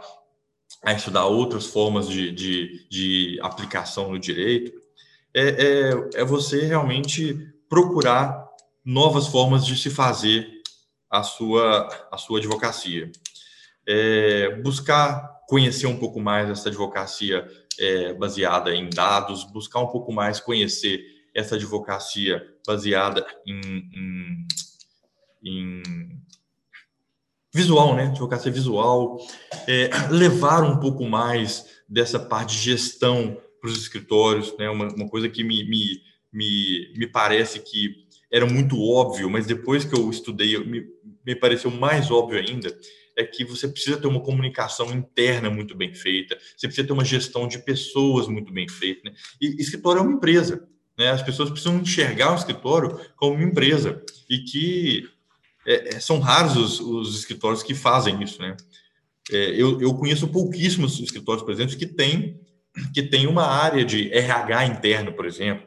a 0.84 0.94
estudar 0.94 1.26
outras 1.26 1.66
formas 1.66 2.08
de, 2.08 2.32
de, 2.32 2.88
de 2.90 3.40
aplicação 3.42 4.12
no 4.12 4.20
direito, 4.20 4.72
é, 5.34 5.42
é, 5.42 6.22
é 6.22 6.26
você 6.26 6.66
realmente 6.66 7.36
procurar 7.68 8.46
novas 8.84 9.28
formas 9.28 9.66
de 9.66 9.76
se 9.76 9.90
fazer 9.90 10.55
a 11.20 11.24
sua, 11.24 11.88
a 12.12 12.18
sua 12.18 12.40
advocacia. 12.40 13.12
É, 13.88 14.56
buscar 14.62 15.42
conhecer 15.48 15.88
um 15.88 15.98
pouco 15.98 16.20
mais 16.20 16.50
essa 16.50 16.70
advocacia 16.70 17.48
é, 17.80 18.14
baseada 18.14 18.74
em 18.76 18.90
dados, 18.90 19.44
buscar 19.44 19.80
um 19.80 19.88
pouco 19.88 20.12
mais 20.12 20.40
conhecer 20.40 21.06
essa 21.34 21.56
advocacia 21.56 22.46
baseada 22.66 23.26
em, 23.46 23.60
em, 23.94 24.48
em 25.44 25.84
visual, 27.54 27.96
né? 27.96 28.08
Advocacia 28.08 28.52
visual, 28.52 29.20
é, 29.68 29.90
levar 30.10 30.64
um 30.64 30.80
pouco 30.80 31.06
mais 31.06 31.66
dessa 31.88 32.20
parte 32.20 32.56
de 32.56 32.64
gestão 32.64 33.38
para 33.62 33.70
os 33.70 33.78
escritórios, 33.78 34.56
né? 34.58 34.70
Uma, 34.70 34.88
uma 34.94 35.10
coisa 35.10 35.30
que 35.30 35.44
me, 35.44 35.64
me, 35.70 36.02
me, 36.32 36.94
me 36.98 37.08
parece 37.08 37.60
que 37.60 38.06
era 38.32 38.46
muito 38.46 38.82
óbvio, 38.82 39.30
mas 39.30 39.46
depois 39.46 39.86
que 39.86 39.96
eu 39.96 40.10
estudei, 40.10 40.58
me, 40.66 40.86
me 41.26 41.36
pareceu 41.36 41.72
mais 41.72 42.12
óbvio 42.12 42.40
ainda, 42.40 42.76
é 43.16 43.24
que 43.24 43.46
você 43.46 43.68
precisa 43.68 43.98
ter 43.98 44.08
uma 44.08 44.20
comunicação 44.20 44.92
interna 44.94 45.50
muito 45.50 45.76
bem 45.76 45.94
feita, 45.94 46.38
você 46.56 46.68
precisa 46.68 46.86
ter 46.86 46.94
uma 46.94 47.06
gestão 47.06 47.48
de 47.48 47.60
pessoas 47.60 48.28
muito 48.28 48.52
bem 48.52 48.68
feita. 48.68 49.10
Né? 49.10 49.16
E 49.42 49.62
escritório 49.62 50.00
é 50.00 50.02
uma 50.02 50.14
empresa. 50.14 50.68
Né? 50.98 51.10
As 51.10 51.22
pessoas 51.22 51.50
precisam 51.50 51.80
enxergar 51.80 52.34
o 52.34 52.36
escritório 52.36 53.00
como 53.16 53.36
uma 53.36 53.44
empresa 53.44 54.04
e 54.30 54.40
que 54.40 55.10
é, 55.66 55.96
é 55.96 56.00
são 56.00 56.20
raros 56.20 56.56
os, 56.56 56.80
os, 56.80 57.20
escritórios 57.20 57.64
que 57.64 57.74
fazem 57.74 58.22
isso. 58.22 58.42
Né? 58.42 58.56
É, 59.32 59.52
eu, 59.52 59.82
eu 59.82 59.94
conheço 59.94 60.28
pouquíssimos 60.28 61.00
escritórios, 61.00 61.44
por 61.44 61.52
exemplo, 61.52 61.76
que 61.76 61.88
têm 61.88 62.40
que 62.94 63.02
tem 63.02 63.26
uma 63.26 63.46
área 63.46 63.86
de 63.86 64.12
RH 64.12 64.66
interno, 64.66 65.14
por 65.14 65.26
exemplo, 65.26 65.66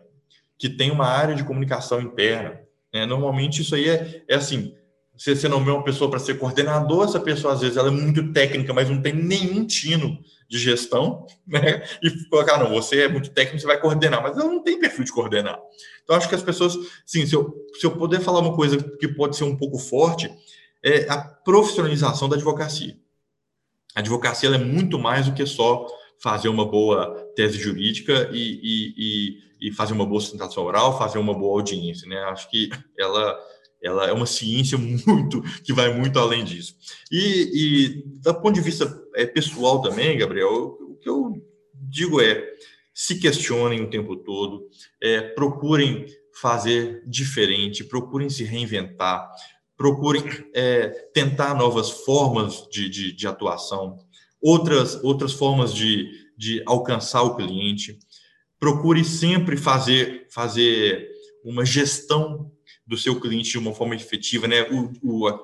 que 0.59 0.69
tem 0.69 0.91
uma 0.91 1.07
área 1.07 1.35
de 1.35 1.43
comunicação 1.43 2.03
interna. 2.03 2.61
Né? 2.93 3.07
Normalmente 3.07 3.63
isso 3.63 3.75
aí 3.75 3.89
é, 3.89 4.25
é 4.29 4.35
assim, 4.35 4.75
você, 5.19 5.35
você 5.35 5.49
não 5.49 5.65
vê 5.65 5.73
uma 5.73 5.83
pessoa 5.83 6.09
para 6.09 6.21
ser 6.21 6.39
coordenador, 6.39 7.05
essa 7.05 7.19
pessoa 7.19 7.53
às 7.53 7.61
vezes 7.61 7.77
ela 7.77 7.89
é 7.89 7.91
muito 7.91 8.33
técnica, 8.33 8.73
mas 8.73 8.89
não 8.89 9.03
tem 9.03 9.13
nenhum 9.13 9.67
tino 9.67 10.19
de 10.49 10.59
gestão, 10.59 11.27
né? 11.47 11.85
E 12.03 12.11
colocar, 12.29 12.57
não, 12.59 12.71
você 12.71 13.03
é 13.03 13.09
muito 13.09 13.31
técnico, 13.31 13.61
você 13.61 13.67
vai 13.67 13.81
coordenar, 13.81 14.23
mas 14.23 14.39
ela 14.39 14.47
não 14.47 14.63
tem 14.63 14.79
perfil 14.79 15.05
de 15.05 15.13
coordenar. 15.13 15.59
Então, 16.05 16.17
acho 16.17 16.29
que 16.29 16.35
as 16.37 16.43
pessoas, 16.43 16.79
sim, 17.05 17.27
se 17.27 17.35
eu, 17.35 17.53
se 17.79 17.85
eu 17.85 17.91
puder 17.91 18.21
falar 18.21 18.39
uma 18.39 18.55
coisa 18.55 18.79
que 18.79 19.09
pode 19.09 19.37
ser 19.37 19.45
um 19.45 19.57
pouco 19.57 19.79
forte, 19.79 20.33
é 20.83 21.11
a 21.11 21.19
profissionalização 21.19 22.29
da 22.29 22.37
advocacia. 22.37 22.97
A 23.95 24.01
advocacia 24.01 24.49
é 24.49 24.59
muito 24.59 24.99
mais 24.99 25.27
do 25.27 25.35
que 25.35 25.45
só 25.45 25.87
fazer 26.21 26.49
uma 26.49 26.65
boa 26.65 27.15
tese 27.35 27.59
jurídica 27.59 28.31
e, 28.33 28.61
e, 28.63 28.95
e, 29.61 29.69
e 29.69 29.73
fazer 29.73 29.93
uma 29.93 30.07
boa 30.07 30.21
sustentação 30.21 30.65
oral, 30.65 30.97
fazer 30.97 31.19
uma 31.19 31.35
boa 31.35 31.59
audiência, 31.59 32.09
né? 32.09 32.19
Acho 32.25 32.49
que 32.49 32.71
ela 32.97 33.39
ela 33.83 34.07
é 34.07 34.13
uma 34.13 34.27
ciência 34.27 34.77
muito 34.79 35.43
que 35.63 35.73
vai 35.73 35.93
muito 35.93 36.19
além 36.19 36.45
disso. 36.45 36.75
E, 37.11 37.51
e 37.55 38.03
do 38.21 38.35
ponto 38.35 38.55
de 38.55 38.61
vista 38.61 39.03
é, 39.15 39.27
pessoal 39.27 39.81
também, 39.81 40.19
Gabriel, 40.19 40.77
o 40.81 40.97
que 40.97 41.09
eu 41.09 41.33
digo 41.75 42.21
é 42.21 42.45
se 42.99 43.21
questionem 43.21 43.81
o 43.81 43.89
tempo 43.91 44.17
todo, 44.17 44.69
é, 45.01 45.21
procurem 45.21 46.07
fazer 46.41 47.03
diferente, 47.07 47.85
procurem 47.85 48.29
se 48.29 48.43
reinventar, 48.43 49.31
procurem 49.77 50.25
é, 50.53 50.89
tentar 51.15 51.55
novas 51.55 51.91
formas 51.91 52.67
de, 52.69 52.89
de, 52.89 53.13
de, 53.13 53.27
atuação, 53.29 53.97
outras, 54.41 54.97
outras 55.05 55.33
formas 55.33 55.73
de, 55.73 56.11
de 56.37 56.61
alcançar 56.67 57.23
o 57.23 57.37
cliente. 57.37 58.01
Procure 58.59 59.05
sempre 59.05 59.57
fazer, 59.57 60.27
fazer 60.31 61.09
uma 61.45 61.65
gestão 61.65 62.51
do 62.89 62.97
seu 62.97 63.21
cliente 63.21 63.51
de 63.51 63.59
uma 63.59 63.75
forma 63.75 63.95
efetiva, 63.95 64.49
né? 64.49 64.63
O, 64.63 64.91
o 65.03 65.39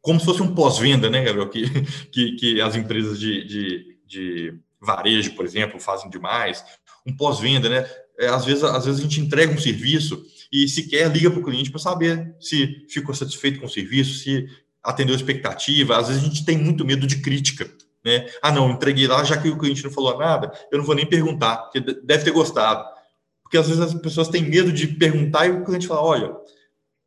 como 0.00 0.20
se 0.20 0.26
fosse 0.26 0.42
um 0.42 0.54
pós-venda, 0.54 1.10
né, 1.10 1.24
Gabriel? 1.24 1.48
Que, 1.48 1.64
que, 2.12 2.32
que 2.36 2.60
as 2.60 2.76
empresas 2.76 3.18
de, 3.18 3.44
de, 3.44 3.98
de 4.06 4.54
varejo, 4.80 5.34
por 5.34 5.44
exemplo, 5.44 5.80
fazem 5.80 6.08
demais. 6.08 6.64
Um 7.04 7.16
pós-venda, 7.16 7.68
né? 7.68 7.90
É, 8.18 8.28
às, 8.28 8.44
vezes, 8.44 8.62
às 8.62 8.84
vezes 8.84 9.00
a 9.00 9.02
gente 9.02 9.20
entrega 9.20 9.52
um 9.52 9.58
serviço 9.58 10.24
e 10.52 10.68
sequer 10.68 11.10
liga 11.10 11.30
para 11.30 11.40
o 11.40 11.44
cliente 11.44 11.70
para 11.70 11.80
saber 11.80 12.36
se 12.38 12.86
ficou 12.88 13.12
satisfeito 13.12 13.58
com 13.58 13.66
o 13.66 13.70
serviço, 13.70 14.18
se 14.20 14.46
atendeu 14.82 15.14
a 15.14 15.18
expectativa. 15.18 15.96
Às 15.96 16.08
vezes 16.08 16.22
a 16.22 16.26
gente 16.26 16.44
tem 16.44 16.56
muito 16.56 16.84
medo 16.84 17.06
de 17.06 17.16
crítica. 17.16 17.68
Né? 18.04 18.28
Ah, 18.40 18.52
não, 18.52 18.70
entreguei 18.70 19.06
lá, 19.08 19.24
já 19.24 19.36
que 19.36 19.48
o 19.48 19.58
cliente 19.58 19.82
não 19.82 19.90
falou 19.90 20.16
nada, 20.18 20.52
eu 20.70 20.78
não 20.78 20.84
vou 20.84 20.94
nem 20.94 21.06
perguntar, 21.06 21.56
porque 21.56 21.80
deve 21.80 22.22
ter 22.22 22.30
gostado. 22.30 22.84
Porque 23.42 23.56
às 23.56 23.66
vezes 23.66 23.80
as 23.80 23.94
pessoas 23.94 24.28
têm 24.28 24.42
medo 24.42 24.70
de 24.70 24.86
perguntar 24.86 25.46
e 25.46 25.50
o 25.50 25.64
cliente 25.64 25.86
fala: 25.86 26.02
olha, 26.02 26.36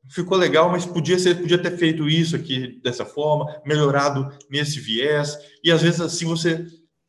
ficou 0.10 0.38
legal, 0.38 0.70
mas 0.70 0.86
podia 0.86 1.18
ser, 1.20 1.36
podia 1.36 1.58
ter 1.58 1.78
feito 1.78 2.08
isso 2.10 2.36
aqui 2.36 2.80
dessa 2.84 3.06
forma, 3.06 3.62
melhorado 3.66 4.32
nesse 4.50 4.80
viés. 4.80 5.38
E 5.64 5.72
às 5.72 5.82
vezes 5.82 6.02
assim 6.02 6.26
você, 6.26 6.66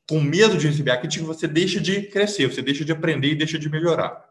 com 0.08 0.20
medo 0.20 0.56
de 0.56 0.66
receber 0.66 0.90
a 0.90 0.96
crítica, 0.96 1.24
você 1.24 1.46
deixa 1.46 1.80
de 1.80 2.02
crescer, 2.02 2.46
você 2.46 2.62
deixa 2.62 2.84
de 2.84 2.92
aprender 2.92 3.28
e 3.28 3.36
deixa 3.36 3.58
de 3.58 3.68
melhorar. 3.68 4.24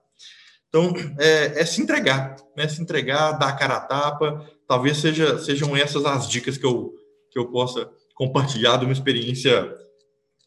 Então 0.69 0.93
é, 1.19 1.61
é 1.61 1.65
se 1.65 1.81
entregar, 1.81 2.35
né? 2.55 2.67
Se 2.67 2.81
entregar, 2.81 3.33
dar 3.33 3.49
a 3.49 3.55
cara 3.55 3.77
a 3.77 3.81
tapa. 3.81 4.45
Talvez 4.67 4.97
seja, 4.97 5.39
sejam 5.39 5.75
essas 5.75 6.05
as 6.05 6.29
dicas 6.29 6.57
que 6.57 6.65
eu 6.65 6.93
que 7.31 7.39
eu 7.39 7.47
possa 7.51 7.89
compartilhar 8.15 8.77
de 8.77 8.85
uma 8.85 8.93
experiência 8.93 9.71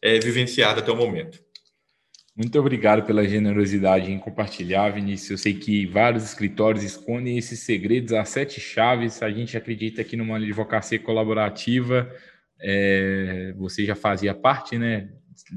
é, 0.01 0.19
vivenciada 0.19 0.81
até 0.81 0.91
o 0.91 0.95
momento. 0.95 1.39
Muito 2.35 2.57
obrigado 2.57 3.05
pela 3.05 3.27
generosidade 3.27 4.09
em 4.09 4.17
compartilhar, 4.17 4.89
Vinícius. 4.89 5.31
Eu 5.31 5.37
sei 5.37 5.53
que 5.53 5.85
vários 5.85 6.23
escritórios 6.23 6.81
escondem 6.81 7.37
esses 7.37 7.59
segredos, 7.59 8.13
as 8.13 8.29
sete 8.29 8.59
chaves. 8.61 9.21
A 9.21 9.29
gente 9.29 9.57
acredita 9.57 10.01
aqui 10.01 10.15
numa 10.15 10.37
advocacia 10.37 10.97
colaborativa. 10.97 12.09
É, 12.61 13.53
você 13.57 13.85
já 13.85 13.95
fazia 13.95 14.33
parte, 14.33 14.77
né? 14.77 15.09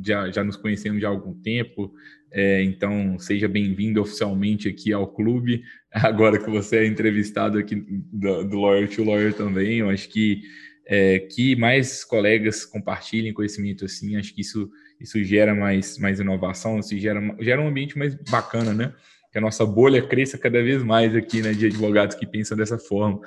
Já, 0.05 0.31
já 0.33 0.43
nos 0.43 0.57
conhecemos 0.57 1.03
há 1.05 1.09
algum 1.09 1.33
tempo. 1.33 1.95
É, 2.33 2.61
então, 2.65 3.17
seja 3.21 3.47
bem-vindo 3.47 4.03
oficialmente 4.03 4.69
aqui 4.69 4.93
ao 4.93 5.07
clube. 5.07 5.63
Agora 5.95 6.43
que 6.43 6.51
você 6.51 6.79
é 6.79 6.87
entrevistado 6.87 7.57
aqui 7.57 7.77
do, 8.13 8.43
do 8.49 8.59
Lawyer 8.59 8.89
to 8.89 9.05
Lawyer 9.05 9.33
também, 9.33 9.79
eu 9.79 9.91
acho 9.91 10.09
que 10.09 10.43
é, 10.87 11.21
que 11.21 11.55
mais 11.55 12.05
colegas 12.05 12.65
compartilhem 12.65 13.33
conhecimento 13.33 13.85
assim, 13.85 14.17
acho 14.17 14.35
que 14.35 14.41
isso 14.41 14.69
isso 15.05 15.23
gera 15.23 15.55
mais, 15.55 15.99
mais 15.99 16.19
inovação, 16.19 16.81
isso 16.81 16.97
gera, 16.99 17.21
gera 17.39 17.61
um 17.61 17.69
ambiente 17.69 17.97
mais 17.97 18.15
bacana, 18.15 18.73
né? 18.73 18.93
Que 19.31 19.37
a 19.37 19.41
nossa 19.41 19.67
bolha 19.67 20.01
cresça 20.01 20.39
cada 20.39 20.63
vez 20.63 20.83
mais 20.83 21.15
aqui, 21.15 21.43
né, 21.43 21.53
de 21.53 21.67
advogados 21.67 22.17
que 22.17 22.27
pensam 22.27 22.57
dessa 22.57 22.79
forma. 22.79 23.21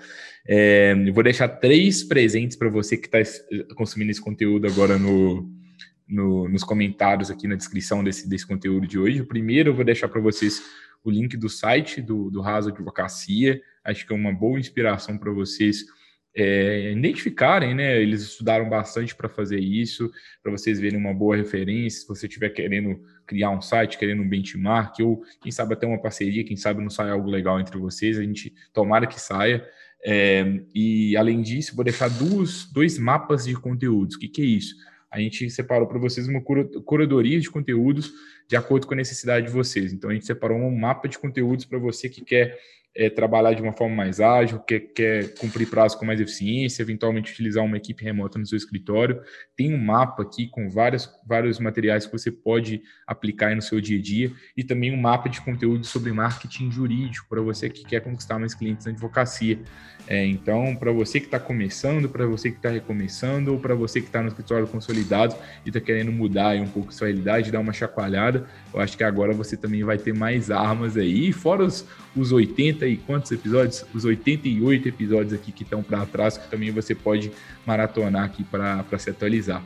É, 0.48 0.96
eu 1.06 1.14
vou 1.14 1.24
deixar 1.24 1.48
três 1.48 2.04
presentes 2.04 2.58
para 2.58 2.70
você 2.70 2.98
que 2.98 3.08
está 3.08 3.20
consumindo 3.76 4.10
esse 4.10 4.22
conteúdo 4.22 4.66
agora 4.66 4.98
no, 4.98 5.48
no, 6.08 6.50
nos 6.50 6.64
comentários 6.64 7.30
aqui 7.30 7.48
na 7.48 7.56
descrição 7.56 8.04
desse, 8.04 8.28
desse 8.28 8.48
conteúdo 8.48 8.88
de 8.88 8.98
hoje. 8.98 9.22
O 9.22 9.28
primeiro 9.28 9.70
eu 9.70 9.76
vou 9.76 9.86
deixar 9.86 10.08
para 10.08 10.22
vocês 10.22 10.64
o 11.04 11.12
link 11.12 11.38
do 11.38 11.50
site 11.50 12.02
do, 12.02 12.32
do 12.32 12.42
Raso 12.42 12.70
Advocacia. 12.70 13.62
Acho 13.84 14.08
que 14.08 14.14
é 14.14 14.16
uma 14.16 14.34
boa 14.34 14.60
inspiração 14.60 15.18
para 15.18 15.32
vocês 15.32 15.86
é, 16.40 16.92
identificarem, 16.92 17.74
né? 17.74 18.00
Eles 18.00 18.22
estudaram 18.22 18.70
bastante 18.70 19.16
para 19.16 19.28
fazer 19.28 19.60
isso, 19.60 20.12
para 20.44 20.52
vocês 20.52 20.80
verem 20.80 21.00
uma 21.00 21.12
boa 21.12 21.36
referência. 21.36 22.02
Se 22.02 22.08
você 22.08 22.28
estiver 22.28 22.50
querendo 22.50 23.02
criar 23.26 23.50
um 23.50 23.60
site, 23.60 23.98
querendo 23.98 24.22
um 24.22 24.30
benchmark, 24.30 25.00
ou 25.00 25.24
quem 25.42 25.52
sabe 25.52 25.74
até 25.74 25.88
uma 25.88 26.00
parceria, 26.00 26.44
quem 26.44 26.56
sabe 26.56 26.80
não 26.80 26.92
sai 26.92 27.10
algo 27.10 27.28
legal 27.28 27.60
entre 27.60 27.76
vocês, 27.80 28.20
a 28.20 28.22
gente 28.22 28.54
tomara 28.72 29.08
que 29.08 29.20
saia. 29.20 29.68
É, 30.06 30.62
e 30.76 31.18
além 31.18 31.42
disso, 31.42 31.76
vou 31.76 31.84
deixar 31.84 32.08
duas, 32.08 32.72
dois 32.72 33.00
mapas 33.00 33.46
de 33.46 33.56
conteúdos. 33.56 34.16
O 34.16 34.20
que, 34.20 34.28
que 34.28 34.42
é 34.44 34.46
isso? 34.46 34.76
A 35.10 35.20
gente 35.20 35.50
separou 35.50 35.88
para 35.88 35.98
vocês 35.98 36.28
uma 36.28 36.42
curadoria 36.86 37.40
de 37.40 37.50
conteúdos 37.50 38.14
de 38.48 38.56
acordo 38.56 38.86
com 38.86 38.94
a 38.94 38.98
necessidade 38.98 39.48
de 39.48 39.52
vocês. 39.52 39.92
Então, 39.92 40.12
a 40.12 40.14
gente 40.14 40.28
separou 40.28 40.60
um 40.60 40.78
mapa 40.78 41.08
de 41.08 41.18
conteúdos 41.18 41.66
para 41.66 41.80
você 41.80 42.08
que 42.08 42.24
quer 42.24 42.60
é, 42.98 43.12
trabalhar 43.12 43.54
de 43.54 43.62
uma 43.62 43.74
forma 43.74 43.96
mais 43.96 44.20
ágil, 44.20 44.60
quer, 44.60 44.80
quer 44.80 45.36
cumprir 45.36 45.70
prazo 45.70 46.00
com 46.00 46.06
mais 46.06 46.20
eficiência, 46.20 46.82
eventualmente 46.82 47.32
utilizar 47.32 47.64
uma 47.64 47.78
equipe 47.78 48.04
remota 48.04 48.40
no 48.40 48.46
seu 48.48 48.58
escritório. 48.58 49.22
Tem 49.56 49.72
um 49.72 49.78
mapa 49.78 50.24
aqui 50.24 50.48
com 50.48 50.68
vários, 50.68 51.08
vários 51.24 51.60
materiais 51.60 52.08
que 52.08 52.12
você 52.12 52.32
pode 52.32 52.82
aplicar 53.06 53.56
no 53.56 53.62
seu 53.62 53.80
dia 53.80 54.00
a 54.00 54.02
dia 54.02 54.32
e 54.58 54.64
também 54.64 54.92
um 54.92 55.00
mapa 55.00 55.30
de 55.30 55.40
conteúdo 55.42 55.86
sobre 55.86 56.12
marketing 56.12 56.72
jurídico 56.72 57.28
para 57.30 57.40
você 57.40 57.70
que 57.70 57.86
quer 57.86 58.02
conquistar 58.02 58.40
mais 58.40 58.56
clientes 58.56 58.88
na 58.88 58.92
advocacia. 58.92 59.60
É, 60.08 60.26
então, 60.26 60.76
para 60.76 60.92
você 60.92 61.20
que 61.20 61.26
está 61.26 61.40
começando, 61.40 62.10
para 62.10 62.26
você 62.26 62.50
que 62.50 62.58
está 62.58 62.70
recomeçando, 62.70 63.52
ou 63.52 63.60
para 63.60 63.76
você 63.76 64.00
que 64.00 64.08
está 64.08 64.22
no 64.22 64.30
escritório 64.30 64.66
consolidado 64.66 65.36
e 65.66 65.70
está 65.70 65.82
querendo 65.82 66.12
mudar 66.12 66.56
um 66.56 66.68
pouco 66.68 66.94
sua 66.94 67.08
realidade, 67.08 67.52
dar 67.52 67.60
uma 67.60 67.74
chacoalhada, 67.74 68.48
eu 68.74 68.80
acho 68.80 68.98
que 68.98 69.04
agora 69.04 69.34
você 69.34 69.58
também 69.58 69.84
vai 69.84 69.98
ter 69.98 70.14
mais 70.14 70.50
armas 70.50 70.96
aí. 70.96 71.32
fora 71.34 71.64
os, 71.64 71.86
os 72.16 72.32
80 72.32 72.87
e 72.88 72.98
quantos 72.98 73.32
episódios? 73.32 73.86
Os 73.94 74.06
88 74.06 74.88
episódios 74.88 75.34
aqui 75.34 75.52
que 75.52 75.64
estão 75.64 75.84
para 75.84 76.06
trás, 76.06 76.38
que 76.38 76.50
também 76.50 76.72
você 76.72 76.96
pode 76.96 77.32
maratonar 77.66 78.24
aqui 78.24 78.44
para 78.44 78.86
se 78.98 79.10
atualizar. 79.10 79.64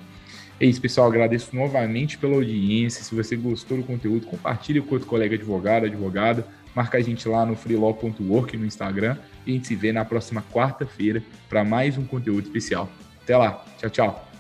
É 0.60 0.66
isso, 0.66 0.80
pessoal. 0.80 1.08
Agradeço 1.08 1.56
novamente 1.56 2.18
pela 2.18 2.36
audiência. 2.36 3.04
Se 3.04 3.16
você 3.16 3.36
gostou 3.36 3.78
do 3.78 3.84
conteúdo, 3.84 4.28
compartilhe 4.28 4.80
com 4.80 4.94
outro 4.94 5.08
colega 5.08 5.36
advogado, 5.36 5.86
advogada. 5.86 6.46
Marca 6.76 6.98
a 6.98 7.02
gente 7.02 7.28
lá 7.28 7.46
no 7.46 7.56
freelaw.work 7.56 8.56
no 8.56 8.66
Instagram 8.66 9.18
e 9.46 9.52
a 9.52 9.54
gente 9.56 9.68
se 9.68 9.76
vê 9.76 9.92
na 9.92 10.06
próxima 10.06 10.44
quarta-feira 10.54 11.24
para 11.50 11.64
mais 11.64 11.98
um 11.98 12.06
conteúdo 12.06 12.44
especial. 12.44 12.90
Até 13.24 13.36
lá. 13.36 13.66
Tchau, 13.80 13.90
tchau. 13.90 14.31